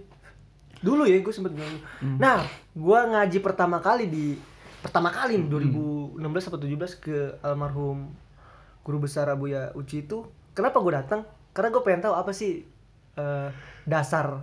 Dulu 0.84 1.02
ya 1.08 1.16
gue 1.18 1.34
sempet 1.34 1.52
bilang. 1.56 1.80
Nah, 2.20 2.44
gue 2.76 2.98
ngaji 2.98 3.38
pertama 3.40 3.80
kali 3.80 4.04
di 4.06 4.36
pertama 4.78 5.08
kali 5.10 5.40
nih, 5.40 5.48
2016 5.48 6.48
atau 6.48 6.60
17 6.60 7.02
ke 7.02 7.16
almarhum 7.40 8.12
guru 8.84 8.98
besar 9.00 9.28
Abuya 9.28 9.72
Uci 9.74 10.04
itu. 10.04 10.28
Kenapa 10.59 10.82
gue 10.82 10.90
datang? 10.92 11.20
Karena 11.54 11.70
gue 11.70 11.82
pengen 11.82 12.02
tahu 12.02 12.14
apa 12.14 12.34
sih 12.34 12.66
eh, 13.14 13.48
dasar 13.84 14.42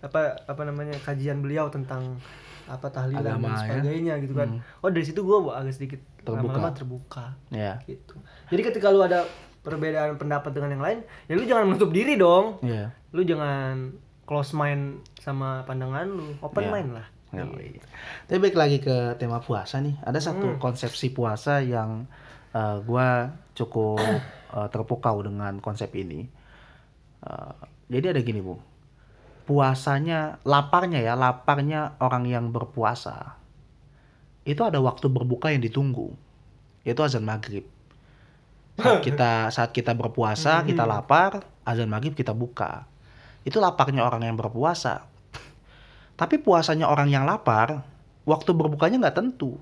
apa 0.00 0.20
apa 0.48 0.62
namanya 0.64 0.96
kajian 0.98 1.44
beliau 1.44 1.68
tentang 1.68 2.16
apa 2.64 2.88
tahlilan 2.88 3.36
Agama, 3.36 3.44
dan 3.44 3.52
ya. 3.52 3.60
sebagainya 3.60 4.14
gitu 4.18 4.32
kan. 4.32 4.48
Oh 4.80 4.88
dari 4.88 5.04
situ 5.04 5.20
gue 5.20 5.38
agak 5.46 5.74
sedikit 5.74 6.00
Terbuka. 6.20 6.40
lama-lama 6.40 6.70
terbuka 6.70 7.24
Ya. 7.50 7.76
gitu. 7.84 8.16
Jadi 8.48 8.62
ketika 8.64 8.88
lu 8.88 9.02
ada 9.02 9.28
perbedaan 9.60 10.16
pendapat 10.16 10.56
dengan 10.56 10.72
yang 10.72 10.80
lain, 10.80 10.98
ya 11.26 11.36
lu 11.36 11.44
jangan 11.44 11.68
menutup 11.68 11.90
diri 11.90 12.16
dong 12.16 12.56
Iya. 12.62 12.96
lu 13.12 13.20
jangan 13.22 13.92
close 14.24 14.54
mind 14.54 15.02
sama 15.18 15.66
pandangan 15.66 16.06
lu 16.06 16.32
open 16.40 16.64
Ya. 16.64 16.72
mind 16.72 16.90
lah 16.96 17.06
Ya, 17.30 17.46
iya. 17.46 17.78
Tapi 18.26 18.38
balik 18.40 18.58
lagi 18.58 18.78
ke 18.78 19.14
tema 19.14 19.38
puasa 19.38 19.78
nih. 19.78 19.94
Ada 20.02 20.18
satu 20.18 20.58
konsepsi 20.58 21.14
puasa 21.14 21.62
yang 21.62 22.08
eh, 22.50 22.76
gua 22.82 23.30
cukup 23.54 24.02
eh, 24.54 24.68
terpukau 24.70 25.22
dengan 25.22 25.58
konsep 25.62 25.90
ini. 25.94 26.26
Eh, 27.24 27.54
jadi 27.90 28.14
ada 28.16 28.20
gini, 28.22 28.40
Bu. 28.42 28.58
Puasanya, 29.50 30.38
laparnya 30.46 31.02
ya, 31.02 31.18
laparnya 31.18 31.98
orang 31.98 32.24
yang 32.30 32.54
berpuasa. 32.54 33.34
Itu 34.46 34.62
ada 34.62 34.78
waktu 34.78 35.10
berbuka 35.10 35.50
yang 35.50 35.62
ditunggu. 35.62 36.14
Itu 36.86 37.00
azan 37.02 37.26
maghrib. 37.26 37.66
Saat 38.78 39.02
kita 39.06 39.50
saat 39.50 39.70
kita 39.74 39.92
berpuasa, 39.92 40.62
kita 40.62 40.86
lapar, 40.86 41.42
azan 41.66 41.90
maghrib 41.90 42.14
kita 42.14 42.30
buka. 42.30 42.86
Itu 43.42 43.58
laparnya 43.58 44.06
orang 44.06 44.22
yang 44.22 44.36
berpuasa. 44.38 45.10
Tapi 46.20 46.36
puasanya 46.36 46.84
orang 46.84 47.08
yang 47.08 47.24
lapar, 47.24 47.80
waktu 48.28 48.52
berbukanya 48.52 49.00
nggak 49.08 49.16
tentu. 49.16 49.56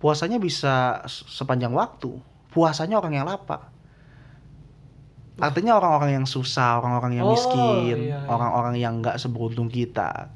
Puasanya 0.00 0.40
bisa 0.40 1.04
se- 1.04 1.28
sepanjang 1.28 1.76
waktu. 1.76 2.16
Puasanya 2.52 3.00
orang 3.00 3.12
yang 3.16 3.26
lapar. 3.26 3.72
Artinya 5.40 5.80
orang-orang 5.80 6.22
yang 6.22 6.26
susah, 6.28 6.78
orang-orang 6.78 7.18
yang 7.18 7.26
Oh, 7.26 7.32
miskin, 7.32 8.12
iya, 8.12 8.20
iya. 8.20 8.28
orang-orang 8.28 8.76
yang 8.76 9.00
nggak 9.00 9.16
seberuntung 9.16 9.72
kita. 9.72 10.28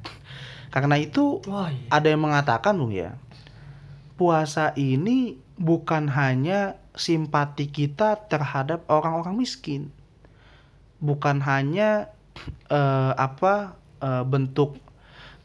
Karena 0.72 0.96
itu 0.96 1.44
wah 1.46 1.68
iya. 1.68 1.88
ada 1.92 2.08
yang 2.08 2.24
mengatakan 2.24 2.74
bung 2.80 2.96
ya, 2.96 3.14
puasa 4.16 4.72
ini 4.74 5.36
bukan 5.60 6.08
hanya 6.08 6.80
simpati 6.96 7.68
kita 7.68 8.28
terhadap 8.28 8.88
orang-orang 8.88 9.36
miskin, 9.36 9.92
bukan 11.00 11.44
hanya 11.44 12.08
eh, 12.72 13.12
apa 13.16 13.76
eh, 14.00 14.24
bentuk 14.24 14.80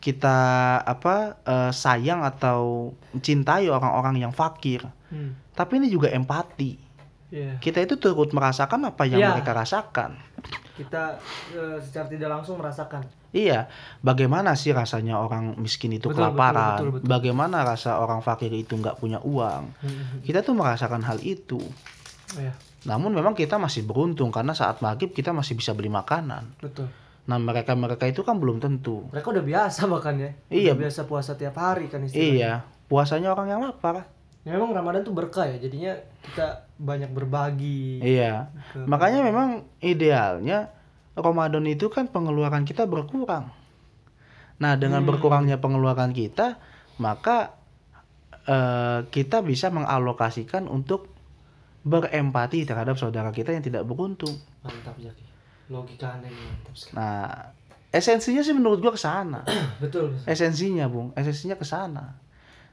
kita 0.02 0.40
apa 0.82 1.38
eh, 1.46 1.72
sayang 1.76 2.26
atau 2.26 2.92
mencintai 3.14 3.70
orang-orang 3.70 4.26
yang 4.26 4.34
fakir, 4.34 4.84
Hmm. 5.12 5.36
tapi 5.52 5.78
ini 5.78 5.88
juga 5.88 6.08
empati. 6.08 6.90
Iya. 7.28 7.60
Kita 7.60 7.80
itu 7.80 7.96
turut 7.96 8.32
merasakan 8.32 8.88
apa 8.88 9.04
yang 9.04 9.20
Iya. 9.20 9.30
mereka 9.36 9.52
rasakan. 9.54 10.16
kita 10.72 11.20
eh, 11.52 11.78
secara 11.80 12.08
tidak 12.08 12.30
langsung 12.32 12.58
merasakan 12.58 13.04
Iya, 13.32 13.72
bagaimana 14.02 14.56
sih 14.56 14.72
rasanya 14.72 15.16
orang 15.16 15.56
miskin 15.56 15.94
itu 15.94 16.10
Betul, 16.10 16.20
kelaparan? 16.32 16.76
betul, 16.76 16.88
betul, 16.90 16.96
betul. 17.00 17.08
Bagaimana 17.08 17.58
rasa 17.62 17.92
orang 17.96 18.20
fakir 18.20 18.50
itu 18.50 18.74
nggak 18.74 18.98
punya 18.98 19.20
uang? 19.22 19.64
Hmm. 19.78 20.20
Kita 20.20 20.42
tuh 20.42 20.52
merasakan 20.52 21.00
hal 21.02 21.20
itu. 21.22 21.60
Iya, 22.34 22.52
Namun 22.84 23.12
memang 23.12 23.32
kita 23.32 23.56
masih 23.56 23.84
beruntung 23.84 24.28
karena 24.30 24.52
saat 24.52 24.80
maghrib 24.80 25.12
kita 25.12 25.32
masih 25.32 25.54
bisa 25.54 25.72
beli 25.72 25.88
makanan. 25.88 26.56
betul 26.58 26.88
Nah 27.22 27.38
mereka 27.38 27.72
mereka 27.74 28.04
itu 28.04 28.20
kan 28.22 28.36
belum 28.36 28.58
tentu. 28.58 29.08
mereka 29.08 29.30
udah 29.30 29.46
biasa 29.46 29.82
bahkan 29.88 30.16
ya 30.18 30.32
Iya. 30.50 30.74
Udah 30.74 30.80
biasa 30.82 31.00
puasa 31.06 31.32
tiap 31.34 31.56
hari 31.56 31.88
kan 31.88 32.02
istilahnya 32.02 32.34
Iya, 32.34 32.54
puasanya 32.88 33.30
orang 33.30 33.48
yang 33.48 33.62
lapar. 33.62 34.10
Ya, 34.42 34.58
memang 34.58 34.74
Ramadan 34.74 35.02
tuh 35.02 35.14
berkah 35.14 35.46
ya 35.46 35.58
jadinya 35.58 35.94
kita 36.22 36.66
banyak 36.78 37.14
berbagi 37.14 38.02
Iya, 38.02 38.50
Ke- 38.74 38.86
makanya 38.86 39.22
memang 39.22 39.66
idealnya 39.80 40.74
Ramadan 41.14 41.68
itu 41.68 41.92
kan 41.92 42.08
pengeluaran 42.08 42.64
kita 42.64 42.88
berkurang. 42.88 43.52
Nah 44.62 44.74
dengan 44.78 45.04
berkurangnya 45.04 45.58
pengeluaran 45.58 46.14
kita, 46.14 46.56
maka 46.98 47.58
eh, 48.48 49.06
kita 49.10 49.42
bisa 49.42 49.70
mengalokasikan 49.70 50.66
untuk 50.66 51.12
berempati 51.82 52.62
terhadap 52.64 52.94
saudara 52.96 53.34
kita 53.34 53.54
yang 53.54 53.66
tidak 53.66 53.84
beruntung. 53.90 54.38
mantap 54.62 54.94
Jaki 55.02 55.26
logika 55.72 56.14
anda 56.14 56.30
ini 56.30 56.42
mantap 56.46 56.76
sekali 56.78 56.94
Nah, 56.94 57.32
esensinya 57.90 58.42
sih 58.46 58.54
menurut 58.54 58.78
gua 58.78 58.94
ke 58.94 59.02
sana. 59.02 59.42
betul 59.84 60.14
Esensinya, 60.30 60.86
Bung, 60.86 61.10
esensinya 61.18 61.58
ke 61.58 61.66
sana. 61.66 62.21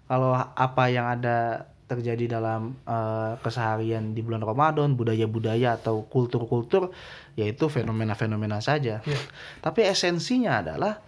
Kalau 0.09 0.33
apa 0.35 0.85
yang 0.89 1.05
ada 1.05 1.69
terjadi 1.89 2.41
dalam 2.41 2.77
eh, 2.85 3.33
keseharian 3.41 4.13
di 4.13 4.21
bulan 4.21 4.45
Ramadan, 4.45 4.93
budaya-budaya 4.93 5.81
atau 5.81 6.05
kultur-kultur, 6.05 6.93
yaitu 7.37 7.69
fenomena-fenomena 7.73 8.61
saja. 8.61 9.01
Iya. 9.05 9.21
Tapi 9.65 9.89
esensinya 9.89 10.61
adalah 10.61 11.01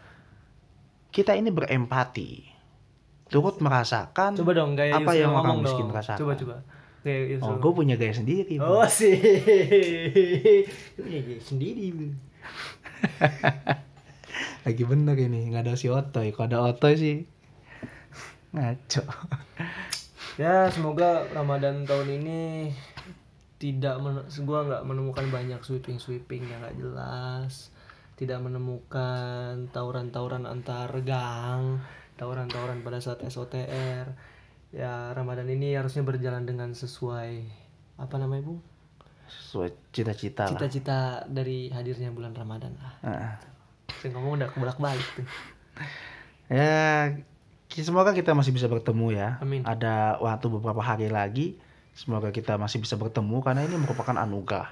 kita 1.12 1.36
ini 1.36 1.53
berempati, 1.53 2.48
turut 3.28 3.61
merasakan 3.61 4.38
coba 4.38 4.53
dong 4.57 4.72
gaya 4.78 4.96
apa 4.96 5.12
yang 5.14 5.34
orang 5.34 5.61
ngomong 5.61 5.66
miskin 5.66 5.86
dong. 5.90 5.96
rasakan. 5.96 6.20
coba 6.22 6.34
coba 6.38 6.57
gaya 7.03 7.36
Oh, 7.40 7.57
gue 7.57 7.72
punya 7.72 7.96
gaya 7.96 8.12
sendiri. 8.12 8.61
Oh 8.61 8.84
sih, 8.84 9.16
Iya, 11.01 11.18
iya, 11.24 11.38
sendiri. 11.40 11.96
Bu. 11.96 12.12
Lagi 14.68 14.84
bener 14.84 15.16
ini, 15.16 15.48
nggak 15.48 15.64
ada 15.64 15.74
si 15.80 15.88
Otoy. 15.88 16.36
Kalau 16.36 16.46
ada 16.48 16.59
Otoy 16.61 16.94
sih 17.01 17.16
ngaco. 18.51 19.03
Ya 20.38 20.70
semoga 20.72 21.26
Ramadan 21.34 21.84
tahun 21.84 22.22
ini 22.22 22.40
tidak 23.61 24.01
men 24.01 24.24
gua 24.48 24.64
nggak 24.64 24.82
menemukan 24.88 25.26
banyak 25.28 25.61
sweeping 25.61 26.01
sweeping 26.01 26.48
yang 26.48 26.64
nggak 26.64 26.80
jelas, 26.80 27.68
tidak 28.16 28.40
menemukan 28.40 29.68
tawuran-tawuran 29.68 30.48
antar 30.48 30.88
gang, 31.05 31.84
tawuran-tawuran 32.16 32.80
pada 32.80 32.98
saat 33.05 33.20
SOTR. 33.20 34.16
Ya 34.70 35.12
Ramadan 35.12 35.51
ini 35.51 35.74
harusnya 35.76 36.07
berjalan 36.07 36.46
dengan 36.46 36.72
sesuai 36.72 37.42
apa 38.01 38.16
namanya 38.16 38.48
bu? 38.48 38.57
Sesuai 39.28 39.92
cita-cita. 39.92 40.48
Cita-cita 40.48 41.26
dari 41.28 41.68
hadirnya 41.70 42.11
bulan 42.11 42.32
Ramadan 42.32 42.72
lah. 42.80 42.94
Nah. 43.05 43.34
Saya 44.01 44.16
ngomong 44.16 44.40
udah 44.40 44.48
kebolak 44.48 44.78
balik 44.80 45.05
tuh. 45.18 45.28
Ya, 46.51 47.14
semoga 47.71 48.11
kita 48.11 48.35
masih 48.35 48.51
bisa 48.51 48.66
bertemu 48.66 49.07
ya. 49.14 49.39
Amin. 49.39 49.62
Ada 49.62 50.18
waktu 50.18 50.47
beberapa 50.51 50.83
hari 50.83 51.07
lagi, 51.07 51.55
semoga 51.95 52.31
kita 52.31 52.59
masih 52.59 52.83
bisa 52.83 52.95
bertemu 52.95 53.39
karena 53.41 53.62
ini 53.62 53.79
merupakan 53.79 54.14
anugerah. 54.14 54.68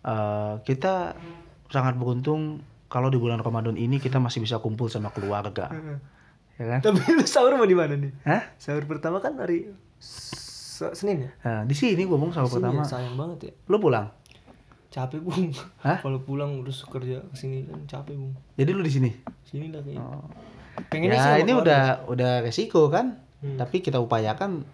Eh, 0.00 0.54
kita 0.64 1.16
sangat 1.68 1.96
beruntung 1.96 2.60
kalau 2.90 3.08
di 3.08 3.16
bulan 3.16 3.40
Ramadan 3.40 3.76
ini 3.76 3.96
kita 3.96 4.18
masih 4.18 4.42
bisa 4.42 4.58
kumpul 4.58 4.90
sama 4.90 5.08
keluarga, 5.08 5.70
ya 6.58 6.64
kan? 6.66 6.80
Tapi 6.82 6.98
lu 7.14 7.22
sahur 7.22 7.54
mau 7.54 7.64
di 7.64 7.78
mana 7.78 7.94
nih? 7.94 8.10
Hah? 8.26 8.42
Sahur 8.58 8.82
pertama 8.84 9.22
kan 9.22 9.38
hari 9.38 9.70
Se- 10.00 10.96
Senin 10.96 11.28
ya? 11.28 11.30
Nah, 11.44 11.60
di 11.68 11.76
sini 11.76 12.02
gue 12.02 12.10
ngomong 12.10 12.32
sama 12.32 12.48
Sini 12.48 12.56
pertama. 12.58 12.82
ya, 12.82 12.88
sayang 12.88 13.14
banget 13.14 13.38
ya. 13.46 13.52
Lu 13.68 13.76
pulang? 13.78 14.10
Capek 14.90 15.22
bung. 15.22 15.54
Hah? 15.86 16.02
Kalau 16.02 16.18
pulang 16.24 16.66
terus 16.66 16.82
kerja 16.82 17.22
ke 17.22 17.34
sini 17.38 17.68
kan 17.68 17.78
capek 17.86 18.16
bung. 18.18 18.34
Jadi 18.58 18.70
lu 18.74 18.82
di 18.82 18.90
sini? 18.90 19.10
Sini 19.46 19.70
lah 19.70 19.84
kayaknya. 19.86 20.02
Oh. 20.02 20.26
Pengennya 20.90 21.18
ya 21.18 21.42
ini 21.42 21.52
keluarga. 21.52 21.62
udah 21.62 21.82
udah 22.10 22.32
resiko 22.44 22.90
kan. 22.90 23.18
Hmm. 23.40 23.56
Tapi 23.56 23.80
kita 23.80 23.98
upayakan 23.98 24.64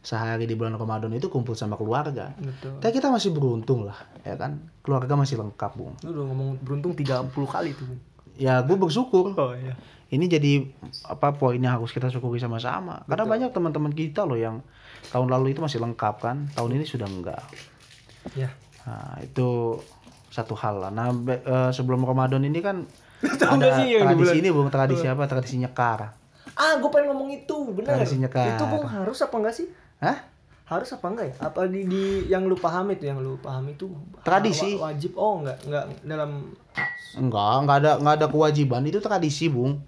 sehari 0.00 0.48
di 0.48 0.54
bulan 0.54 0.78
Ramadan 0.78 1.12
itu 1.12 1.28
kumpul 1.28 1.58
sama 1.58 1.76
keluarga. 1.76 2.32
Betul. 2.38 2.80
Tapi 2.80 2.92
kita 2.94 3.12
masih 3.12 3.34
beruntung 3.34 3.84
lah, 3.84 3.98
ya 4.22 4.38
kan? 4.38 4.56
Keluarga 4.80 5.18
masih 5.18 5.36
lengkap, 5.36 5.72
Bung. 5.74 5.94
Lu 6.06 6.14
udah 6.14 6.24
ngomong 6.32 6.48
beruntung 6.62 6.94
30 6.96 7.28
kali 7.28 7.76
tuh. 7.76 7.84
Bung. 7.84 8.00
Ya, 8.38 8.62
gue 8.62 8.76
bersyukur. 8.78 9.34
Oh 9.34 9.52
iya. 9.52 9.74
Ini 10.08 10.24
jadi 10.24 10.64
apa 11.04 11.36
poin 11.36 11.60
yang 11.60 11.76
harus 11.76 11.92
kita 11.92 12.08
syukuri 12.08 12.40
sama-sama. 12.40 13.04
Karena 13.04 13.28
banyak 13.28 13.50
teman-teman 13.52 13.92
kita 13.92 14.24
loh 14.24 14.40
yang 14.40 14.64
tahun 15.12 15.28
lalu 15.28 15.52
itu 15.52 15.60
masih 15.60 15.82
lengkap 15.84 16.14
kan, 16.22 16.48
tahun 16.56 16.80
ini 16.80 16.84
sudah 16.88 17.04
enggak. 17.04 17.44
Ya. 18.32 18.48
Nah, 18.88 19.20
itu 19.20 19.76
satu 20.32 20.56
hal 20.56 20.80
lah. 20.80 20.92
Nah, 20.94 21.12
eh, 21.28 21.70
sebelum 21.76 22.08
Ramadan 22.08 22.40
ini 22.46 22.64
kan 22.64 22.88
ada 23.22 23.68
tradisi 23.82 24.38
ini, 24.38 24.48
Bung, 24.54 24.68
tradisi 24.70 25.06
apa? 25.06 25.22
Tradisi 25.26 25.56
nyekar. 25.58 26.14
Ah, 26.58 26.74
gue 26.78 26.90
pengen 26.90 27.14
ngomong 27.14 27.30
itu, 27.30 27.56
benar. 27.74 27.98
Tradisi 27.98 28.18
nyekar. 28.18 28.58
Itu 28.58 28.64
bung 28.66 28.86
harus 28.86 29.18
apa 29.22 29.34
enggak 29.38 29.54
sih? 29.54 29.66
Hah? 30.02 30.18
Harus 30.66 30.90
apa 30.90 31.06
enggak 31.06 31.26
ya? 31.30 31.34
Apa 31.40 31.60
di, 31.70 31.86
di 31.86 32.02
yang 32.26 32.46
lu 32.46 32.58
paham 32.58 32.90
itu, 32.90 33.06
yang 33.06 33.22
lu 33.22 33.38
paham 33.38 33.70
itu 33.70 33.88
Tradisi. 34.26 34.74
wa- 34.76 34.90
wajib? 34.90 35.14
Oh, 35.14 35.40
enggak, 35.42 35.56
enggak 35.66 35.84
dalam 36.02 36.30
Enggak, 37.16 37.54
enggak 37.62 37.76
ada 37.82 37.90
enggak 37.98 38.14
ada 38.20 38.26
kewajiban, 38.28 38.82
itu 38.84 38.98
tradisi, 39.00 39.46
Bung. 39.48 39.80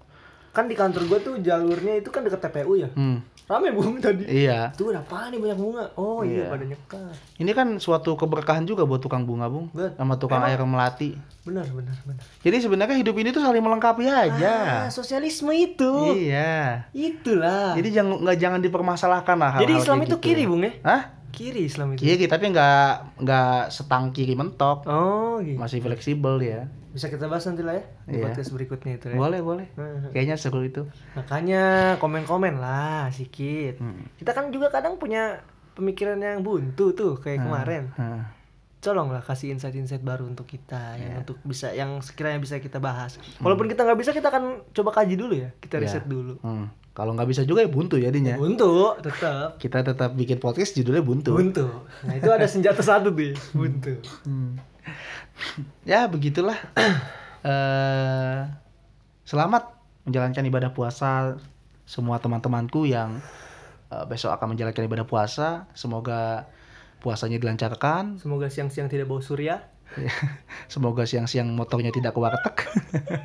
Kan 0.51 0.67
di 0.67 0.75
kantor 0.75 1.07
gua 1.07 1.19
tuh 1.19 1.39
jalurnya 1.39 1.99
itu 1.99 2.11
kan 2.11 2.21
deket 2.21 2.43
TPU 2.43 2.75
ya. 2.75 2.91
Hmm. 2.93 3.23
Rame 3.47 3.75
bung 3.75 3.99
tadi. 3.99 4.23
Iya. 4.23 4.71
Tuh 4.71 4.95
apa 4.95 5.27
nih 5.27 5.35
banyak 5.35 5.59
bunga? 5.59 5.83
Oh 5.99 6.23
iya, 6.23 6.47
Iya. 6.47 6.55
pada 6.55 6.63
nyekat. 6.63 7.15
Ini 7.35 7.51
kan 7.51 7.67
suatu 7.77 8.15
keberkahan 8.15 8.63
juga 8.63 8.87
buat 8.87 9.03
tukang 9.03 9.27
bunga, 9.27 9.51
Bung. 9.51 9.67
Bet. 9.75 9.99
Sama 9.99 10.15
tukang 10.15 10.39
air 10.39 10.55
melati. 10.63 11.19
Benar 11.43 11.67
benar 11.67 11.91
benar. 12.07 12.23
Jadi 12.39 12.57
sebenarnya 12.63 12.95
hidup 12.95 13.11
ini 13.17 13.35
tuh 13.35 13.43
saling 13.43 13.59
melengkapi 13.59 14.07
aja. 14.07 14.87
Ah, 14.87 14.87
sosialisme 14.87 15.51
itu. 15.51 15.91
Iya. 16.15 16.87
Itulah. 16.95 17.75
Jadi 17.75 17.91
jangan 17.91 18.23
nggak 18.23 18.37
jangan 18.39 18.59
dipermasalahkan 18.63 19.35
lah 19.35 19.51
Jadi 19.59 19.73
Islam 19.75 19.99
itu 19.99 20.15
gitu. 20.15 20.23
kiri 20.23 20.43
bung 20.47 20.63
ya? 20.63 20.71
Hah? 20.87 21.01
Kiri 21.31 21.61
Islam 21.63 21.95
itu. 21.95 22.03
Kiri 22.03 22.25
tapi 22.25 22.47
nggak 22.47 22.87
nggak 23.19 23.61
setang 23.67 24.11
kiri 24.11 24.35
mentok. 24.35 24.83
Oh 24.85 25.39
gitu. 25.39 25.55
Masih 25.55 25.79
fleksibel 25.79 26.37
ya. 26.37 26.67
Bisa 26.91 27.07
kita 27.07 27.25
bahas 27.25 27.43
nanti 27.43 27.63
lah 27.63 27.73
ya 27.73 27.83
di 28.03 28.19
Iya. 28.19 28.23
podcast 28.27 28.51
berikutnya 28.51 28.91
itu 28.93 29.05
ya. 29.09 29.15
Boleh 29.15 29.39
boleh. 29.39 29.67
Kayaknya 30.11 30.35
seru 30.35 30.59
itu. 30.61 30.83
Makanya 31.15 31.63
komen-komen 31.97 32.57
lah 32.57 33.07
sedikit. 33.09 33.79
Hmm. 33.79 34.11
Kita 34.15 34.31
kan 34.31 34.51
juga 34.51 34.67
kadang 34.69 34.95
punya 34.95 35.39
pemikiran 35.71 36.19
yang 36.19 36.41
buntu 36.41 36.91
tuh 36.91 37.15
kayak 37.15 37.41
kemarin. 37.41 37.83
Hah. 37.95 38.35
Tolonglah 38.77 39.21
kasih 39.21 39.53
insight-insight 39.53 40.01
baru 40.01 40.25
untuk 40.25 40.43
kita 40.43 40.97
yang 40.97 41.21
untuk 41.21 41.37
bisa 41.43 41.69
yang 41.69 42.01
sekiranya 42.01 42.41
bisa 42.41 42.57
kita 42.57 42.77
bahas. 42.77 43.21
Walaupun 43.37 43.69
kita 43.69 43.85
nggak 43.85 43.95
bisa 43.95 44.09
kita 44.09 44.27
akan 44.27 44.65
coba 44.73 44.89
kaji 44.91 45.15
dulu 45.15 45.37
ya. 45.37 45.53
Kita 45.55 45.77
Ya. 45.77 45.85
riset 45.85 46.03
dulu. 46.03 46.41
Hmm. 46.41 46.65
Kalau 46.91 47.15
nggak 47.15 47.29
bisa 47.31 47.41
juga 47.47 47.63
ya 47.63 47.71
buntu 47.71 47.95
jadinya. 47.95 48.35
Buntu 48.35 48.99
tetap. 48.99 49.55
Kita 49.55 49.79
tetap 49.79 50.11
bikin 50.11 50.43
podcast 50.43 50.75
judulnya 50.75 50.99
buntu. 50.99 51.39
Buntu. 51.39 51.67
Nah, 52.03 52.19
itu 52.19 52.27
ada 52.27 52.43
senjata 52.43 52.83
satu 52.83 53.15
tuh. 53.15 53.31
Buntu. 53.55 53.95
Hmm. 54.27 54.59
ya 55.87 56.11
begitulah. 56.11 56.59
eh 57.47 58.39
selamat 59.23 59.63
menjalankan 60.03 60.43
ibadah 60.51 60.71
puasa 60.75 61.39
semua 61.87 62.19
teman-temanku 62.19 62.83
yang 62.83 63.23
eh, 63.87 64.05
besok 64.11 64.35
akan 64.35 64.55
menjalankan 64.55 64.83
ibadah 64.83 65.07
puasa. 65.07 65.71
Semoga 65.71 66.51
puasanya 66.99 67.39
dilancarkan. 67.39 68.19
Semoga 68.19 68.51
siang-siang 68.51 68.91
tidak 68.91 69.07
bau 69.07 69.23
surya. 69.23 69.63
Semoga 70.73 71.03
siang-siang 71.03 71.51
motornya 71.51 71.91
tidak 71.91 72.15
kewartek. 72.15 72.67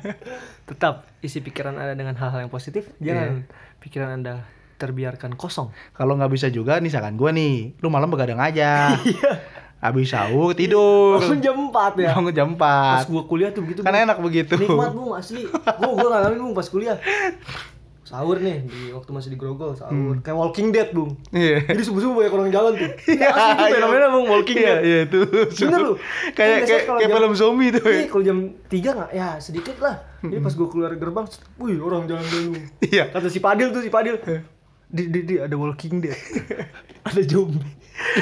Tetap 0.69 1.07
isi 1.23 1.39
pikiran 1.39 1.75
Anda 1.79 1.95
dengan 1.95 2.15
hal-hal 2.19 2.47
yang 2.47 2.53
positif. 2.53 2.91
Jangan 2.99 3.47
pikiran 3.79 4.09
Anda 4.19 4.43
terbiarkan 4.77 5.33
kosong. 5.33 5.73
Kalau 5.97 6.13
nggak 6.19 6.31
bisa 6.31 6.47
juga 6.53 6.77
nih 6.77 6.93
saran 6.93 7.17
gue 7.17 7.29
nih, 7.33 7.81
lu 7.81 7.89
malam 7.89 8.11
begadang 8.13 8.37
aja. 8.37 8.93
Habis 9.77 10.09
sahur 10.09 10.57
tidur. 10.57 11.21
Bangun 11.21 11.37
jam 11.37 11.57
4 11.69 12.01
ya. 12.01 12.11
Bangun 12.17 12.33
jam 12.33 12.49
Pas 12.57 13.05
4. 13.05 13.13
gua 13.13 13.23
kuliah 13.29 13.53
tuh 13.53 13.61
begitu. 13.61 13.85
Kan 13.85 13.93
Bung. 13.93 14.03
enak 14.09 14.17
begitu. 14.25 14.53
Nikmat 14.57 14.89
bung 14.89 15.13
asli. 15.13 15.45
Gua 15.45 15.93
gua 15.93 16.07
ngalamin 16.17 16.49
bung 16.49 16.55
pas 16.57 16.65
kuliah. 16.65 16.97
Sahur 18.07 18.39
nih 18.39 18.63
di 18.63 18.95
waktu 18.95 19.11
masih 19.11 19.29
di 19.29 19.35
Grogol 19.35 19.75
sahur. 19.75 20.15
Kayak 20.23 20.39
Walking 20.39 20.71
Dead 20.71 20.89
bung. 20.89 21.19
Iya. 21.29 21.67
Jadi 21.67 21.81
subuh 21.83 21.99
subuh 21.99 22.23
banyak 22.23 22.33
orang 22.33 22.49
jalan 22.49 22.71
tuh. 22.73 22.91
Iya 23.11 23.27
asli 23.29 23.51
itu 23.59 23.75
fenomena 23.75 24.07
bung 24.07 24.25
Walking 24.25 24.57
Iya, 24.57 24.63
Dead. 24.63 24.79
iya 24.81 24.99
itu. 25.03 25.19
Bener 25.59 25.79
lu. 25.83 25.93
Kayak 26.31 26.55
Kan 26.55 26.63
kayak 26.63 26.81
kayak 26.87 27.09
film 27.11 27.33
zombie 27.35 27.69
tuh. 27.69 27.83
Iya 27.83 28.07
kalau 28.07 28.23
jam 28.23 28.37
3 28.63 28.71
nggak 28.71 29.11
ya 29.11 29.27
sedikit 29.37 29.75
lah. 29.77 29.95
Jadi 30.17 30.39
pas 30.39 30.53
gua 30.53 30.67
keluar 30.67 30.91
gerbang, 30.93 31.27
wih 31.57 31.77
orang 31.77 32.07
jalan 32.07 32.23
dulu. 32.25 32.51
Iya. 32.81 33.11
Kata 33.11 33.27
si 33.27 33.37
Padil 33.37 33.69
tuh 33.69 33.81
si 33.81 33.91
Padil. 33.91 34.15
Di 34.87 35.03
di 35.05 35.19
di 35.21 35.35
ada 35.35 35.51
Walking 35.53 35.99
Dead. 35.99 36.15
ada 37.07 37.21
zombie. 37.21 37.59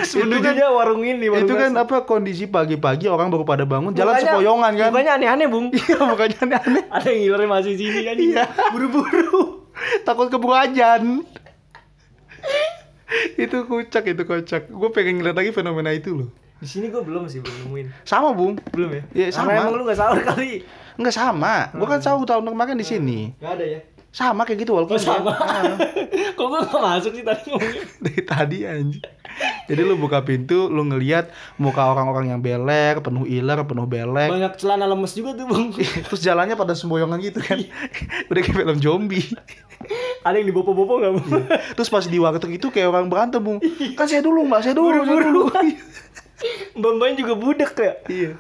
Sebenarnya 0.01 0.71
warung 0.71 1.03
ini 1.03 1.27
warung 1.27 1.45
Itu 1.45 1.53
kan 1.53 1.69
nasi. 1.69 1.83
apa 1.83 1.97
kondisi 2.03 2.47
pagi-pagi 2.47 3.05
orang 3.05 3.27
baru 3.27 3.43
pada 3.43 3.63
bangun 3.63 3.91
jalan 3.91 4.15
Mukanya- 4.15 4.33
sepoyongan 4.33 4.71
kan. 4.73 4.89
Mukanya 4.89 5.11
aneh-aneh 5.13 5.45
bung. 5.45 5.67
Iya, 5.69 5.97
makanya 6.01 6.37
aneh. 6.41 6.83
ada 6.95 7.05
yang 7.05 7.19
ngiler 7.21 7.41
masih 7.45 7.73
sini 7.75 7.99
kan. 8.01 8.15
Iya. 8.15 8.43
Buru-buru. 8.71 9.64
Takut 10.07 10.27
keburu 10.31 10.55
ajan. 10.55 11.23
itu 13.43 13.57
kocak 13.67 14.03
itu 14.07 14.23
kocak. 14.25 14.67
Gue 14.71 14.89
pengen 14.91 15.21
ngeliat 15.21 15.37
lagi 15.37 15.51
fenomena 15.51 15.91
itu 15.93 16.25
loh. 16.25 16.29
Di 16.59 16.67
sini 16.67 16.87
gue 16.87 17.03
belum 17.03 17.27
sih 17.27 17.43
belum 17.43 17.67
nemuin. 17.67 17.87
Sama 18.07 18.31
bung. 18.31 18.57
Belum 18.71 18.89
ya? 18.95 19.03
Iya, 19.11 19.27
sama. 19.35 19.53
emang 19.53 19.75
lu 19.75 19.83
gak 19.83 19.99
salah 19.99 20.19
kali. 20.23 20.63
Enggak 20.95 21.15
sama. 21.15 21.69
Gue 21.75 21.87
kan 21.87 21.99
tahu 21.99 22.23
tahun 22.23 22.47
kemarin 22.47 22.79
di 22.79 22.87
sini. 22.87 23.19
Gak 23.43 23.59
ada 23.59 23.65
ya? 23.67 23.79
Sama 24.15 24.47
kayak 24.47 24.63
gitu 24.63 24.71
walaupun 24.71 24.95
Oh 24.95 25.03
sama. 25.03 25.35
Ah, 25.35 25.75
Kok 26.39 26.45
gue 26.47 26.59
gak 26.71 26.79
masuk 26.79 27.11
sih 27.19 27.23
tadi 27.27 27.51
ngomongnya? 27.51 27.83
dari 28.07 28.21
tadi 28.23 28.57
anjing. 28.63 29.03
Jadi 29.67 29.81
lu 29.83 29.99
buka 29.99 30.23
pintu, 30.23 30.71
lu 30.71 30.87
ngelihat 30.87 31.27
muka 31.59 31.83
orang-orang 31.83 32.31
yang 32.31 32.39
beler, 32.39 33.03
penuh 33.03 33.27
iler, 33.27 33.59
penuh 33.67 33.83
belek. 33.83 34.31
Banyak 34.31 34.55
celana 34.55 34.87
lemes 34.87 35.11
juga 35.11 35.35
tuh 35.35 35.51
bang. 35.51 35.75
Terus 36.07 36.21
jalannya 36.23 36.55
pada 36.55 36.71
semboyongan 36.71 37.19
gitu 37.19 37.43
kan. 37.43 37.59
Udah 38.31 38.39
kayak 38.39 38.55
film 38.55 38.77
zombie. 38.79 39.27
ada 40.23 40.39
yang 40.39 40.47
dibopo-bopo 40.47 41.03
gak 41.03 41.11
bang? 41.19 41.27
Terus 41.75 41.91
pas 41.91 42.07
di 42.07 42.15
warteg 42.15 42.55
itu 42.55 42.71
kayak 42.71 42.87
orang 42.87 43.11
berantem, 43.11 43.43
Bung. 43.43 43.59
Kan 43.99 44.07
saya 44.07 44.23
dulu, 44.23 44.47
Mbak, 44.47 44.61
saya 44.63 44.75
dulu, 44.79 45.03
saya 45.03 45.19
dulu. 45.27 45.41
Mbak-mbaknya 46.79 47.15
juga 47.19 47.33
budek 47.35 47.71
ya? 47.75 47.93
Iya. 48.07 48.31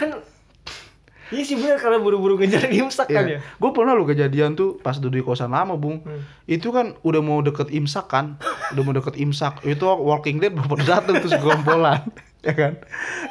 Kan 0.00 0.16
Iya 1.30 1.42
sih 1.46 1.54
bener 1.54 1.78
karena 1.78 2.02
buru-buru 2.02 2.34
ngejar 2.42 2.66
imsak 2.74 3.06
kan 3.06 3.24
ya? 3.26 3.38
Gue 3.38 3.70
pernah 3.70 3.94
lo 3.94 4.02
kejadian 4.02 4.58
tuh 4.58 4.82
pas 4.82 4.98
duduk 4.98 5.22
di 5.22 5.22
kosan 5.22 5.54
lama, 5.54 5.78
Bung. 5.78 6.02
Hmm. 6.02 6.26
Itu 6.50 6.74
kan 6.74 6.98
udah 7.06 7.22
mau 7.22 7.38
deket 7.38 7.70
imsak 7.70 8.10
kan. 8.10 8.34
Udah 8.74 8.82
mau 8.82 8.90
deket 8.90 9.14
imsak. 9.14 9.62
Itu 9.62 9.86
Walking 9.86 10.42
Dead 10.42 10.50
baru 10.50 10.82
dateng 10.82 11.22
terus 11.22 11.38
gerombolan. 11.38 12.02
ya 12.46 12.52
kan? 12.54 12.82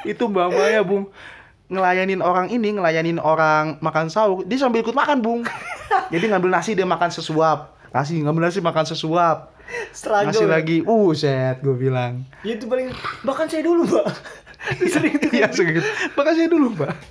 Itu 0.08 0.32
Mbak 0.32 0.48
Maya, 0.56 0.82
Bung. 0.88 1.12
Ngelayanin 1.70 2.24
orang 2.24 2.48
ini, 2.50 2.74
ngelayanin 2.80 3.20
orang 3.20 3.78
makan 3.84 4.08
sahur. 4.08 4.48
Dia 4.48 4.58
sambil 4.58 4.80
ikut 4.82 4.96
makan, 4.96 5.20
Bung. 5.20 5.44
Jadi 6.14 6.26
ngambil 6.32 6.50
nasi 6.56 6.74
dia 6.80 6.88
makan 6.88 7.12
sesuap. 7.12 7.76
Kasih 7.92 8.24
ngambil 8.24 8.48
nasi 8.48 8.64
makan 8.64 8.86
sesuap. 8.88 9.60
Struggle 9.94 10.34
Ngasih 10.34 10.48
ya? 10.50 10.50
lagi, 10.50 10.78
uh 10.82 11.10
set 11.14 11.62
gue 11.62 11.78
bilang. 11.78 12.26
Ya 12.42 12.58
itu 12.58 12.66
paling 12.66 12.90
Bahkan 13.22 13.46
saya 13.54 13.62
dulu 13.62 13.86
mbak 13.86 14.06
Sering 14.86 15.16
tuh 15.18 15.32
Iya 15.32 15.48
segitu. 15.50 15.80
Makasih 16.14 16.48
dulu, 16.48 16.76
Mbak. 16.76 16.94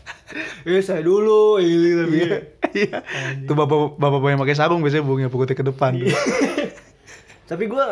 Eh 0.62 0.84
saya 0.84 1.00
dulu 1.00 1.56
ini 1.56 1.90
tapi 1.94 2.16
Iya. 2.20 2.36
Iya. 2.70 2.98
Tuh 3.42 3.56
bapak 3.56 3.96
bapak 3.96 4.28
yang 4.28 4.36
pakai 4.38 4.52
sarung 4.52 4.80
biasanya 4.80 5.00
bung 5.02 5.18
ya 5.18 5.28
pukul 5.28 5.48
ke 5.48 5.64
depan. 5.64 5.96
tuh. 5.96 6.12
Tapi 7.48 7.64
gue 7.64 7.84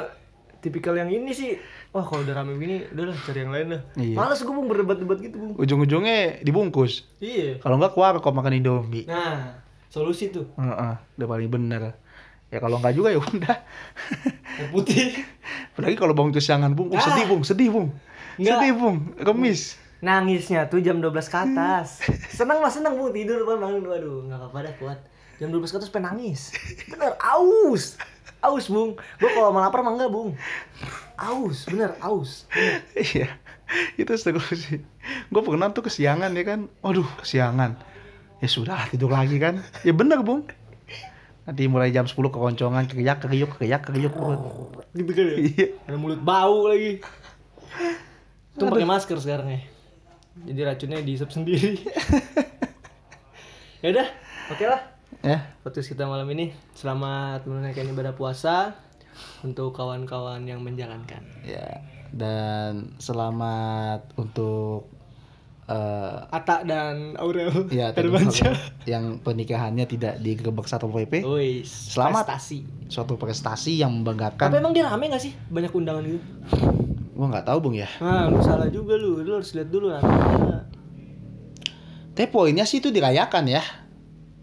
tipikal 0.58 0.92
yang 0.94 1.08
ini 1.08 1.32
sih 1.32 1.56
Wah 1.88 2.04
kalau 2.04 2.20
udah 2.20 2.36
rame 2.36 2.52
begini 2.52 2.84
Udah 2.90 3.08
lah 3.08 3.16
cari 3.18 3.38
yang 3.40 3.48
lain 3.50 3.66
lah 3.72 3.80
Iya. 3.96 4.14
Males 4.14 4.36
gue 4.38 4.50
bung 4.50 4.68
berdebat-debat 4.68 5.16
gitu 5.18 5.36
bung 5.38 5.52
Ujung-ujungnya 5.56 6.42
dibungkus. 6.42 7.08
Iya 7.16 7.56
Kalau 7.56 7.80
enggak 7.80 7.96
keluar 7.96 8.20
kok 8.20 8.28
makan 8.30 8.52
Indomie. 8.54 9.08
Nah 9.08 9.56
Solusi 9.88 10.28
tuh 10.28 10.52
Heeh, 10.54 10.92
udah 11.16 11.26
paling 11.26 11.48
bener. 11.48 11.96
Ya 12.46 12.60
kalau 12.60 12.76
enggak 12.76 12.92
juga 12.92 13.08
ya 13.08 13.18
udah. 13.18 13.56
Yang 14.60 14.68
putih 14.70 15.04
Apalagi 15.72 15.96
kalau 15.96 16.12
bangun 16.12 16.32
kesiangan 16.32 16.72
bung, 16.72 16.92
Ah. 16.92 17.00
sedih 17.00 17.24
bung, 17.26 17.42
sedih 17.42 17.68
bung, 17.68 17.88
Enggak. 18.36 18.60
sedih 18.60 18.72
bung, 18.76 18.96
remis. 19.16 19.76
Nangisnya 20.04 20.68
tuh 20.68 20.84
jam 20.84 21.00
12 21.00 21.08
ke 21.24 21.38
atas 21.40 22.04
Seneng 22.28 22.60
mas 22.60 22.76
seneng 22.76 23.00
bung 23.00 23.16
Tidur 23.16 23.48
bang 23.48 23.64
bangun 23.64 23.80
Waduh 23.88 24.28
gak 24.28 24.38
apa-apa 24.44 24.58
dah 24.68 24.74
kuat 24.76 24.98
Jam 25.40 25.48
12 25.48 25.72
ke 25.72 25.76
atas 25.80 25.88
pengen 25.88 26.12
nangis 26.12 26.52
Bener 26.84 27.16
aus 27.16 27.96
Aus 28.44 28.68
bung 28.68 29.00
Gue 29.16 29.30
kalau 29.32 29.56
mau 29.56 29.64
lapar 29.64 29.80
mah 29.80 29.96
enggak 29.96 30.12
bung 30.12 30.36
Aus 31.16 31.64
bener 31.64 31.96
aus. 32.04 32.44
Iya, 32.92 33.32
itu 33.96 34.12
seru 34.20 34.36
sih. 34.52 34.84
Gue 35.32 35.40
pernah 35.40 35.72
tuh 35.72 35.88
kesiangan 35.88 36.28
ya 36.36 36.44
kan, 36.44 36.68
aduh 36.84 37.08
kesiangan. 37.24 37.80
Ya 38.44 38.48
sudah 38.52 38.84
tidur 38.92 39.08
lagi 39.08 39.40
kan, 39.40 39.64
ya 39.80 39.96
bener 39.96 40.20
bung. 40.20 40.44
Nanti 41.48 41.72
mulai 41.72 41.88
jam 41.88 42.04
10 42.04 42.20
keroncongan, 42.28 42.84
keriak, 42.84 43.24
keriuk, 43.24 43.56
keriak, 43.56 43.88
keriuk. 43.88 44.12
Gitu 44.92 45.10
kan 45.16 45.24
ya 45.24 45.36
Iya. 45.40 45.66
Ada 45.88 45.96
mulut 45.96 46.20
bau 46.20 46.68
lagi. 46.68 47.00
Itu 48.56 48.64
pakai 48.66 48.88
masker 48.88 49.18
sekarang 49.20 49.48
ya. 49.48 49.60
Jadi 50.42 50.60
racunnya 50.62 50.98
dihisap 51.00 51.28
sendiri. 51.28 51.76
ya 53.84 53.88
udah, 53.92 54.08
oke 54.50 54.64
lah. 54.64 54.80
Ya, 55.20 55.38
Podcast 55.60 55.88
kita 55.88 56.04
malam 56.04 56.28
ini 56.28 56.52
selamat 56.72 57.44
menunaikan 57.44 57.84
ibadah 57.86 58.12
puasa 58.12 58.76
untuk 59.42 59.72
kawan-kawan 59.72 60.44
yang 60.44 60.60
menjalankan. 60.60 61.20
ya. 61.42 61.84
Dan 62.06 62.94
selamat 62.96 64.14
untuk 64.16 64.88
eh 65.66 66.16
Ata 66.30 66.62
dan 66.62 67.18
Aurel 67.18 67.66
ya 67.68 67.90
Hermansyah. 67.96 68.54
yang 68.86 69.18
pernikahannya 69.18 69.84
tidak 69.84 70.22
digerebek 70.22 70.64
satpol 70.64 70.94
pp. 70.94 71.26
Wih, 71.26 71.66
Selamat. 71.66 72.22
prestasi. 72.24 72.62
Suatu 72.86 73.18
prestasi 73.18 73.82
yang 73.82 73.90
membanggakan. 73.92 74.48
Tapi 74.48 74.62
emang 74.62 74.70
dia 74.70 74.86
rame 74.86 75.10
gak 75.10 75.20
sih? 75.20 75.34
Banyak 75.50 75.72
undangan 75.74 76.06
gitu. 76.06 76.22
Gua 77.16 77.32
nggak 77.32 77.48
tahu 77.48 77.58
bung 77.64 77.76
ya. 77.80 77.88
Nah, 78.04 78.28
lu 78.28 78.44
salah 78.44 78.68
juga 78.68 79.00
lu. 79.00 79.24
Lu 79.24 79.40
harus 79.40 79.56
lihat 79.56 79.72
dulu 79.72 79.88
nggak. 79.88 80.04
Tapi 82.16 82.28
poinnya 82.28 82.68
sih 82.68 82.84
itu 82.84 82.92
dirayakan 82.92 83.44
ya. 83.48 83.64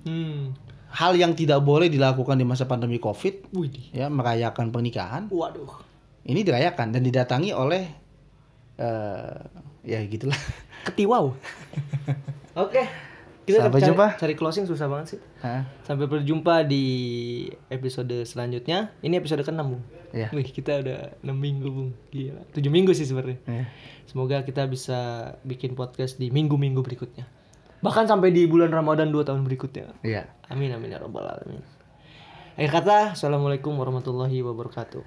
Hmm. 0.10 0.58
Hal 0.94 1.18
yang 1.18 1.34
tidak 1.34 1.62
boleh 1.62 1.90
dilakukan 1.90 2.38
di 2.38 2.46
masa 2.46 2.70
pandemi 2.70 3.02
covid, 3.02 3.50
Wih. 3.54 3.94
ya 3.94 4.10
merayakan 4.14 4.70
pernikahan. 4.70 5.26
Waduh. 5.30 5.82
Ini 6.26 6.46
dirayakan 6.46 6.94
dan 6.94 7.02
didatangi 7.02 7.50
oleh 7.54 7.90
eh 8.78 9.38
ya 9.86 10.00
gitulah. 10.06 10.38
Ketiwau. 10.86 11.34
Oke. 12.64 13.13
Kita 13.44 13.68
Sampai 13.68 13.84
cari, 13.84 13.90
jumpa. 13.92 14.08
Cari 14.16 14.34
closing 14.40 14.64
susah 14.64 14.88
banget 14.88 15.16
sih. 15.16 15.20
Hah? 15.44 15.68
Sampai 15.84 16.08
berjumpa 16.08 16.64
di 16.64 16.86
episode 17.68 18.24
selanjutnya. 18.24 18.96
Ini 19.04 19.20
episode 19.20 19.44
ke-6, 19.44 19.60
Bung. 19.68 19.84
Iya. 20.16 20.32
Wih, 20.32 20.48
kita 20.48 20.80
udah 20.80 21.20
6 21.20 21.36
minggu, 21.36 21.68
Bung. 21.68 21.92
Gila. 22.08 22.48
7 22.56 22.72
minggu 22.72 22.96
sih 22.96 23.04
sebenarnya. 23.04 23.44
Iya. 23.44 23.66
Semoga 24.08 24.48
kita 24.48 24.64
bisa 24.72 25.34
bikin 25.44 25.76
podcast 25.76 26.16
di 26.16 26.32
minggu-minggu 26.32 26.80
berikutnya. 26.80 27.28
Bahkan 27.84 28.08
sampai 28.08 28.32
di 28.32 28.48
bulan 28.48 28.72
Ramadan 28.72 29.12
2 29.12 29.28
tahun 29.28 29.44
berikutnya. 29.44 29.92
Iya. 30.08 30.32
Amin 30.48 30.72
amin 30.72 30.96
ya 30.96 31.04
rabbal 31.04 31.28
alamin. 31.28 31.60
Akhir 32.56 32.72
kata, 32.80 33.20
Assalamualaikum 33.20 33.76
warahmatullahi 33.76 34.40
wabarakatuh. 34.40 35.04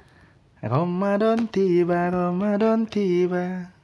Ramadan 0.61 1.49
tiba, 1.49 2.13
Ramadan 2.13 2.85
tiba. 2.85 3.76